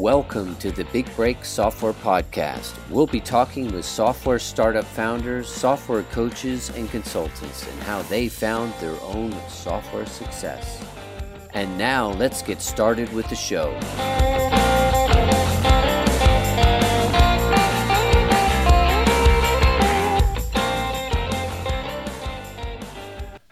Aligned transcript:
Welcome 0.00 0.56
to 0.56 0.70
the 0.72 0.84
Big 0.84 1.14
Break 1.14 1.44
Software 1.44 1.92
Podcast. 1.92 2.74
We'll 2.88 3.06
be 3.06 3.20
talking 3.20 3.70
with 3.70 3.84
software 3.84 4.38
startup 4.38 4.86
founders, 4.86 5.46
software 5.46 6.04
coaches, 6.04 6.70
and 6.70 6.90
consultants 6.90 7.68
and 7.70 7.82
how 7.82 8.00
they 8.04 8.30
found 8.30 8.72
their 8.80 8.98
own 9.02 9.30
software 9.50 10.06
success. 10.06 10.82
And 11.52 11.76
now 11.76 12.12
let's 12.12 12.40
get 12.40 12.62
started 12.62 13.12
with 13.12 13.28
the 13.28 13.36
show. 13.36 13.78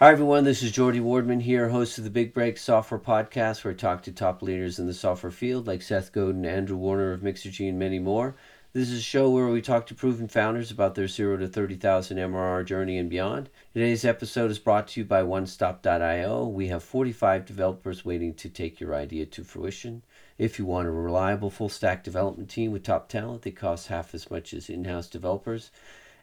Hi, 0.00 0.12
everyone. 0.12 0.44
This 0.44 0.62
is 0.62 0.70
Jordy 0.70 1.00
Wardman 1.00 1.40
here, 1.40 1.70
host 1.70 1.98
of 1.98 2.04
the 2.04 2.10
Big 2.10 2.32
Break 2.32 2.56
Software 2.56 3.00
Podcast, 3.00 3.64
where 3.64 3.74
I 3.74 3.76
talk 3.76 4.04
to 4.04 4.12
top 4.12 4.42
leaders 4.42 4.79
in 4.79 4.86
the 4.86 4.94
software 4.94 5.32
field 5.32 5.66
like 5.66 5.82
Seth 5.82 6.12
Godin, 6.12 6.46
Andrew 6.46 6.76
Warner 6.76 7.11
of 7.11 7.22
Mixergy, 7.22 7.68
and 7.68 7.80
many 7.80 7.98
more. 7.98 8.36
This 8.72 8.90
is 8.90 9.00
a 9.00 9.03
show 9.03 9.29
where 9.29 9.48
we 9.48 9.61
talk 9.61 9.89
to 9.89 9.96
proven 9.96 10.29
founders 10.29 10.70
about 10.70 10.94
their 10.94 11.08
0 11.08 11.39
to 11.39 11.48
30,000 11.48 12.16
MRR 12.16 12.64
journey 12.64 12.96
and 12.96 13.11
beyond. 13.11 13.50
Today's 13.75 14.04
episode 14.04 14.53
is 14.53 14.61
brought 14.61 14.86
to 14.86 15.00
you 15.00 15.04
by 15.04 15.22
OneStop.io. 15.22 16.46
We 16.46 16.68
have 16.68 16.84
45 16.84 17.44
developers 17.44 18.04
waiting 18.04 18.34
to 18.34 18.48
take 18.48 18.78
your 18.78 18.94
idea 18.94 19.26
to 19.26 19.42
fruition. 19.42 20.04
If 20.39 20.61
you 20.61 20.64
want 20.64 20.86
a 20.86 20.92
reliable 20.92 21.50
full 21.50 21.70
stack 21.70 22.04
development 22.04 22.50
team 22.50 22.70
with 22.70 22.84
top 22.84 23.08
talent 23.08 23.42
that 23.42 23.56
costs 23.56 23.89
half 23.89 24.14
as 24.14 24.30
much 24.30 24.54
as 24.54 24.70
in 24.70 24.84
house 24.84 25.08
developers, 25.08 25.72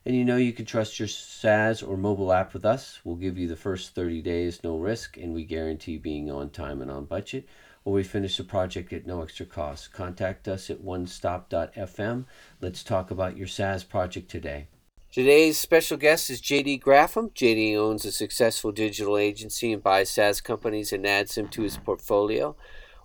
and 0.05 0.15
you 0.15 0.23
know 0.23 0.37
you 0.37 0.53
can 0.53 0.65
trust 0.65 0.99
your 0.99 1.07
SaaS 1.07 1.81
or 1.81 1.97
mobile 1.97 2.31
app 2.31 2.53
with 2.53 2.63
us. 2.63 2.99
We'll 3.03 3.15
give 3.15 3.37
you 3.37 3.47
the 3.47 3.55
first 3.55 3.95
30 3.95 4.21
days, 4.21 4.63
no 4.63 4.77
risk, 4.77 5.17
and 5.17 5.33
we 5.33 5.43
guarantee 5.43 5.97
being 5.97 6.29
on 6.29 6.51
time 6.51 6.81
and 6.81 6.91
on 6.91 7.05
budget. 7.05 7.47
Or 7.83 7.93
we 7.93 8.03
finish 8.03 8.37
the 8.37 8.43
project 8.43 8.93
at 8.93 9.05
no 9.05 9.21
extra 9.21 9.45
cost. 9.45 9.93
Contact 9.93 10.47
us 10.47 10.69
at 10.69 10.83
onestop.fm. 10.83 12.25
Let's 12.61 12.83
talk 12.83 13.11
about 13.11 13.37
your 13.37 13.47
SaaS 13.47 13.83
project 13.83 14.29
today. 14.29 14.67
Today's 15.11 15.57
special 15.57 15.97
guest 15.97 16.29
is 16.29 16.41
JD 16.41 16.81
Graffam. 16.81 17.31
JD 17.31 17.75
owns 17.77 18.03
a 18.05 18.11
successful 18.11 18.71
digital 18.71 19.17
agency 19.17 19.71
and 19.71 19.81
buys 19.81 20.09
SaaS 20.09 20.41
companies 20.41 20.91
and 20.93 21.05
adds 21.05 21.35
them 21.35 21.47
to 21.49 21.61
his 21.61 21.77
portfolio. 21.77 22.55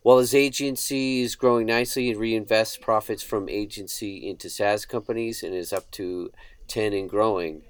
While 0.02 0.18
his 0.18 0.34
agency 0.34 1.20
is 1.20 1.36
growing 1.36 1.66
nicely, 1.66 2.06
he 2.06 2.14
reinvests 2.14 2.80
profits 2.80 3.22
from 3.22 3.50
agency 3.50 4.26
into 4.28 4.48
SaaS 4.48 4.86
companies 4.86 5.42
and 5.42 5.54
is 5.54 5.74
up 5.74 5.90
to 5.92 6.32
10 6.70 6.92
and 6.92 7.10
growing. 7.10 7.62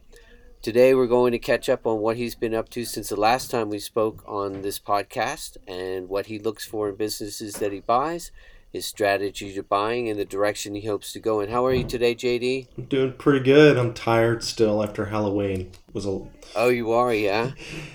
Today, 0.62 0.94
we're 0.94 1.06
going 1.06 1.32
to 1.32 1.38
catch 1.38 1.70
up 1.70 1.86
on 1.86 2.00
what 2.00 2.18
he's 2.18 2.34
been 2.34 2.52
up 2.54 2.68
to 2.68 2.84
since 2.84 3.08
the 3.08 3.16
last 3.18 3.50
time 3.50 3.70
we 3.70 3.78
spoke 3.78 4.22
on 4.28 4.60
this 4.60 4.78
podcast 4.78 5.56
and 5.66 6.10
what 6.10 6.26
he 6.26 6.38
looks 6.38 6.66
for 6.66 6.90
in 6.90 6.96
businesses 6.96 7.54
that 7.54 7.72
he 7.72 7.80
buys, 7.80 8.30
his 8.70 8.84
strategy 8.84 9.54
to 9.54 9.62
buying, 9.62 10.06
and 10.10 10.18
the 10.20 10.24
direction 10.26 10.74
he 10.74 10.86
hopes 10.86 11.14
to 11.14 11.18
go 11.18 11.40
in. 11.40 11.48
How 11.48 11.64
are 11.64 11.72
you 11.72 11.84
today, 11.84 12.14
JD? 12.14 12.68
I'm 12.76 12.84
doing 12.84 13.14
pretty 13.14 13.40
good. 13.42 13.78
I'm 13.78 13.94
tired 13.94 14.44
still 14.44 14.82
after 14.84 15.06
Halloween. 15.06 15.72
Was 15.94 16.04
a 16.04 16.20
Oh, 16.54 16.68
you 16.68 16.92
are, 16.92 17.14
yeah. 17.14 17.52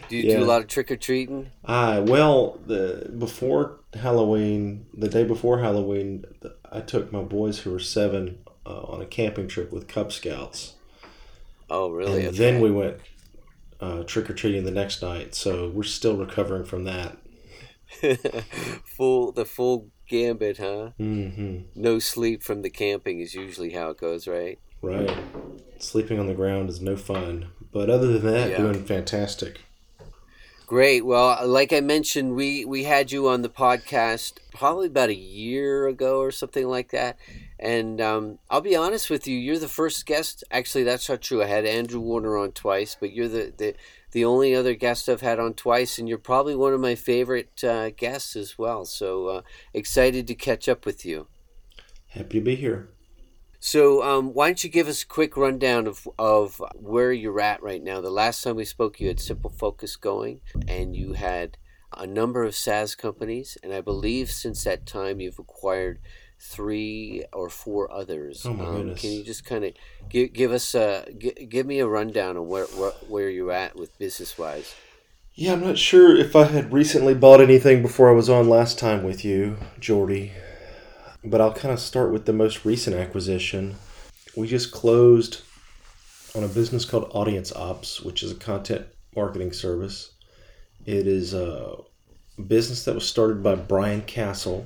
Do 0.09 0.17
you 0.17 0.23
Yeah. 0.31 0.37
do 0.39 0.43
a 0.43 0.47
lot 0.47 0.61
of 0.61 0.67
trick 0.67 0.89
or 0.89 0.95
treating? 0.97 1.51
I 1.63 1.99
well 1.99 2.59
the 2.65 3.11
before 3.15 3.77
Halloween, 3.93 4.87
the 4.91 5.07
day 5.07 5.23
before 5.23 5.59
Halloween, 5.59 6.25
I 6.71 6.81
took 6.81 7.11
my 7.11 7.21
boys 7.21 7.59
who 7.59 7.69
were 7.69 7.79
seven 7.79 8.39
uh, 8.65 8.81
on 8.85 9.01
a 9.01 9.05
camping 9.05 9.47
trip 9.47 9.71
with 9.71 9.87
Cub 9.87 10.11
Scouts, 10.11 10.73
Oh, 11.69 11.89
really? 11.89 12.25
and 12.25 12.35
then 12.35 12.61
we 12.61 12.71
went 12.71 12.97
uh, 13.79 14.03
trick 14.03 14.29
or 14.29 14.33
treating 14.33 14.65
the 14.65 14.71
next 14.71 15.01
night. 15.01 15.35
So 15.35 15.69
we're 15.69 15.83
still 15.83 16.17
recovering 16.17 16.65
from 16.65 16.83
that. 16.85 17.17
full 18.97 19.31
the 19.31 19.45
full 19.45 19.89
gambit, 20.07 20.57
huh? 20.57 20.91
hmm 20.97 21.59
No 21.75 21.99
sleep 21.99 22.43
from 22.43 22.61
the 22.61 22.69
camping 22.69 23.19
is 23.19 23.33
usually 23.33 23.71
how 23.71 23.89
it 23.89 23.97
goes, 23.97 24.27
right? 24.27 24.59
Right. 24.81 25.11
Sleeping 25.79 26.19
on 26.19 26.27
the 26.27 26.33
ground 26.33 26.69
is 26.69 26.81
no 26.81 26.95
fun, 26.95 27.49
but 27.71 27.89
other 27.89 28.07
than 28.19 28.31
that, 28.33 28.49
Yeah. 28.51 28.57
doing 28.57 28.85
fantastic. 28.85 29.61
Great. 30.67 31.05
Well, 31.05 31.47
like 31.47 31.71
I 31.73 31.79
mentioned, 31.79 32.35
we 32.35 32.65
we 32.65 32.85
had 32.85 33.11
you 33.11 33.27
on 33.29 33.43
the 33.43 33.49
podcast 33.49 34.39
probably 34.53 34.87
about 34.87 35.09
a 35.09 35.15
year 35.15 35.87
ago 35.87 36.19
or 36.19 36.31
something 36.31 36.67
like 36.67 36.89
that. 36.91 37.17
And 37.59 38.01
um, 38.01 38.39
I'll 38.49 38.61
be 38.61 38.75
honest 38.75 39.09
with 39.09 39.27
you, 39.27 39.37
you're 39.37 39.59
the 39.59 39.67
first 39.67 40.05
guest. 40.05 40.43
Actually, 40.51 40.83
that's 40.83 41.07
not 41.07 41.21
true. 41.21 41.41
I 41.41 41.47
had 41.47 41.65
Andrew 41.65 41.99
Warner 41.99 42.37
on 42.37 42.51
twice, 42.51 42.97
but 42.99 43.13
you're 43.13 43.29
the 43.29 43.53
the, 43.55 43.75
the 44.11 44.25
only 44.25 44.53
other 44.53 44.73
guest 44.73 45.07
I've 45.07 45.21
had 45.21 45.39
on 45.39 45.53
twice, 45.53 45.97
and 45.97 46.09
you're 46.09 46.17
probably 46.17 46.55
one 46.55 46.73
of 46.73 46.81
my 46.81 46.95
favorite 46.95 47.63
uh, 47.63 47.91
guests 47.91 48.35
as 48.35 48.57
well. 48.57 48.85
So 48.85 49.27
uh, 49.27 49.41
excited 49.73 50.27
to 50.27 50.35
catch 50.35 50.67
up 50.67 50.85
with 50.85 51.05
you. 51.05 51.27
Happy 52.07 52.39
to 52.39 52.41
be 52.41 52.55
here. 52.55 52.89
So, 53.59 54.03
um, 54.03 54.33
why 54.35 54.47
don't 54.47 54.63
you 54.63 54.69
give 54.69 54.87
us 54.87 55.01
a 55.01 55.07
quick 55.07 55.35
rundown 55.35 55.87
of, 55.87 56.07
of 56.19 56.61
where 56.75 57.11
you're 57.11 57.41
at 57.41 57.63
right 57.63 57.81
now? 57.81 57.99
The 57.99 58.11
last 58.11 58.43
time 58.43 58.57
we 58.57 58.63
spoke, 58.63 58.99
you 58.99 59.07
had 59.07 59.19
Simple 59.19 59.49
Focus 59.49 59.95
going, 59.95 60.41
and 60.67 60.95
you 60.95 61.13
had 61.13 61.57
a 61.91 62.05
number 62.05 62.43
of 62.43 62.55
SaaS 62.55 62.93
companies, 62.93 63.57
and 63.63 63.73
I 63.73 63.81
believe 63.81 64.29
since 64.29 64.63
that 64.65 64.85
time 64.85 65.19
you've 65.19 65.39
acquired 65.39 65.99
three 66.39 67.25
or 67.33 67.49
four 67.49 67.91
others. 67.91 68.45
Oh, 68.45 68.53
my 68.53 68.65
um, 68.65 68.75
goodness. 68.75 69.01
Can 69.01 69.11
you 69.11 69.23
just 69.23 69.45
kind 69.45 69.63
of 69.63 69.73
give, 70.09 70.33
give 70.33 70.51
us 70.51 70.75
a 70.75 71.05
gi- 71.17 71.47
give 71.49 71.65
me 71.65 71.79
a 71.79 71.87
rundown 71.87 72.37
of 72.37 72.43
where 72.43 72.65
where, 72.65 72.91
where 73.07 73.29
you're 73.29 73.51
at 73.51 73.75
with 73.75 73.97
business 73.97 74.37
wise? 74.37 74.75
Yeah, 75.33 75.53
I'm 75.53 75.61
not 75.61 75.77
sure 75.77 76.15
if 76.15 76.35
I 76.35 76.45
had 76.45 76.71
recently 76.71 77.13
bought 77.13 77.41
anything 77.41 77.81
before 77.81 78.09
I 78.09 78.13
was 78.13 78.29
on 78.29 78.47
last 78.47 78.79
time 78.79 79.03
with 79.03 79.25
you, 79.25 79.57
Jordy. 79.79 80.31
But 81.25 81.41
I'll 81.41 81.53
kind 81.53 81.73
of 81.73 81.79
start 81.79 82.13
with 82.13 82.25
the 82.25 82.31
most 82.31 82.63
recent 82.63 82.95
acquisition. 82.95 83.75
We 84.37 84.47
just 84.47 84.71
closed 84.71 85.41
on 86.35 86.43
a 86.43 86.47
business 86.47 86.85
called 86.85 87.09
Audience 87.13 87.53
Ops, 87.53 88.01
which 88.01 88.23
is 88.23 88.31
a 88.31 88.35
content 88.35 88.85
marketing 89.15 89.51
service. 89.51 90.11
It 90.85 91.07
is 91.07 91.33
a 91.33 91.77
business 92.47 92.85
that 92.85 92.95
was 92.95 93.07
started 93.07 93.41
by 93.41 93.55
Brian 93.55 94.03
Castle, 94.03 94.65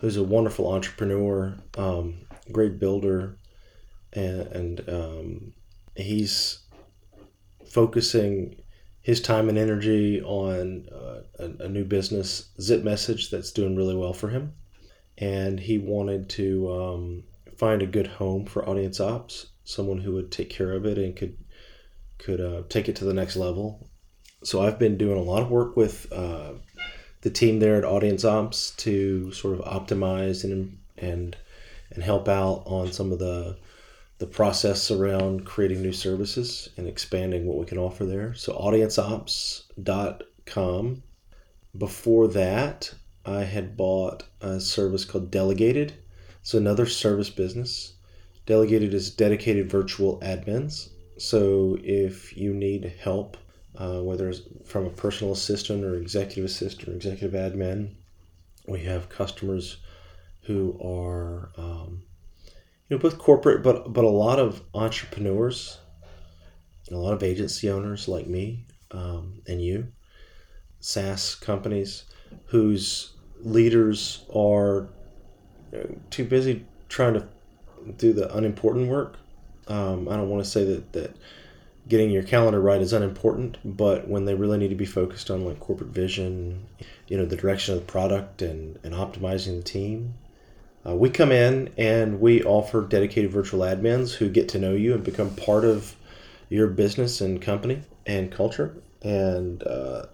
who's 0.00 0.16
a 0.16 0.24
wonderful 0.24 0.72
entrepreneur, 0.72 1.54
um, 1.76 2.14
great 2.50 2.78
builder, 2.78 3.36
and, 4.12 4.40
and 4.48 4.88
um, 4.88 5.52
he's 5.94 6.60
focusing 7.70 8.56
his 9.02 9.20
time 9.20 9.48
and 9.48 9.58
energy 9.58 10.20
on 10.22 10.88
uh, 10.92 11.20
a, 11.38 11.64
a 11.64 11.68
new 11.68 11.84
business, 11.84 12.50
Zip 12.60 12.82
Message, 12.82 13.30
that's 13.30 13.52
doing 13.52 13.76
really 13.76 13.94
well 13.94 14.12
for 14.12 14.28
him. 14.28 14.54
And 15.18 15.60
he 15.60 15.78
wanted 15.78 16.28
to 16.30 16.72
um, 16.72 17.24
find 17.56 17.82
a 17.82 17.86
good 17.86 18.06
home 18.06 18.46
for 18.46 18.68
Audience 18.68 19.00
Ops, 19.00 19.46
someone 19.64 19.98
who 19.98 20.12
would 20.14 20.32
take 20.32 20.50
care 20.50 20.72
of 20.72 20.86
it 20.86 20.98
and 20.98 21.14
could 21.14 21.36
could 22.18 22.40
uh, 22.40 22.62
take 22.68 22.88
it 22.88 22.96
to 22.96 23.04
the 23.06 23.14
next 23.14 23.36
level. 23.36 23.88
So 24.42 24.60
I've 24.60 24.78
been 24.78 24.98
doing 24.98 25.18
a 25.18 25.22
lot 25.22 25.42
of 25.42 25.50
work 25.50 25.76
with 25.76 26.10
uh, 26.12 26.52
the 27.22 27.30
team 27.30 27.60
there 27.60 27.76
at 27.76 27.84
Audience 27.84 28.24
Ops 28.24 28.72
to 28.78 29.30
sort 29.32 29.58
of 29.58 29.64
optimize 29.64 30.44
and 30.44 30.78
and 30.96 31.36
and 31.90 32.02
help 32.02 32.28
out 32.28 32.62
on 32.66 32.92
some 32.92 33.12
of 33.12 33.18
the 33.18 33.58
the 34.18 34.26
process 34.26 34.90
around 34.90 35.46
creating 35.46 35.80
new 35.80 35.92
services 35.92 36.68
and 36.76 36.86
expanding 36.86 37.46
what 37.46 37.56
we 37.56 37.64
can 37.64 37.78
offer 37.78 38.04
there. 38.04 38.34
So 38.34 38.52
audienceops.com. 38.52 41.02
Before 41.78 42.28
that, 42.28 42.94
I 43.24 43.44
had 43.44 43.78
bought 43.78 44.24
a 44.42 44.60
service 44.60 45.06
called 45.06 45.30
Delegated. 45.30 45.94
It's 46.42 46.52
another 46.52 46.84
service 46.84 47.30
business. 47.30 47.94
Delegated 48.44 48.92
is 48.92 49.10
dedicated 49.10 49.70
virtual 49.70 50.20
admins. 50.20 50.90
So 51.16 51.78
if 51.82 52.36
you 52.36 52.52
need 52.52 52.92
help, 53.00 53.38
uh, 53.76 54.00
whether 54.00 54.28
it's 54.28 54.42
from 54.64 54.86
a 54.86 54.90
personal 54.90 55.32
assistant 55.32 55.84
or 55.84 55.96
executive 55.96 56.44
assistant 56.44 56.88
or 56.88 56.92
executive 56.92 57.32
admin, 57.32 57.90
we 58.66 58.80
have 58.80 59.08
customers 59.08 59.78
who 60.42 60.78
are 60.82 61.50
um, 61.56 62.02
you 62.88 62.96
know 62.96 62.98
both 62.98 63.18
corporate 63.18 63.62
but 63.62 63.92
but 63.92 64.04
a 64.04 64.08
lot 64.08 64.38
of 64.38 64.62
entrepreneurs 64.74 65.78
a 66.90 66.96
lot 66.96 67.12
of 67.12 67.22
agency 67.22 67.70
owners 67.70 68.08
like 68.08 68.26
me 68.26 68.64
um, 68.90 69.40
and 69.46 69.62
you 69.62 69.86
SaaS 70.80 71.34
companies 71.34 72.04
whose 72.46 73.12
leaders 73.42 74.24
are 74.34 74.88
too 76.10 76.24
busy 76.24 76.64
trying 76.88 77.14
to 77.14 77.26
do 77.96 78.12
the 78.12 78.34
unimportant 78.36 78.88
work. 78.88 79.16
Um, 79.68 80.08
I 80.08 80.16
don't 80.16 80.28
want 80.28 80.44
to 80.44 80.50
say 80.50 80.64
that 80.64 80.92
that 80.92 81.16
getting 81.90 82.10
your 82.10 82.22
calendar 82.22 82.60
right 82.60 82.80
is 82.80 82.94
unimportant 82.94 83.58
but 83.64 84.08
when 84.08 84.24
they 84.24 84.34
really 84.34 84.56
need 84.56 84.68
to 84.68 84.74
be 84.74 84.86
focused 84.86 85.30
on 85.30 85.44
like 85.44 85.60
corporate 85.60 85.90
vision 85.90 86.66
you 87.08 87.18
know 87.18 87.26
the 87.26 87.36
direction 87.36 87.74
of 87.74 87.80
the 87.80 87.92
product 87.92 88.40
and, 88.40 88.78
and 88.82 88.94
optimizing 88.94 89.58
the 89.58 89.62
team 89.62 90.14
uh, 90.86 90.94
we 90.94 91.10
come 91.10 91.30
in 91.30 91.70
and 91.76 92.20
we 92.20 92.42
offer 92.42 92.80
dedicated 92.80 93.30
virtual 93.30 93.60
admins 93.60 94.14
who 94.14 94.30
get 94.30 94.48
to 94.48 94.58
know 94.58 94.72
you 94.72 94.94
and 94.94 95.04
become 95.04 95.34
part 95.36 95.64
of 95.64 95.94
your 96.48 96.66
business 96.66 97.20
and 97.20 97.40
company 97.40 97.82
and 98.06 98.32
culture, 98.32 98.74
and 99.02 99.62
uh, 99.62 100.06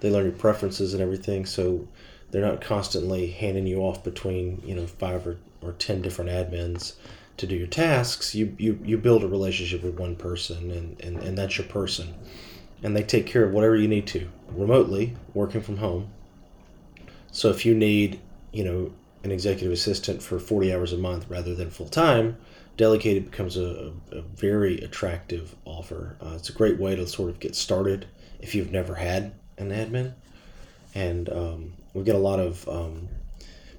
they 0.00 0.10
learn 0.10 0.24
your 0.24 0.32
preferences 0.32 0.94
and 0.94 1.02
everything. 1.02 1.44
So 1.46 1.88
They're 2.30 2.46
not 2.46 2.60
constantly 2.60 3.30
handing 3.30 3.66
you 3.66 3.80
off 3.80 4.04
between 4.04 4.62
you 4.64 4.74
know 4.74 4.86
five 4.86 5.26
or, 5.26 5.36
or 5.62 5.72
ten 5.72 6.00
different 6.00 6.30
admins 6.30 6.94
to 7.40 7.46
do 7.46 7.56
your 7.56 7.66
tasks. 7.66 8.34
You 8.34 8.54
you, 8.58 8.78
you 8.84 8.98
build 8.98 9.24
a 9.24 9.28
relationship 9.28 9.82
with 9.82 9.98
one 9.98 10.16
person, 10.16 10.70
and, 10.70 11.00
and, 11.00 11.18
and 11.22 11.36
that's 11.36 11.58
your 11.58 11.66
person, 11.66 12.14
and 12.82 12.96
they 12.96 13.02
take 13.02 13.26
care 13.26 13.44
of 13.44 13.52
whatever 13.52 13.76
you 13.76 13.88
need 13.88 14.06
to 14.08 14.28
remotely, 14.48 15.16
working 15.34 15.60
from 15.60 15.78
home. 15.78 16.10
So 17.32 17.50
if 17.50 17.66
you 17.66 17.74
need 17.74 18.20
you 18.52 18.64
know 18.64 18.92
an 19.22 19.30
executive 19.30 19.72
assistant 19.72 20.22
for 20.22 20.38
40 20.38 20.72
hours 20.72 20.92
a 20.92 20.96
month 20.96 21.26
rather 21.28 21.54
than 21.54 21.70
full 21.70 21.88
time, 21.88 22.36
delegated 22.76 23.30
becomes 23.30 23.56
a, 23.56 23.92
a, 24.10 24.22
very 24.22 24.78
attractive 24.80 25.54
offer. 25.66 26.16
Uh, 26.22 26.32
it's 26.36 26.48
a 26.48 26.54
great 26.54 26.78
way 26.78 26.96
to 26.96 27.06
sort 27.06 27.28
of 27.28 27.38
get 27.38 27.54
started 27.54 28.06
if 28.40 28.54
you've 28.54 28.72
never 28.72 28.94
had 28.94 29.32
an 29.58 29.70
admin. 29.70 30.14
And 30.94 31.28
um, 31.28 31.72
we 31.92 32.02
get 32.02 32.14
a 32.14 32.18
lot 32.18 32.40
of 32.40 32.66
um, 32.66 33.08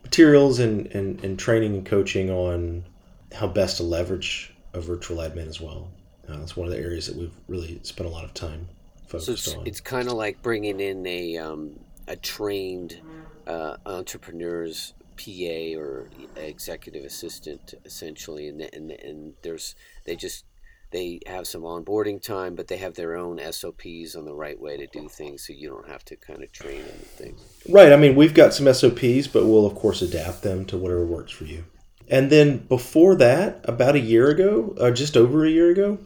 materials 0.03 0.59
and, 0.59 0.85
and, 0.87 1.23
and 1.23 1.39
training 1.39 1.73
and 1.73 1.85
coaching 1.85 2.29
on 2.29 2.83
how 3.33 3.47
best 3.47 3.77
to 3.77 3.83
leverage 3.83 4.53
a 4.73 4.81
virtual 4.81 5.17
admin 5.17 5.47
as 5.47 5.59
well. 5.59 5.91
Uh, 6.27 6.37
that's 6.37 6.55
one 6.55 6.67
of 6.67 6.73
the 6.73 6.79
areas 6.79 7.07
that 7.07 7.15
we've 7.15 7.33
really 7.47 7.79
spent 7.83 8.07
a 8.07 8.11
lot 8.11 8.23
of 8.23 8.33
time 8.33 8.67
focused 9.07 9.25
so 9.25 9.33
it's, 9.33 9.53
on. 9.55 9.67
It's 9.67 9.81
kind 9.81 10.07
of 10.07 10.13
like 10.13 10.41
bringing 10.41 10.79
in 10.79 11.05
a, 11.05 11.37
um, 11.37 11.79
a 12.07 12.15
trained 12.15 12.99
uh, 13.47 13.77
entrepreneur's 13.85 14.93
PA 15.17 15.79
or 15.79 16.09
executive 16.35 17.03
assistant 17.03 17.75
essentially, 17.85 18.47
and 18.47 18.61
and 18.61 18.91
and 18.91 19.33
there's 19.43 19.75
they 20.05 20.15
just 20.15 20.45
they 20.91 21.19
have 21.25 21.47
some 21.47 21.61
onboarding 21.61 22.21
time, 22.21 22.55
but 22.55 22.67
they 22.67 22.77
have 22.77 22.95
their 22.95 23.15
own 23.15 23.39
SOPs 23.51 24.15
on 24.15 24.25
the 24.25 24.33
right 24.33 24.59
way 24.59 24.77
to 24.77 24.87
do 24.87 25.07
things, 25.07 25.47
so 25.47 25.53
you 25.53 25.69
don't 25.69 25.87
have 25.87 26.03
to 26.05 26.15
kind 26.15 26.43
of 26.43 26.51
train 26.51 26.79
them 26.79 26.97
things. 26.97 27.41
Right. 27.69 27.93
I 27.93 27.97
mean, 27.97 28.15
we've 28.15 28.33
got 28.33 28.53
some 28.53 28.71
SOPs, 28.73 29.27
but 29.27 29.45
we'll 29.45 29.65
of 29.65 29.75
course 29.75 30.01
adapt 30.01 30.43
them 30.43 30.65
to 30.65 30.77
whatever 30.77 31.05
works 31.05 31.31
for 31.31 31.45
you. 31.45 31.63
And 32.11 32.29
then 32.29 32.57
before 32.57 33.15
that, 33.15 33.61
about 33.63 33.95
a 33.95 33.99
year 33.99 34.29
ago, 34.29 34.75
or 34.79 34.91
just 34.91 35.17
over 35.17 35.45
a 35.45 35.49
year 35.49 35.71
ago, 35.71 35.97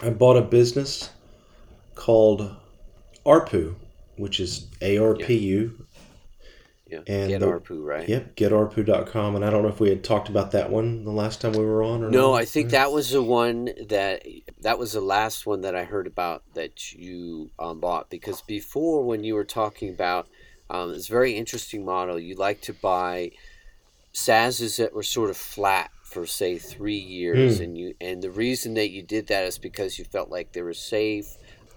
I 0.00 0.10
bought 0.10 0.36
a 0.36 0.42
business 0.42 1.10
called 1.94 2.54
ARPU, 3.24 3.74
which 4.16 4.38
is 4.38 4.66
A 4.80 4.98
R 4.98 5.14
P 5.14 5.36
U, 5.36 5.86
yeah. 6.86 7.00
And 7.08 7.30
Get 7.30 7.40
the, 7.40 7.46
ARPU, 7.46 7.84
right? 7.84 8.08
Yep, 8.08 8.36
getarpu.com. 8.36 9.34
And 9.34 9.44
I 9.44 9.50
don't 9.50 9.62
know 9.62 9.68
if 9.68 9.80
we 9.80 9.88
had 9.88 10.04
talked 10.04 10.28
about 10.28 10.52
that 10.52 10.70
one 10.70 11.04
the 11.04 11.10
last 11.10 11.40
time 11.40 11.52
we 11.52 11.64
were 11.64 11.82
on 11.82 12.04
or 12.04 12.10
No, 12.10 12.32
not. 12.32 12.42
I 12.42 12.44
think 12.44 12.70
that 12.70 12.92
was 12.92 13.10
the 13.10 13.22
one 13.22 13.70
that 13.88 14.24
that 14.60 14.78
was 14.78 14.92
the 14.92 15.00
last 15.00 15.46
one 15.46 15.62
that 15.62 15.74
I 15.74 15.82
heard 15.82 16.06
about 16.06 16.44
that 16.54 16.92
you 16.92 17.50
um, 17.58 17.80
bought 17.80 18.08
because 18.08 18.40
before 18.42 19.02
when 19.02 19.24
you 19.24 19.34
were 19.34 19.44
talking 19.44 19.90
about 19.90 20.28
um, 20.70 20.92
it's 20.92 21.08
a 21.08 21.12
very 21.12 21.32
interesting 21.32 21.84
model. 21.84 22.20
You 22.20 22.36
like 22.36 22.60
to 22.62 22.72
buy 22.72 23.32
SaaSes 24.16 24.78
that 24.78 24.94
were 24.94 25.02
sort 25.02 25.28
of 25.28 25.36
flat 25.36 25.90
for 26.02 26.24
say 26.24 26.56
three 26.56 26.96
years, 26.96 27.60
mm. 27.60 27.64
and 27.64 27.76
you 27.76 27.94
and 28.00 28.22
the 28.22 28.30
reason 28.30 28.72
that 28.74 28.88
you 28.88 29.02
did 29.02 29.26
that 29.26 29.44
is 29.44 29.58
because 29.58 29.98
you 29.98 30.06
felt 30.06 30.30
like 30.30 30.52
they 30.52 30.62
were 30.62 30.72
safe. 30.72 31.36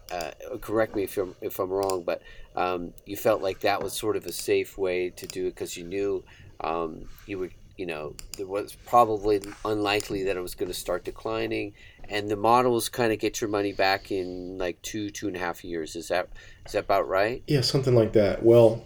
Uh, 0.10 0.32
correct 0.62 0.96
me 0.96 1.04
if 1.04 1.18
I'm 1.18 1.36
if 1.42 1.60
I'm 1.60 1.70
wrong, 1.70 2.04
but 2.04 2.22
um, 2.56 2.94
you 3.06 3.18
felt 3.18 3.42
like 3.42 3.60
that 3.60 3.84
was 3.84 3.92
sort 3.92 4.16
of 4.16 4.26
a 4.26 4.32
safe 4.32 4.78
way 4.78 5.10
to 5.10 5.28
do 5.28 5.48
it 5.48 5.56
because 5.56 5.76
you 5.76 5.84
knew 5.84 6.24
um, 6.62 7.10
you 7.26 7.40
would, 7.40 7.52
you 7.76 7.86
know, 7.86 8.16
it 8.38 8.48
was 8.48 8.74
probably 8.86 9.42
unlikely 9.66 10.24
that 10.24 10.38
it 10.38 10.42
was 10.42 10.56
going 10.56 10.72
to 10.72 10.78
start 10.78 11.04
declining, 11.04 11.74
and 12.08 12.30
the 12.30 12.38
models 12.38 12.88
kind 12.88 13.12
of 13.12 13.20
get 13.20 13.42
your 13.42 13.50
money 13.50 13.74
back 13.74 14.14
in 14.14 14.58
like 14.58 14.82
two, 14.82 15.10
two 15.10 15.28
and 15.28 15.36
a 15.36 15.40
half 15.40 15.66
years. 15.66 15.98
Is 15.98 16.08
that 16.08 16.30
is 16.66 16.72
that 16.72 16.86
about 16.86 17.10
right? 17.10 17.44
Yeah, 17.48 17.62
something 17.62 17.96
like 17.96 18.14
that. 18.14 18.44
Well, 18.44 18.86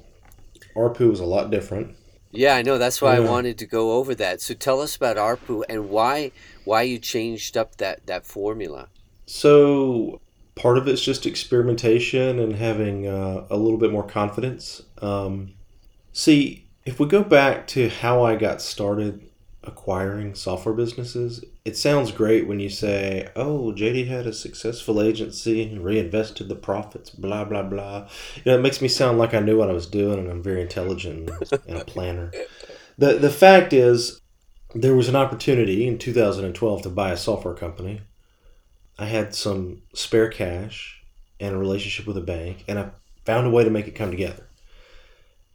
ARPU 0.76 1.08
was 1.08 1.20
a 1.20 1.26
lot 1.26 1.52
different. 1.52 1.96
Yeah, 2.34 2.56
I 2.56 2.64
know. 2.64 2.78
That's 2.78 3.02
why 3.02 3.18
yeah. 3.18 3.26
I 3.26 3.30
wanted 3.30 3.58
to 3.60 3.66
go 3.68 3.94
over 3.94 4.16
that. 4.16 4.42
So 4.42 4.54
tell 4.56 4.82
us 4.82 4.96
about 4.96 5.18
ARPU 5.18 5.64
and 5.70 5.90
why 5.90 6.32
why 6.66 6.82
you 6.82 6.98
changed 7.00 7.56
up 7.56 7.78
that 7.78 8.08
that 8.08 8.26
formula. 8.26 8.90
So 9.26 10.20
part 10.56 10.78
of 10.78 10.88
it's 10.88 11.02
just 11.02 11.26
experimentation 11.26 12.40
and 12.40 12.56
having 12.56 13.08
uh, 13.08 13.46
a 13.50 13.58
little 13.58 13.78
bit 13.78 13.92
more 13.92 14.04
confidence. 14.04 14.82
Um, 15.02 15.54
see, 16.12 16.68
if 16.86 17.00
we 17.00 17.08
go 17.08 17.24
back 17.24 17.68
to 17.68 17.90
how 17.90 18.24
I 18.24 18.36
got 18.36 18.62
started 18.62 19.30
acquiring 19.64 20.36
software 20.36 20.76
businesses, 20.76 21.44
it 21.66 21.78
sounds 21.78 22.12
great 22.12 22.48
when 22.48 22.60
you 22.60 22.70
say, 22.70 23.30
"Oh, 23.36 23.74
JD 23.74 24.08
had 24.08 24.28
a 24.28 24.34
successful 24.34 25.02
agency 25.02 25.64
and 25.64 25.84
reinvested 25.84 26.50
the 26.50 26.56
profits." 26.56 27.10
Blah 27.10 27.46
blah 27.46 27.64
blah. 27.64 28.08
You 28.36 28.44
know, 28.46 28.58
it 28.58 28.62
makes 28.62 28.82
me 28.82 28.88
sound 28.88 29.18
like 29.18 29.34
I 29.34 29.40
knew 29.40 29.58
what 29.58 29.70
I 29.70 29.74
was 29.74 29.88
doing 29.88 30.20
and 30.20 30.30
I'm 30.30 30.44
very 30.44 30.62
intelligent 30.62 31.30
and 31.68 31.78
a 31.78 31.86
planner. 31.86 32.32
the 32.98 33.14
The 33.14 33.30
fact 33.30 33.74
is, 33.74 34.20
there 34.76 34.96
was 34.96 35.10
an 35.10 35.16
opportunity 35.16 35.88
in 35.88 35.98
2012 35.98 36.82
to 36.84 36.90
buy 36.90 37.12
a 37.12 37.18
software 37.18 37.54
company 37.56 38.02
I 38.98 39.06
had 39.06 39.34
some 39.34 39.82
spare 39.94 40.30
cash 40.30 41.02
and 41.40 41.56
a 41.56 41.58
relationship 41.58 42.06
with 42.06 42.18
a 42.18 42.22
bank, 42.22 42.64
and 42.68 42.78
I 42.78 42.90
found 43.26 43.48
a 43.48 43.50
way 43.50 43.64
to 43.64 43.70
make 43.70 43.88
it 43.88 43.96
come 43.96 44.12
together. 44.12 44.48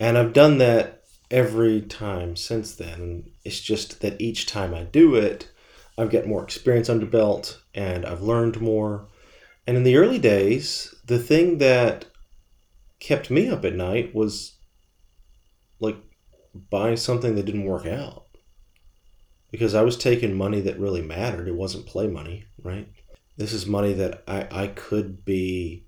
And 0.01 0.19
I've 0.19 0.33
done 0.33 0.59
that 0.59 1.05
every 1.31 1.83
time 1.83 2.37
since 2.37 2.75
then. 2.75 3.31
It's 3.45 3.61
just 3.61 4.01
that 4.01 4.21
each 4.21 4.47
time 4.47 4.75
I 4.75 4.85
do 4.85 5.15
it, 5.15 5.51
I've 5.99 6.11
got 6.11 6.27
more 6.27 6.43
experience 6.43 6.89
under 6.89 7.07
belt 7.07 7.61
and 7.75 8.07
I've 8.07 8.23
learned 8.23 8.61
more. 8.61 9.09
And 9.67 9.77
in 9.77 9.83
the 9.83 9.97
early 9.97 10.19
days, 10.19 10.95
the 11.05 11.19
thing 11.19 11.59
that 11.59 12.07
kept 13.01 13.31
me 13.31 13.49
up 13.49 13.65
at 13.65 13.75
night 13.75 14.15
was 14.15 14.57
like 15.81 15.97
buying 16.71 16.97
something 16.97 17.35
that 17.35 17.45
didn't 17.45 17.65
work 17.65 17.87
out. 17.87 18.25
Because 19.51 19.75
I 19.75 19.83
was 19.83 19.97
taking 19.97 20.37
money 20.37 20.61
that 20.61 20.79
really 20.79 21.03
mattered. 21.03 21.49
It 21.49 21.55
wasn't 21.55 21.87
play 21.87 22.07
money, 22.07 22.45
right? 22.63 22.89
this 23.39 23.53
is 23.53 23.67
money 23.67 23.93
that 23.95 24.23
I, 24.27 24.47
I 24.51 24.67
could 24.67 25.25
be 25.25 25.87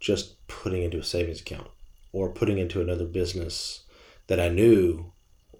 just 0.00 0.46
putting 0.46 0.82
into 0.82 0.98
a 0.98 1.04
savings 1.04 1.40
account 1.40 1.68
or 2.12 2.30
putting 2.30 2.58
into 2.58 2.80
another 2.80 3.04
business 3.04 3.82
that 4.28 4.40
I 4.40 4.48
knew 4.48 5.12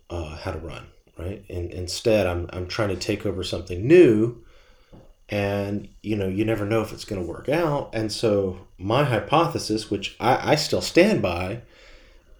uh, 0.09 0.37
how 0.37 0.53
to 0.53 0.59
run, 0.59 0.87
right? 1.19 1.44
And 1.49 1.70
instead, 1.70 2.26
I'm, 2.26 2.49
I'm 2.53 2.67
trying 2.67 2.91
to 2.91 2.97
take 2.97 3.26
over 3.26 3.43
something 3.43 3.87
new 3.87 4.43
and 5.29 5.88
you 6.03 6.17
know 6.17 6.26
you 6.26 6.44
never 6.44 6.67
know 6.67 6.82
if 6.82 6.93
it's 6.93 7.05
going 7.05 7.23
to 7.23 7.26
work 7.26 7.49
out 7.49 7.88
and 7.94 8.12
so 8.12 8.59
my 8.76 9.05
hypothesis 9.05 9.88
which 9.88 10.17
I, 10.19 10.53
I 10.53 10.55
still 10.56 10.81
stand 10.81 11.23
by 11.23 11.62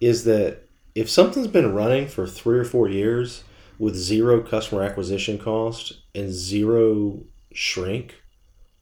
is 0.01 0.25
that 0.25 0.67
if 0.95 1.09
something's 1.09 1.47
been 1.47 1.73
running 1.73 2.07
for 2.07 2.27
three 2.27 2.59
or 2.59 2.65
four 2.65 2.87
years 2.89 3.43
with 3.79 3.95
zero 3.95 4.41
customer 4.41 4.83
acquisition 4.83 5.37
cost 5.37 5.93
and 6.13 6.31
zero 6.31 7.23
shrink 7.53 8.21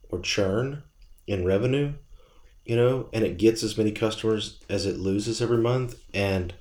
or 0.10 0.20
churn 0.20 0.84
in 1.27 1.46
revenue, 1.46 1.94
you 2.66 2.75
know, 2.75 3.10
and 3.13 3.24
it 3.24 3.38
gets 3.38 3.63
as 3.63 3.77
many 3.77 3.92
customers 3.92 4.60
as 4.70 4.86
it 4.86 4.98
loses 4.98 5.42
every 5.42 5.58
month, 5.58 5.96
and 6.13 6.54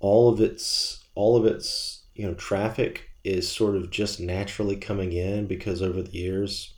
all 0.00 0.32
of 0.32 0.40
its 0.40 1.04
all 1.14 1.36
of 1.36 1.44
its 1.44 1.95
you 2.16 2.26
know 2.26 2.34
traffic 2.34 3.10
is 3.24 3.50
sort 3.50 3.76
of 3.76 3.90
just 3.90 4.20
naturally 4.20 4.76
coming 4.76 5.12
in 5.12 5.46
because 5.46 5.82
over 5.82 6.02
the 6.02 6.12
years 6.12 6.74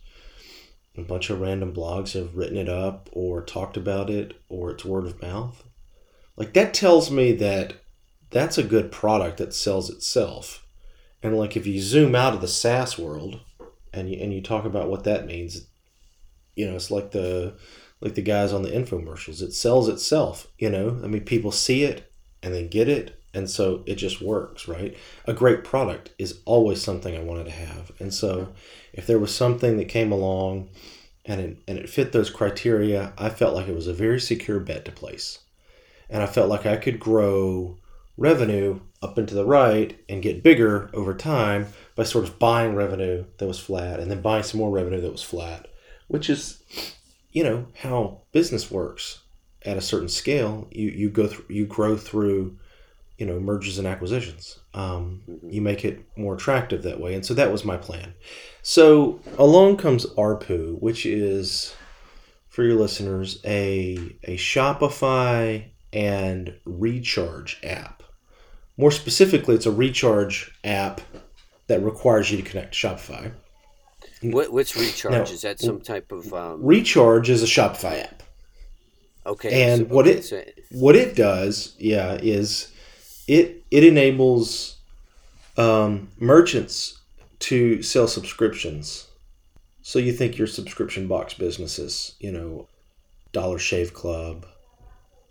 a 0.97 1.01
bunch 1.01 1.29
of 1.29 1.39
random 1.39 1.73
blogs 1.73 2.13
have 2.13 2.35
written 2.35 2.57
it 2.57 2.69
up 2.69 3.09
or 3.13 3.41
talked 3.43 3.77
about 3.77 4.09
it 4.09 4.39
or 4.49 4.71
it's 4.71 4.85
word 4.85 5.05
of 5.05 5.21
mouth. 5.21 5.63
Like 6.35 6.53
that 6.53 6.73
tells 6.73 7.09
me 7.11 7.31
that 7.33 7.75
that's 8.31 8.57
a 8.57 8.63
good 8.63 8.91
product 8.91 9.37
that 9.37 9.53
sells 9.53 9.89
itself. 9.89 10.65
And 11.21 11.37
like 11.37 11.55
if 11.55 11.65
you 11.65 11.81
zoom 11.81 12.15
out 12.15 12.33
of 12.33 12.41
the 12.41 12.47
SaaS 12.47 12.97
world 12.97 13.39
and 13.93 14.09
you, 14.09 14.21
and 14.21 14.33
you 14.33 14.41
talk 14.41 14.65
about 14.65 14.89
what 14.89 15.03
that 15.05 15.25
means 15.25 15.67
you 16.55 16.67
know 16.67 16.75
it's 16.75 16.91
like 16.91 17.11
the 17.11 17.55
like 18.01 18.15
the 18.15 18.21
guys 18.21 18.53
on 18.53 18.63
the 18.63 18.71
infomercials. 18.71 19.41
It 19.41 19.53
sells 19.53 19.87
itself 19.87 20.47
you 20.57 20.69
know? 20.69 20.99
I 21.03 21.07
mean 21.07 21.23
people 21.23 21.51
see 21.51 21.83
it 21.83 22.11
and 22.41 22.53
they 22.53 22.67
get 22.67 22.89
it 22.89 23.18
and 23.33 23.49
so 23.49 23.83
it 23.85 23.95
just 23.95 24.21
works 24.21 24.67
right? 24.67 24.95
A 25.25 25.33
great 25.33 25.63
product 25.63 26.11
is 26.17 26.39
always 26.45 26.81
something 26.81 27.15
i 27.15 27.21
wanted 27.21 27.45
to 27.45 27.51
have. 27.51 27.91
And 27.99 28.13
so 28.13 28.49
if 28.93 29.05
there 29.07 29.19
was 29.19 29.33
something 29.33 29.77
that 29.77 29.85
came 29.85 30.11
along 30.11 30.69
and 31.25 31.41
it, 31.41 31.57
and 31.67 31.77
it 31.77 31.89
fit 31.89 32.11
those 32.11 32.29
criteria 32.29 33.13
i 33.17 33.29
felt 33.29 33.55
like 33.55 33.67
it 33.67 33.75
was 33.75 33.87
a 33.87 33.93
very 33.93 34.19
secure 34.19 34.59
bet 34.59 34.85
to 34.85 34.91
place. 34.91 35.39
And 36.09 36.23
i 36.23 36.25
felt 36.25 36.49
like 36.49 36.65
i 36.65 36.77
could 36.77 36.99
grow 36.99 37.77
revenue 38.17 38.81
up 39.01 39.17
into 39.17 39.33
the 39.33 39.45
right 39.45 39.97
and 40.09 40.21
get 40.21 40.43
bigger 40.43 40.89
over 40.93 41.13
time 41.13 41.67
by 41.95 42.03
sort 42.03 42.25
of 42.25 42.37
buying 42.37 42.75
revenue 42.75 43.23
that 43.37 43.47
was 43.47 43.59
flat 43.59 43.99
and 43.99 44.11
then 44.11 44.21
buying 44.21 44.43
some 44.43 44.59
more 44.59 44.71
revenue 44.71 44.99
that 44.99 45.11
was 45.11 45.23
flat 45.23 45.69
which 46.09 46.29
is, 46.29 46.61
you 47.31 47.43
know, 47.43 47.67
how 47.75 48.23
business 48.33 48.69
works 48.69 49.21
at 49.65 49.77
a 49.77 49.81
certain 49.81 50.09
scale. 50.09 50.67
You 50.71 50.89
you 50.89 51.09
go 51.09 51.27
through 51.27 51.45
you 51.47 51.65
grow 51.65 51.95
through, 51.95 52.57
you 53.19 53.25
know, 53.25 53.39
mergers 53.39 53.77
and 53.77 53.87
acquisitions. 53.87 54.59
Um, 54.73 55.21
mm-hmm. 55.29 55.49
you 55.49 55.61
make 55.61 55.83
it 55.83 56.03
more 56.17 56.35
attractive 56.35 56.83
that 56.83 56.99
way, 56.99 57.13
and 57.13 57.25
so 57.25 57.33
that 57.33 57.51
was 57.51 57.65
my 57.65 57.77
plan. 57.77 58.13
So 58.61 59.19
along 59.37 59.77
comes 59.77 60.05
ARPU, 60.17 60.81
which 60.81 61.05
is 61.05 61.75
for 62.47 62.63
your 62.63 62.75
listeners 62.79 63.39
a 63.45 63.97
a 64.23 64.37
Shopify 64.37 65.65
and 65.91 66.55
recharge 66.65 67.59
app. 67.63 68.03
More 68.77 68.91
specifically, 68.91 69.55
it's 69.55 69.65
a 69.65 69.71
recharge 69.71 70.51
app 70.63 71.01
that 71.67 71.83
requires 71.83 72.31
you 72.31 72.37
to 72.37 72.43
connect 72.43 72.73
to 72.73 72.87
Shopify. 72.87 73.33
What, 74.21 74.51
what's 74.51 74.75
recharge? 74.75 75.11
Now, 75.13 75.21
is 75.23 75.41
that 75.41 75.59
some 75.59 75.81
type 75.81 76.11
of 76.11 76.33
um, 76.33 76.63
Recharge 76.63 77.29
is 77.29 77.41
a 77.43 77.45
Shopify 77.45 78.03
app. 78.03 78.23
okay? 79.25 79.63
and 79.71 79.87
so- 79.87 79.93
what 79.93 80.07
okay, 80.07 80.17
it- 80.17 80.25
so- 80.25 80.43
what 80.71 80.95
it 80.95 81.15
does, 81.15 81.75
yeah, 81.79 82.17
is 82.21 82.71
it 83.29 83.63
it 83.69 83.83
enables 83.83 84.77
um, 85.55 86.09
merchants 86.17 86.99
to 87.39 87.81
sell 87.83 88.07
subscriptions. 88.07 89.07
So 89.83 89.99
you 89.99 90.11
think 90.11 90.37
your 90.37 90.47
subscription 90.47 91.07
box 91.07 91.35
businesses, 91.35 92.15
you 92.19 92.31
know, 92.31 92.67
Dollar 93.31 93.59
Shave 93.59 93.93
Club, 93.93 94.45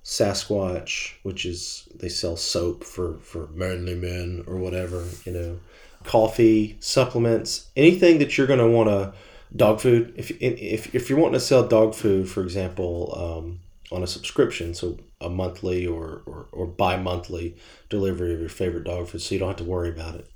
Sasquatch, 0.04 1.14
which 1.24 1.44
is 1.44 1.88
they 1.94 2.08
sell 2.08 2.36
soap 2.36 2.84
for 2.84 3.18
for 3.18 3.48
manly 3.48 3.96
men 3.96 4.44
or 4.46 4.56
whatever, 4.58 5.04
you 5.24 5.32
know, 5.32 5.60
coffee, 6.04 6.76
supplements, 6.80 7.68
anything 7.76 8.18
that 8.20 8.38
you're 8.38 8.46
going 8.46 8.60
to 8.60 8.68
want 8.68 8.88
to 8.88 9.12
dog 9.56 9.80
food. 9.80 10.14
If 10.16 10.30
if 10.40 10.94
if 10.94 11.10
you're 11.10 11.18
wanting 11.18 11.40
to 11.40 11.44
sell 11.44 11.66
dog 11.66 11.96
food, 11.96 12.30
for 12.30 12.44
example, 12.44 13.12
um, 13.16 13.58
on 13.90 14.04
a 14.04 14.06
subscription, 14.06 14.72
so 14.72 14.98
a 15.20 15.28
monthly 15.28 15.86
or, 15.86 16.22
or, 16.26 16.48
or 16.52 16.66
bi-monthly 16.66 17.56
delivery 17.88 18.32
of 18.32 18.40
your 18.40 18.48
favorite 18.48 18.84
dog 18.84 19.08
food 19.08 19.20
so 19.20 19.34
you 19.34 19.38
don't 19.38 19.48
have 19.48 19.56
to 19.56 19.64
worry 19.64 19.88
about 19.88 20.14
it. 20.14 20.30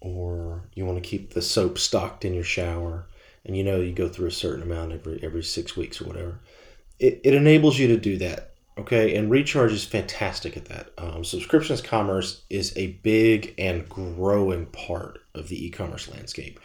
Or 0.00 0.64
you 0.74 0.84
want 0.84 1.02
to 1.02 1.08
keep 1.08 1.32
the 1.32 1.42
soap 1.42 1.78
stocked 1.78 2.24
in 2.24 2.34
your 2.34 2.44
shower 2.44 3.06
and 3.44 3.56
you 3.56 3.62
know 3.64 3.80
you 3.80 3.92
go 3.92 4.08
through 4.08 4.28
a 4.28 4.32
certain 4.32 4.62
amount 4.62 4.92
every 4.92 5.20
every 5.22 5.42
six 5.42 5.76
weeks 5.76 6.00
or 6.00 6.06
whatever. 6.06 6.40
It, 6.98 7.20
it 7.24 7.34
enables 7.34 7.78
you 7.78 7.86
to 7.88 7.96
do 7.96 8.16
that 8.18 8.56
okay? 8.78 9.16
And 9.16 9.30
recharge 9.30 9.72
is 9.72 9.84
fantastic 9.84 10.56
at 10.56 10.66
that. 10.66 10.90
Um, 10.98 11.24
subscriptions 11.24 11.80
commerce 11.80 12.42
is 12.50 12.76
a 12.76 12.88
big 13.02 13.54
and 13.58 13.88
growing 13.88 14.66
part 14.66 15.20
of 15.34 15.48
the 15.48 15.66
e-commerce 15.66 16.08
landscape. 16.08 16.60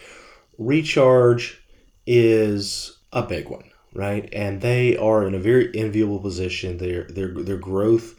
Recharge 0.58 1.62
is 2.06 2.98
a 3.14 3.22
big 3.24 3.50
one 3.50 3.71
right? 3.94 4.30
And 4.32 4.62
they 4.62 4.96
are 4.98 5.28
in 5.28 5.36
a 5.36 5.40
very 5.40 5.72
enviable 5.76 6.20
position. 6.20 6.78
Their 6.78 7.04
their 7.06 7.34
their 7.34 7.58
growth 7.58 8.16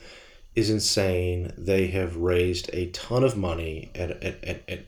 is 0.54 0.70
insane. 0.70 1.52
They 1.56 1.88
have 1.88 2.16
raised 2.16 2.70
a 2.72 2.90
ton 2.90 3.24
of 3.24 3.36
money 3.36 3.90
at, 3.94 4.10
at, 4.22 4.44
at, 4.44 4.62
at 4.68 4.86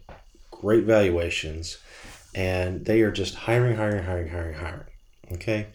great 0.51 0.85
valuations, 0.85 1.79
and 2.35 2.85
they 2.85 3.01
are 3.01 3.11
just 3.11 3.35
hiring, 3.35 3.77
hiring, 3.77 4.05
hiring, 4.05 4.29
hiring, 4.29 4.55
hiring. 4.55 4.87
Okay. 5.33 5.69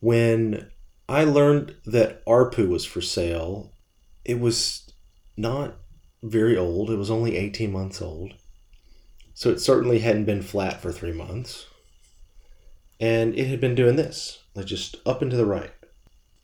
When 0.00 0.70
I 1.08 1.24
learned 1.24 1.76
that 1.86 2.24
ARPU 2.24 2.68
was 2.68 2.84
for 2.84 3.00
sale, 3.00 3.72
it 4.24 4.40
was 4.40 4.90
not 5.36 5.76
very 6.22 6.56
old. 6.56 6.90
It 6.90 6.96
was 6.96 7.10
only 7.10 7.36
18 7.36 7.70
months 7.70 8.02
old. 8.02 8.34
So 9.34 9.50
it 9.50 9.60
certainly 9.60 10.00
hadn't 10.00 10.24
been 10.24 10.42
flat 10.42 10.82
for 10.82 10.92
three 10.92 11.12
months 11.12 11.66
and 13.00 13.34
it 13.34 13.46
had 13.46 13.60
been 13.60 13.74
doing 13.74 13.96
this 13.96 14.38
like 14.54 14.66
just 14.66 14.96
up 15.06 15.22
and 15.22 15.30
to 15.30 15.36
the 15.36 15.46
right. 15.46 15.72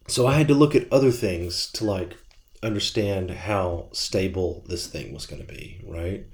So 0.08 0.26
i 0.26 0.34
had 0.34 0.48
to 0.48 0.54
look 0.54 0.74
at 0.74 0.92
other 0.92 1.10
things 1.10 1.70
to 1.72 1.84
like 1.84 2.16
understand 2.62 3.30
how 3.30 3.88
stable 3.92 4.64
this 4.66 4.86
thing 4.86 5.12
was 5.12 5.26
going 5.26 5.44
to 5.44 5.52
be 5.52 5.82
right? 5.86 6.26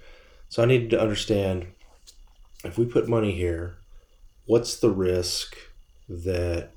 So 0.48 0.62
i 0.62 0.66
needed 0.66 0.90
to 0.90 1.00
understand 1.00 1.66
if 2.64 2.78
we 2.78 2.84
put 2.86 3.08
money 3.08 3.32
here 3.32 3.78
what's 4.46 4.76
the 4.76 4.90
risk 4.90 5.56
that 6.08 6.70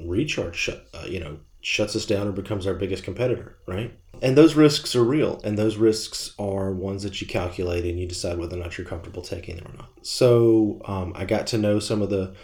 recharge 0.00 0.68
uh, 0.68 1.06
you 1.06 1.18
know 1.18 1.38
shuts 1.60 1.96
us 1.96 2.06
down 2.06 2.28
or 2.28 2.32
becomes 2.32 2.66
our 2.66 2.74
biggest 2.74 3.02
competitor 3.02 3.56
right? 3.66 3.92
And 4.20 4.36
those 4.36 4.54
risks 4.54 4.94
are 4.96 5.04
real 5.04 5.40
and 5.44 5.58
those 5.58 5.76
risks 5.76 6.34
are 6.38 6.72
ones 6.72 7.02
that 7.02 7.20
you 7.20 7.26
calculate 7.26 7.84
and 7.84 7.98
you 7.98 8.06
decide 8.06 8.38
whether 8.38 8.56
or 8.56 8.60
not 8.60 8.76
you're 8.78 8.86
comfortable 8.86 9.22
taking 9.22 9.56
them 9.56 9.66
or 9.66 9.76
not. 9.76 9.90
So 10.02 10.80
um, 10.84 11.12
i 11.16 11.24
got 11.24 11.46
to 11.48 11.58
know 11.58 11.78
some 11.78 12.02
of 12.02 12.10
the 12.10 12.34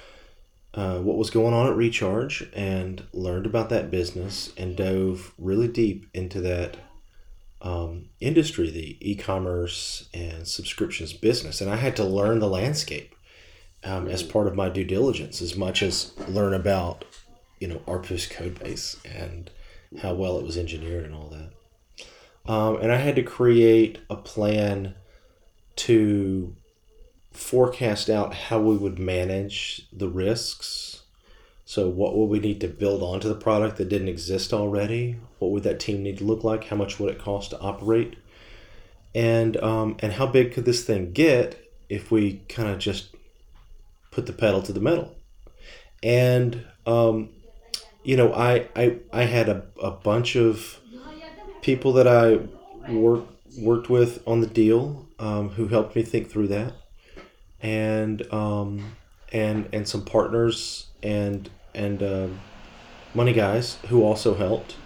uh, 0.74 0.98
what 0.98 1.16
was 1.16 1.30
going 1.30 1.54
on 1.54 1.68
at 1.68 1.76
Recharge 1.76 2.48
and 2.52 3.04
learned 3.12 3.46
about 3.46 3.68
that 3.70 3.90
business 3.90 4.52
and 4.56 4.76
dove 4.76 5.32
really 5.38 5.68
deep 5.68 6.06
into 6.12 6.40
that 6.40 6.76
um, 7.62 8.08
industry, 8.20 8.70
the 8.70 8.98
e 9.00 9.14
commerce 9.14 10.08
and 10.12 10.46
subscriptions 10.46 11.12
business. 11.12 11.60
And 11.60 11.70
I 11.70 11.76
had 11.76 11.96
to 11.96 12.04
learn 12.04 12.40
the 12.40 12.48
landscape 12.48 13.14
um, 13.84 14.08
as 14.08 14.22
part 14.22 14.48
of 14.48 14.56
my 14.56 14.68
due 14.68 14.84
diligence, 14.84 15.40
as 15.40 15.56
much 15.56 15.82
as 15.82 16.12
learn 16.26 16.52
about, 16.52 17.04
you 17.60 17.68
know, 17.68 17.80
ARPU's 17.86 18.26
code 18.26 18.58
base 18.58 18.96
and 19.04 19.50
how 20.02 20.14
well 20.14 20.38
it 20.38 20.44
was 20.44 20.58
engineered 20.58 21.04
and 21.04 21.14
all 21.14 21.28
that. 21.28 22.52
Um, 22.52 22.76
and 22.82 22.92
I 22.92 22.96
had 22.96 23.14
to 23.16 23.22
create 23.22 24.00
a 24.10 24.16
plan 24.16 24.94
to 25.76 26.56
forecast 27.34 28.08
out 28.08 28.32
how 28.32 28.60
we 28.60 28.76
would 28.76 28.98
manage 28.98 29.86
the 29.92 30.08
risks. 30.08 31.02
So, 31.64 31.88
what 31.88 32.16
would 32.16 32.26
we 32.26 32.38
need 32.38 32.60
to 32.60 32.68
build 32.68 33.02
onto 33.02 33.28
the 33.28 33.34
product 33.34 33.76
that 33.78 33.88
didn't 33.88 34.08
exist 34.08 34.52
already? 34.52 35.16
What 35.38 35.50
would 35.50 35.64
that 35.64 35.80
team 35.80 36.02
need 36.02 36.18
to 36.18 36.24
look 36.24 36.44
like? 36.44 36.64
How 36.64 36.76
much 36.76 36.98
would 37.00 37.10
it 37.10 37.18
cost 37.18 37.50
to 37.50 37.58
operate? 37.58 38.16
And 39.14 39.56
um, 39.58 39.96
and 40.00 40.12
how 40.12 40.26
big 40.26 40.52
could 40.52 40.64
this 40.64 40.84
thing 40.84 41.12
get 41.12 41.70
if 41.88 42.10
we 42.10 42.42
kind 42.48 42.68
of 42.68 42.78
just 42.78 43.14
put 44.10 44.26
the 44.26 44.32
pedal 44.32 44.62
to 44.62 44.72
the 44.72 44.80
metal? 44.80 45.14
And 46.02 46.64
um, 46.86 47.30
you 48.02 48.16
know, 48.16 48.32
I 48.32 48.68
I, 48.76 48.98
I 49.12 49.24
had 49.24 49.48
a, 49.48 49.64
a 49.82 49.90
bunch 49.90 50.36
of 50.36 50.78
people 51.62 51.94
that 51.94 52.06
I 52.06 52.40
work 52.92 53.24
worked 53.58 53.88
with 53.88 54.22
on 54.26 54.40
the 54.40 54.46
deal 54.46 55.08
um, 55.18 55.50
who 55.50 55.68
helped 55.68 55.96
me 55.96 56.02
think 56.02 56.30
through 56.30 56.48
that 56.48 56.74
and 57.64 58.30
um, 58.32 58.94
and 59.32 59.68
and 59.72 59.88
some 59.88 60.04
partners 60.04 60.86
and 61.02 61.50
and 61.74 62.02
um, 62.02 62.40
money 63.14 63.32
guys 63.32 63.78
who 63.88 64.04
also 64.04 64.34
helped, 64.34 64.76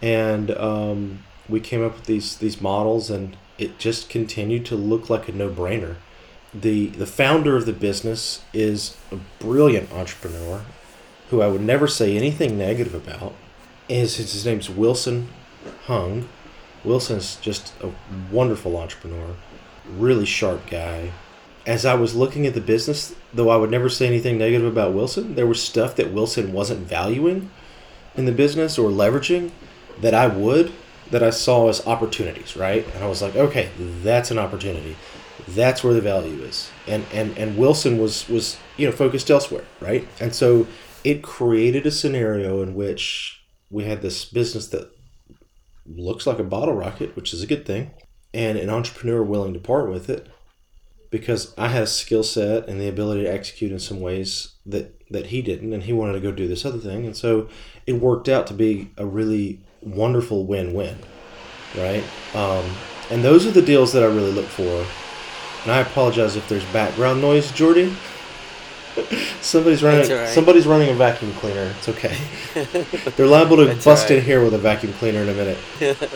and 0.00 0.52
um, 0.52 1.24
we 1.48 1.60
came 1.60 1.84
up 1.84 1.94
with 1.94 2.06
these 2.06 2.36
these 2.36 2.62
models, 2.62 3.10
and 3.10 3.36
it 3.58 3.78
just 3.78 4.08
continued 4.08 4.64
to 4.66 4.76
look 4.76 5.10
like 5.10 5.28
a 5.28 5.32
no 5.32 5.50
brainer. 5.50 5.96
the 6.54 6.86
The 6.86 7.06
founder 7.06 7.56
of 7.56 7.66
the 7.66 7.72
business 7.72 8.42
is 8.54 8.96
a 9.10 9.18
brilliant 9.40 9.92
entrepreneur, 9.92 10.64
who 11.30 11.42
I 11.42 11.48
would 11.48 11.60
never 11.62 11.88
say 11.88 12.16
anything 12.16 12.56
negative 12.56 12.94
about. 12.94 13.34
Is 13.88 14.16
his 14.16 14.44
name's 14.46 14.70
Wilson 14.70 15.28
Hung. 15.84 16.28
Wilson's 16.84 17.36
just 17.36 17.72
a 17.82 17.90
wonderful 18.30 18.76
entrepreneur, 18.76 19.34
really 19.88 20.24
sharp 20.24 20.68
guy 20.70 21.10
as 21.66 21.84
I 21.84 21.94
was 21.94 22.14
looking 22.14 22.46
at 22.46 22.54
the 22.54 22.60
business, 22.60 23.14
though 23.34 23.50
I 23.50 23.56
would 23.56 23.70
never 23.70 23.88
say 23.88 24.06
anything 24.06 24.38
negative 24.38 24.66
about 24.66 24.94
Wilson, 24.94 25.34
there 25.34 25.48
was 25.48 25.60
stuff 25.60 25.96
that 25.96 26.12
Wilson 26.12 26.52
wasn't 26.52 26.86
valuing 26.86 27.50
in 28.14 28.24
the 28.24 28.32
business 28.32 28.78
or 28.78 28.88
leveraging 28.90 29.50
that 30.00 30.14
I 30.14 30.28
would, 30.28 30.72
that 31.10 31.24
I 31.24 31.30
saw 31.30 31.68
as 31.68 31.84
opportunities, 31.86 32.56
right? 32.56 32.86
And 32.94 33.02
I 33.02 33.08
was 33.08 33.20
like, 33.20 33.34
okay, 33.34 33.70
that's 33.78 34.30
an 34.30 34.38
opportunity. 34.38 34.96
That's 35.48 35.82
where 35.82 35.92
the 35.92 36.00
value 36.00 36.42
is. 36.42 36.70
And 36.86 37.04
and 37.12 37.36
and 37.36 37.56
Wilson 37.56 37.98
was 37.98 38.28
was, 38.28 38.56
you 38.76 38.86
know, 38.86 38.92
focused 38.92 39.30
elsewhere, 39.30 39.64
right? 39.80 40.06
And 40.20 40.34
so 40.34 40.66
it 41.04 41.22
created 41.22 41.86
a 41.86 41.90
scenario 41.90 42.62
in 42.62 42.74
which 42.74 43.44
we 43.70 43.84
had 43.84 44.02
this 44.02 44.24
business 44.24 44.68
that 44.68 44.90
looks 45.84 46.26
like 46.26 46.38
a 46.38 46.44
bottle 46.44 46.74
rocket, 46.74 47.14
which 47.14 47.32
is 47.32 47.42
a 47.42 47.46
good 47.46 47.66
thing, 47.66 47.92
and 48.32 48.58
an 48.58 48.70
entrepreneur 48.70 49.22
willing 49.22 49.52
to 49.52 49.60
part 49.60 49.90
with 49.90 50.08
it 50.08 50.28
because 51.18 51.54
I 51.56 51.68
had 51.68 51.82
a 51.82 51.86
skill 51.86 52.22
set 52.22 52.68
and 52.68 52.80
the 52.80 52.88
ability 52.88 53.24
to 53.24 53.32
execute 53.32 53.72
in 53.72 53.78
some 53.78 54.00
ways 54.00 54.54
that 54.64 54.92
that 55.10 55.26
he 55.26 55.40
didn't, 55.40 55.72
and 55.72 55.84
he 55.84 55.92
wanted 55.92 56.14
to 56.14 56.20
go 56.20 56.32
do 56.32 56.48
this 56.48 56.64
other 56.64 56.78
thing, 56.78 57.06
and 57.06 57.16
so 57.16 57.48
it 57.86 57.94
worked 57.94 58.28
out 58.28 58.46
to 58.48 58.54
be 58.54 58.90
a 58.96 59.06
really 59.06 59.60
wonderful 59.80 60.44
win-win, 60.44 60.98
right? 61.76 62.04
Um, 62.34 62.64
and 63.10 63.22
those 63.22 63.46
are 63.46 63.52
the 63.52 63.62
deals 63.62 63.92
that 63.92 64.02
I 64.02 64.06
really 64.06 64.32
look 64.32 64.46
for. 64.46 64.84
And 65.62 65.72
I 65.72 65.78
apologize 65.78 66.36
if 66.36 66.48
there's 66.48 66.64
background 66.66 67.20
noise, 67.20 67.50
Jordy. 67.52 67.94
somebody's 69.40 69.82
running. 69.82 70.10
Right. 70.10 70.28
Somebody's 70.28 70.66
running 70.66 70.90
a 70.90 70.94
vacuum 70.94 71.32
cleaner. 71.34 71.72
It's 71.78 71.88
okay. 71.88 72.16
They're 73.16 73.26
liable 73.26 73.56
to 73.58 73.66
That's 73.66 73.84
bust 73.84 74.10
all 74.10 74.16
in 74.16 74.24
here 74.24 74.42
with 74.42 74.54
a 74.54 74.58
vacuum 74.58 74.92
cleaner 74.94 75.20
in 75.20 75.28
a 75.28 75.34
minute. 75.34 75.58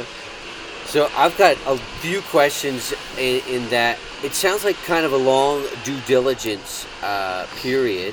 So 0.91 1.09
I've 1.17 1.37
got 1.39 1.57
a 1.67 1.79
few 2.01 2.21
questions 2.21 2.93
in, 3.17 3.41
in 3.49 3.69
that 3.71 3.97
it 4.25 4.33
sounds 4.35 4.65
like 4.65 4.75
kind 4.87 5.07
of 5.07 5.13
a 5.13 5.17
long 5.17 5.63
due 5.85 6.01
diligence 6.07 6.85
uh, 7.03 7.47
period. 7.57 8.13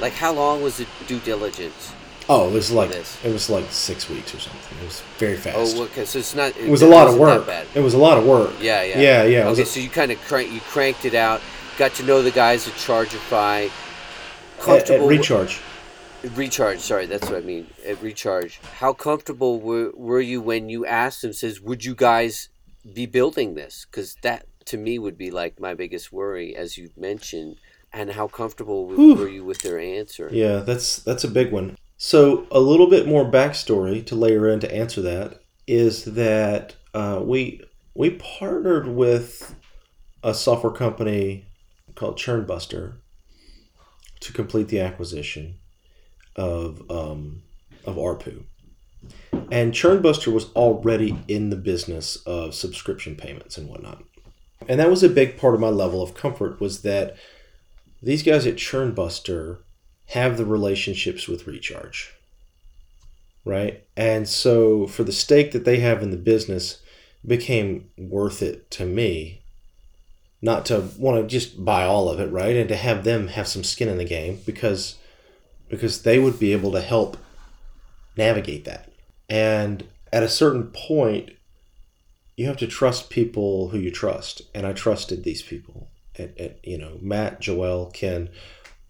Like 0.00 0.14
how 0.14 0.32
long 0.32 0.62
was 0.62 0.78
the 0.78 0.86
due 1.06 1.20
diligence? 1.20 1.92
Oh, 2.26 2.48
it 2.48 2.52
was 2.54 2.72
like 2.72 2.88
this. 2.90 3.22
it 3.22 3.30
was 3.30 3.50
like 3.50 3.66
six 3.70 4.08
weeks 4.08 4.34
or 4.34 4.40
something. 4.40 4.78
It 4.80 4.84
was 4.84 5.02
very 5.18 5.36
fast. 5.36 5.76
Oh, 5.76 5.82
okay. 5.84 6.06
So 6.06 6.18
it's 6.18 6.34
not. 6.34 6.56
It 6.56 6.70
was 6.70 6.80
a 6.80 6.86
lot 6.86 7.08
of 7.08 7.18
work. 7.18 7.46
It 7.74 7.80
was 7.80 7.92
a 7.92 7.98
lot 7.98 8.16
of 8.16 8.24
work. 8.24 8.54
Yeah, 8.58 8.82
yeah. 8.82 8.98
Yeah, 9.00 9.22
yeah. 9.24 9.48
Okay, 9.48 9.62
a- 9.62 9.66
so 9.66 9.80
you 9.80 9.90
kind 9.90 10.10
of 10.10 10.18
crank, 10.22 10.50
you 10.50 10.60
cranked 10.60 11.04
it 11.04 11.14
out, 11.14 11.42
got 11.76 11.92
to 11.96 12.02
know 12.04 12.22
the 12.22 12.30
guys 12.30 12.66
at 12.66 12.72
Chargeify. 12.74 13.66
at, 13.66 13.70
at 13.70 14.60
Comfortable 14.64 15.06
recharge. 15.08 15.60
Recharge. 16.30 16.80
Sorry, 16.80 17.06
that's 17.06 17.28
what 17.28 17.38
I 17.38 17.44
mean. 17.44 17.66
At 17.86 18.00
recharge, 18.02 18.60
how 18.78 18.92
comfortable 18.92 19.60
were, 19.60 19.92
were 19.94 20.20
you 20.20 20.40
when 20.40 20.68
you 20.68 20.86
asked 20.86 21.22
them? 21.22 21.32
Says, 21.32 21.60
would 21.60 21.84
you 21.84 21.94
guys 21.94 22.48
be 22.92 23.06
building 23.06 23.54
this? 23.54 23.86
Because 23.90 24.16
that 24.22 24.46
to 24.66 24.76
me 24.76 24.98
would 24.98 25.18
be 25.18 25.30
like 25.30 25.60
my 25.60 25.74
biggest 25.74 26.12
worry, 26.12 26.56
as 26.56 26.78
you 26.78 26.90
mentioned. 26.96 27.56
And 27.92 28.10
how 28.10 28.26
comfortable 28.26 28.88
Whew. 28.88 29.14
were 29.14 29.28
you 29.28 29.44
with 29.44 29.60
their 29.60 29.78
answer? 29.78 30.28
Yeah, 30.32 30.58
that's 30.58 30.96
that's 30.96 31.22
a 31.22 31.28
big 31.28 31.52
one. 31.52 31.76
So 31.96 32.48
a 32.50 32.58
little 32.58 32.90
bit 32.90 33.06
more 33.06 33.24
backstory 33.24 34.04
to 34.06 34.16
layer 34.16 34.48
in 34.48 34.58
to 34.60 34.74
answer 34.74 35.00
that 35.02 35.42
is 35.68 36.04
that 36.04 36.74
uh, 36.92 37.20
we 37.22 37.60
we 37.94 38.10
partnered 38.10 38.88
with 38.88 39.54
a 40.24 40.34
software 40.34 40.72
company 40.72 41.46
called 41.94 42.18
Churnbuster 42.18 42.96
to 44.18 44.32
complete 44.32 44.68
the 44.68 44.80
acquisition 44.80 45.58
of 46.36 46.90
um, 46.90 47.42
of 47.84 47.96
ARPU. 47.96 48.44
And 49.50 49.72
Churnbuster 49.72 50.32
was 50.32 50.50
already 50.52 51.18
in 51.28 51.50
the 51.50 51.56
business 51.56 52.16
of 52.24 52.54
subscription 52.54 53.14
payments 53.16 53.58
and 53.58 53.68
whatnot. 53.68 54.02
And 54.68 54.80
that 54.80 54.90
was 54.90 55.02
a 55.02 55.08
big 55.08 55.36
part 55.36 55.54
of 55.54 55.60
my 55.60 55.68
level 55.68 56.02
of 56.02 56.14
comfort 56.14 56.60
was 56.60 56.82
that 56.82 57.16
these 58.02 58.22
guys 58.22 58.46
at 58.46 58.56
Churnbuster 58.56 59.58
have 60.08 60.36
the 60.36 60.46
relationships 60.46 61.28
with 61.28 61.46
Recharge. 61.46 62.14
Right? 63.44 63.84
And 63.96 64.26
so 64.26 64.86
for 64.86 65.04
the 65.04 65.12
stake 65.12 65.52
that 65.52 65.64
they 65.64 65.80
have 65.80 66.02
in 66.02 66.10
the 66.10 66.16
business 66.16 66.80
became 67.26 67.90
worth 67.98 68.42
it 68.42 68.70
to 68.72 68.86
me 68.86 69.44
not 70.44 70.66
to 70.66 70.90
want 70.98 71.18
to 71.18 71.26
just 71.26 71.64
buy 71.64 71.84
all 71.84 72.10
of 72.10 72.20
it, 72.20 72.30
right? 72.30 72.54
And 72.54 72.68
to 72.68 72.76
have 72.76 73.02
them 73.02 73.28
have 73.28 73.48
some 73.48 73.64
skin 73.64 73.88
in 73.88 73.96
the 73.96 74.04
game 74.04 74.40
because 74.44 74.96
because 75.68 76.02
they 76.02 76.18
would 76.18 76.38
be 76.38 76.52
able 76.52 76.72
to 76.72 76.80
help 76.80 77.16
navigate 78.16 78.64
that. 78.64 78.90
And 79.28 79.86
at 80.12 80.22
a 80.22 80.28
certain 80.28 80.68
point, 80.68 81.30
you 82.36 82.46
have 82.46 82.56
to 82.58 82.66
trust 82.66 83.10
people 83.10 83.68
who 83.68 83.78
you 83.78 83.90
trust. 83.90 84.42
And 84.54 84.66
I 84.66 84.72
trusted 84.72 85.24
these 85.24 85.42
people. 85.42 85.88
At, 86.16 86.38
at 86.38 86.66
you 86.66 86.78
know, 86.78 86.98
Matt, 87.00 87.40
Joel, 87.40 87.90
Ken, 87.92 88.28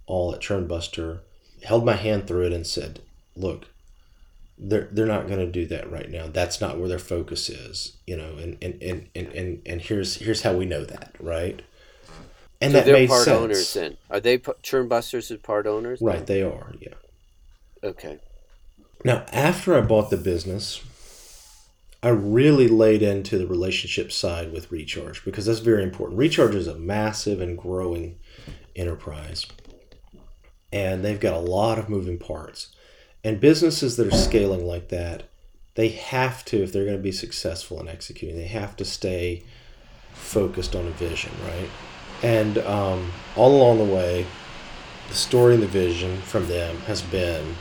all 0.07 0.35
at 0.35 0.41
Churnbuster, 0.41 1.21
held 1.63 1.85
my 1.85 1.95
hand 1.95 2.27
through 2.27 2.47
it 2.47 2.53
and 2.53 2.67
said, 2.67 3.01
look, 3.35 3.67
they're 4.57 4.89
they're 4.93 5.07
not 5.07 5.27
going 5.27 5.41
to 5.41 5.51
do 5.51 5.67
that 5.67 5.91
right 5.91 6.09
now. 6.11 6.29
That's 6.29 6.61
not 6.61 6.79
where 6.79 6.89
their 6.89 6.99
focus 6.99 7.49
is, 7.49 7.97
you 8.07 8.17
know. 8.17 8.37
And 8.37 8.57
and, 8.63 8.81
and, 8.83 9.09
and, 9.15 9.29
and, 9.29 9.63
and 9.67 9.81
here's 9.81 10.17
here's 10.17 10.43
how 10.43 10.55
we 10.55 10.65
know 10.65 10.85
that, 10.85 11.15
right? 11.19 11.63
And 12.65 12.73
so 12.73 12.79
that 12.79 12.87
they're 12.87 13.07
part 13.07 13.25
sense. 13.25 13.37
owners 13.37 13.75
then. 13.75 13.97
Are 14.11 14.21
they 14.21 14.39
p- 14.39 14.53
Churnbusters 14.63 15.31
as 15.31 15.39
part 15.39 15.67
owners? 15.67 16.01
Right, 16.01 16.27
they 16.27 16.43
are, 16.43 16.73
yeah. 16.81 16.95
Okay. 17.83 18.19
Now, 19.05 19.27
after 19.33 19.77
I 19.77 19.83
bought 19.83 20.09
the 20.09 20.17
business, 20.17 20.83
I 22.03 22.09
really 22.09 22.69
laid 22.69 23.03
into 23.03 23.37
the 23.37 23.47
relationship 23.47 24.11
side 24.13 24.53
with 24.53 24.73
Recharge 24.73 25.25
because 25.25 25.47
that's 25.47 25.61
very 25.61 25.83
important. 25.83 26.19
Recharge 26.19 26.55
is 26.55 26.67
a 26.67 26.79
massive 26.79 27.41
and 27.41 27.57
growing 27.59 28.19
enterprise, 28.75 29.47
and 30.73 31.05
they've 31.05 31.21
got 31.21 31.35
a 31.35 31.39
lot 31.39 31.79
of 31.79 31.89
moving 31.89 32.19
parts. 32.19 32.75
And 33.23 33.41
businesses 33.41 33.97
that 33.97 34.07
are 34.07 34.17
scaling 34.17 34.67
like 34.67 34.89
that, 34.89 35.25
they 35.75 35.89
have 35.89 36.45
to, 36.47 36.63
if 36.63 36.73
they're 36.73 36.85
going 36.85 36.97
to 36.97 37.03
be 37.03 37.13
successful 37.13 37.81
in 37.81 37.89
executing, 37.89 38.37
they 38.37 38.47
have 38.47 38.77
to 38.77 38.85
stay 38.85 39.43
focused 40.13 40.75
on 40.77 40.87
a 40.87 40.91
vision, 40.91 41.33
right? 41.45 41.71
And 42.25 42.59
um, 42.59 43.13
all 43.37 43.55
along 43.55 43.79
the 43.79 43.95
way, 43.95 44.27
the 45.09 45.15
story 45.15 45.55
and 45.55 45.63
the 45.63 45.69
vision 45.69 46.21
from 46.23 46.49
them 46.49 46.77
has 46.87 47.03
been 47.03 47.57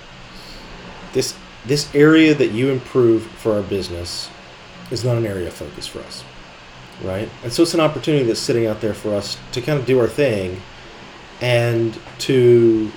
this 1.13 1.36
this 1.65 1.93
area 1.96 2.34
that 2.34 2.51
you 2.51 2.70
improve 2.70 3.24
for 3.24 3.53
our 3.53 3.62
business 3.62 4.29
is 4.91 5.03
not 5.03 5.17
an 5.17 5.25
area 5.25 5.48
of 5.48 5.53
focus 5.53 5.88
for 5.88 6.00
us 6.00 6.24
right? 7.01 7.29
And 7.43 7.51
so 7.51 7.63
it's 7.63 7.74
an 7.74 7.79
opportunity 7.79 8.25
that's 8.25 8.39
sitting 8.39 8.65
out 8.65 8.82
there 8.82 8.93
for 8.93 9.13
us 9.13 9.38
to 9.53 9.61
kind 9.61 9.79
of 9.79 9.85
do 9.85 10.00
our 10.00 10.07
thing 10.07 10.61
and 11.42 11.98
to 12.20 12.92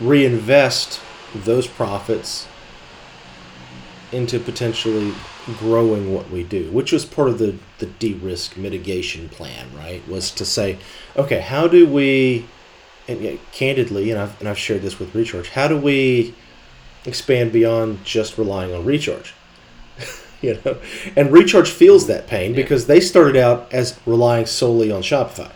reinvest 0.00 1.00
those 1.34 1.66
profits 1.66 2.46
into 4.12 4.38
potentially 4.38 5.12
growing 5.58 6.12
what 6.12 6.28
we 6.30 6.42
do 6.42 6.70
which 6.72 6.90
was 6.92 7.04
part 7.04 7.28
of 7.28 7.38
the 7.38 7.56
the 7.78 7.86
de-risk 7.86 8.56
mitigation 8.56 9.28
plan 9.28 9.66
right? 9.76 10.06
Was 10.08 10.30
to 10.32 10.44
say 10.44 10.78
okay 11.16 11.40
how 11.40 11.68
do 11.68 11.86
we 11.86 12.46
and 13.08 13.38
candidly 13.52 14.10
and 14.10 14.20
I've, 14.20 14.38
and 14.40 14.48
I've 14.48 14.58
shared 14.58 14.82
this 14.82 14.98
with 14.98 15.14
recharge 15.14 15.50
how 15.50 15.68
do 15.68 15.76
we 15.76 16.34
expand 17.04 17.52
beyond 17.52 18.04
just 18.04 18.36
relying 18.38 18.74
on 18.74 18.84
recharge? 18.84 19.34
You 20.42 20.60
know? 20.64 20.76
And 21.16 21.32
recharge 21.32 21.70
feels 21.70 22.06
that 22.08 22.26
pain 22.26 22.50
Yeah. 22.50 22.56
because 22.56 22.86
they 22.86 23.00
started 23.00 23.36
out 23.36 23.72
as 23.72 23.98
relying 24.04 24.44
solely 24.44 24.92
on 24.92 25.00
shopify 25.02 25.50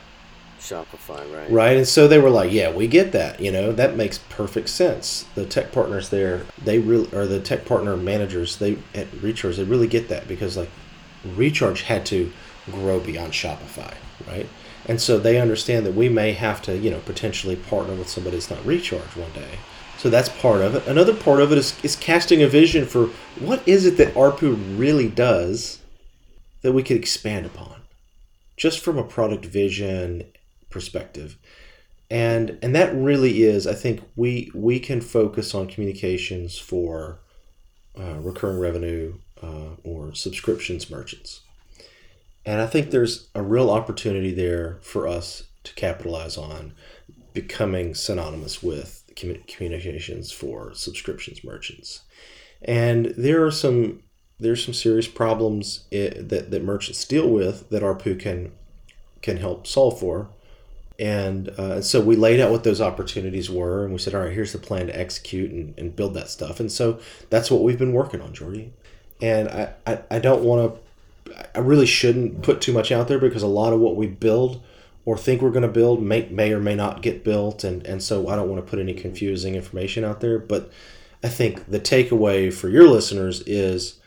Shopify, 0.70 1.34
right? 1.34 1.50
right 1.50 1.76
and 1.76 1.88
so 1.88 2.06
they 2.06 2.18
were 2.18 2.30
like 2.30 2.52
yeah 2.52 2.70
we 2.72 2.86
get 2.86 3.12
that 3.12 3.40
you 3.40 3.50
know? 3.50 3.72
That 3.72 3.96
makes 3.96 4.18
perfect 4.28 4.68
sense. 4.68 5.24
The 5.34 5.44
tech 5.44 5.72
partners 5.72 6.10
there 6.10 6.46
they 6.62 6.78
really 6.78 7.12
or 7.14 7.26
the 7.26 7.40
tech 7.40 7.64
partner 7.64 7.96
managers 7.96 8.58
they 8.58 8.78
at 8.94 9.08
recharge 9.20 9.56
they 9.56 9.64
really 9.64 9.88
get 9.88 10.08
that 10.08 10.28
because 10.28 10.56
like 10.56 10.70
recharge 11.24 11.82
had 11.82 12.06
to 12.06 12.32
grow 12.70 13.00
beyond 13.00 13.32
shopify 13.32 13.94
right? 14.26 14.48
And 14.86 15.00
so 15.00 15.18
they 15.18 15.40
understand 15.40 15.86
that 15.86 15.94
we 15.94 16.08
may 16.08 16.32
have 16.32 16.62
to 16.62 16.76
you 16.76 16.90
know 16.90 17.00
potentially 17.00 17.56
partner 17.56 17.94
with 17.94 18.08
somebody 18.08 18.36
that's 18.36 18.50
not 18.50 18.64
recharge 18.64 19.16
one 19.16 19.32
day. 19.32 19.58
So 19.98 20.08
that's 20.08 20.30
part 20.30 20.62
of 20.62 20.74
it. 20.74 20.86
Another 20.86 21.14
part 21.14 21.40
of 21.40 21.52
it 21.52 21.58
is, 21.58 21.78
is 21.84 21.94
casting 21.94 22.42
a 22.42 22.48
vision 22.48 22.86
for 22.86 23.08
what 23.38 23.62
is 23.68 23.84
it 23.84 23.98
that 23.98 24.14
arpu 24.14 24.78
really 24.78 25.08
does 25.08 25.78
that 26.62 26.72
we 26.72 26.82
could 26.82 26.96
expand 26.96 27.44
upon? 27.44 27.82
Just 28.56 28.80
from 28.80 28.96
a 28.96 29.04
product 29.04 29.44
vision 29.44 30.24
perspective. 30.70 31.36
And 32.10 32.58
and 32.62 32.74
that 32.74 32.94
really 32.94 33.42
is 33.42 33.66
i 33.66 33.74
think 33.74 34.00
we 34.16 34.50
we 34.54 34.80
can 34.80 35.00
focus 35.00 35.54
on 35.54 35.68
communications 35.68 36.58
for 36.58 37.20
uh, 37.98 38.16
recurring 38.20 38.58
revenue 38.58 39.14
uh, 39.42 39.76
or 39.84 40.14
subscriptions 40.14 40.90
merchants. 40.90 41.40
And 42.44 42.60
i 42.60 42.66
think 42.66 42.90
there's 42.90 43.28
a 43.34 43.42
real 43.42 43.70
opportunity 43.70 44.32
there 44.32 44.78
for 44.82 45.06
us 45.06 45.44
to 45.64 45.74
capitalize 45.74 46.36
on 46.36 46.72
becoming 47.32 47.94
synonymous 47.94 48.62
with 48.62 49.04
communications 49.14 50.32
for 50.32 50.74
subscriptions 50.74 51.44
merchants. 51.44 52.00
And 52.62 53.06
there 53.16 53.44
are 53.44 53.50
some 53.50 54.02
there's 54.38 54.64
some 54.64 54.74
serious 54.74 55.06
problems 55.06 55.84
i 55.92 56.10
that, 56.16 56.50
that 56.50 56.64
merchants 56.64 57.04
deal 57.04 57.28
with 57.28 57.68
that 57.70 57.82
ARPU 57.82 58.18
can 58.18 58.52
can 59.22 59.36
help 59.36 59.66
solve 59.66 60.00
for 60.00 60.30
and 61.00 61.48
uh, 61.48 61.80
so 61.80 61.98
we 61.98 62.14
laid 62.14 62.40
out 62.40 62.50
what 62.50 62.62
those 62.62 62.80
opportunities 62.80 63.50
were, 63.50 63.84
and 63.84 63.92
we 63.92 63.98
said, 63.98 64.14
all 64.14 64.20
right, 64.20 64.32
here's 64.32 64.52
the 64.52 64.58
plan 64.58 64.88
to 64.88 65.00
execute 65.00 65.50
and, 65.50 65.74
and 65.78 65.96
build 65.96 66.12
that 66.12 66.28
stuff. 66.28 66.60
And 66.60 66.70
so 66.70 67.00
that's 67.30 67.50
what 67.50 67.62
we've 67.62 67.78
been 67.78 67.94
working 67.94 68.20
on, 68.20 68.34
Jordy. 68.34 68.74
And 69.22 69.48
I, 69.48 69.72
I, 69.86 70.02
I 70.10 70.18
don't 70.18 70.42
want 70.42 70.78
to, 71.24 71.40
I 71.54 71.60
really 71.60 71.86
shouldn't 71.86 72.42
put 72.42 72.60
too 72.60 72.74
much 72.74 72.92
out 72.92 73.08
there 73.08 73.18
because 73.18 73.42
a 73.42 73.46
lot 73.48 73.72
of 73.72 73.80
what 73.80 73.96
we 73.96 74.08
build 74.08 74.62
or 75.06 75.16
think 75.16 75.40
we're 75.40 75.50
going 75.50 75.62
to 75.62 75.68
build 75.68 76.02
may, 76.02 76.28
may 76.28 76.52
or 76.52 76.60
may 76.60 76.74
not 76.74 77.00
get 77.00 77.24
built. 77.24 77.64
And, 77.64 77.86
and 77.86 78.02
so 78.02 78.28
I 78.28 78.36
don't 78.36 78.50
want 78.50 78.62
to 78.64 78.70
put 78.70 78.78
any 78.78 78.92
confusing 78.92 79.54
information 79.54 80.04
out 80.04 80.20
there. 80.20 80.38
But 80.38 80.70
I 81.24 81.28
think 81.28 81.66
the 81.70 81.80
takeaway 81.80 82.52
for 82.52 82.68
your 82.68 82.86
listeners 82.86 83.40
is 83.46 83.98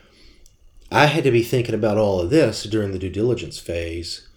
I 0.92 1.08
had 1.08 1.24
to 1.24 1.32
be 1.32 1.42
thinking 1.42 1.74
about 1.74 1.98
all 1.98 2.22
of 2.22 2.30
this 2.30 2.64
during 2.66 2.92
the 2.92 3.00
due 3.00 3.10
diligence 3.10 3.58
phase 3.58 4.28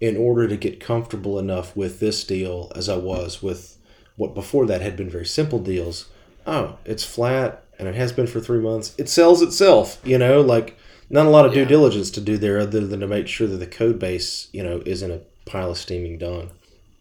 in 0.00 0.16
order 0.16 0.46
to 0.46 0.56
get 0.56 0.80
comfortable 0.80 1.38
enough 1.38 1.74
with 1.76 2.00
this 2.00 2.24
deal 2.24 2.70
as 2.74 2.88
I 2.88 2.96
was 2.96 3.42
with 3.42 3.78
what 4.16 4.34
before 4.34 4.66
that 4.66 4.80
had 4.80 4.96
been 4.96 5.10
very 5.10 5.26
simple 5.26 5.58
deals. 5.58 6.08
Oh, 6.46 6.78
it's 6.84 7.04
flat 7.04 7.64
and 7.78 7.88
it 7.88 7.94
has 7.94 8.12
been 8.12 8.26
for 8.26 8.40
three 8.40 8.60
months. 8.60 8.94
It 8.98 9.08
sells 9.08 9.42
itself, 9.42 10.00
you 10.04 10.18
know, 10.18 10.40
like 10.40 10.78
not 11.08 11.26
a 11.26 11.30
lot 11.30 11.46
of 11.46 11.52
due 11.52 11.64
diligence 11.64 12.10
to 12.12 12.20
do 12.20 12.36
there 12.36 12.58
other 12.58 12.86
than 12.86 13.00
to 13.00 13.06
make 13.06 13.28
sure 13.28 13.46
that 13.46 13.58
the 13.58 13.66
code 13.66 13.98
base, 13.98 14.48
you 14.52 14.62
know, 14.62 14.82
isn't 14.84 15.10
a 15.10 15.20
pile 15.44 15.70
of 15.70 15.78
steaming 15.78 16.18
dung. 16.18 16.50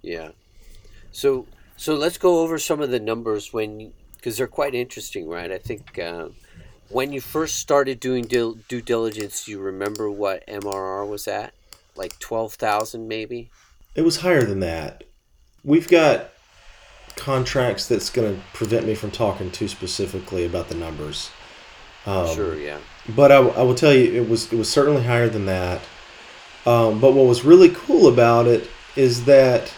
Yeah. 0.02 0.30
So 1.12 1.48
so 1.78 1.96
let's 1.96 2.18
go 2.18 2.40
over 2.40 2.60
some 2.60 2.82
of 2.82 2.92
the 2.92 3.00
numbers 3.00 3.52
when 3.52 3.94
because 4.16 4.38
they're 4.38 4.48
quite 4.48 4.76
interesting, 4.76 5.28
right? 5.28 5.52
I 5.52 5.58
think 5.58 6.00
uh, 6.00 6.30
when 6.90 7.12
you 7.12 7.22
first 7.22 7.58
started 7.58 8.00
doing 8.00 8.26
dil- 8.26 8.58
due 8.68 8.82
diligence, 8.82 9.48
you 9.48 9.60
remember 9.60 10.10
what 10.10 10.46
MRR 10.48 11.08
was 11.08 11.28
at? 11.28 11.54
Like 11.96 12.18
twelve 12.20 12.54
thousand, 12.56 13.08
maybe. 13.08 13.50
It 13.96 14.02
was 14.02 14.18
higher 14.18 14.44
than 14.44 14.60
that. 14.60 15.04
We've 15.64 15.88
got 15.88 16.30
contracts 17.16 17.88
that's 17.88 18.10
going 18.10 18.36
to 18.36 18.42
prevent 18.54 18.86
me 18.86 18.94
from 18.94 19.10
talking 19.12 19.50
too 19.52 19.68
specifically 19.70 20.46
about 20.46 20.68
the 20.68 20.76
numbers. 20.76 21.30
Um, 22.06 22.36
sure. 22.36 22.56
Yeah. 22.56 22.80
but 23.16 23.32
I, 23.32 23.38
I 23.38 23.62
will 23.64 23.74
tell 23.74 23.94
you 23.94 24.22
it 24.22 24.30
was 24.30 24.52
it 24.52 24.58
was 24.58 24.70
certainly 24.70 25.04
higher 25.04 25.30
than 25.30 25.46
that. 25.46 25.82
Um, 26.66 27.00
but 27.00 27.14
what 27.14 27.26
was 27.26 27.44
really 27.44 27.70
cool 27.70 28.08
about 28.08 28.48
it 28.48 28.70
is 28.96 29.26
that 29.26 29.74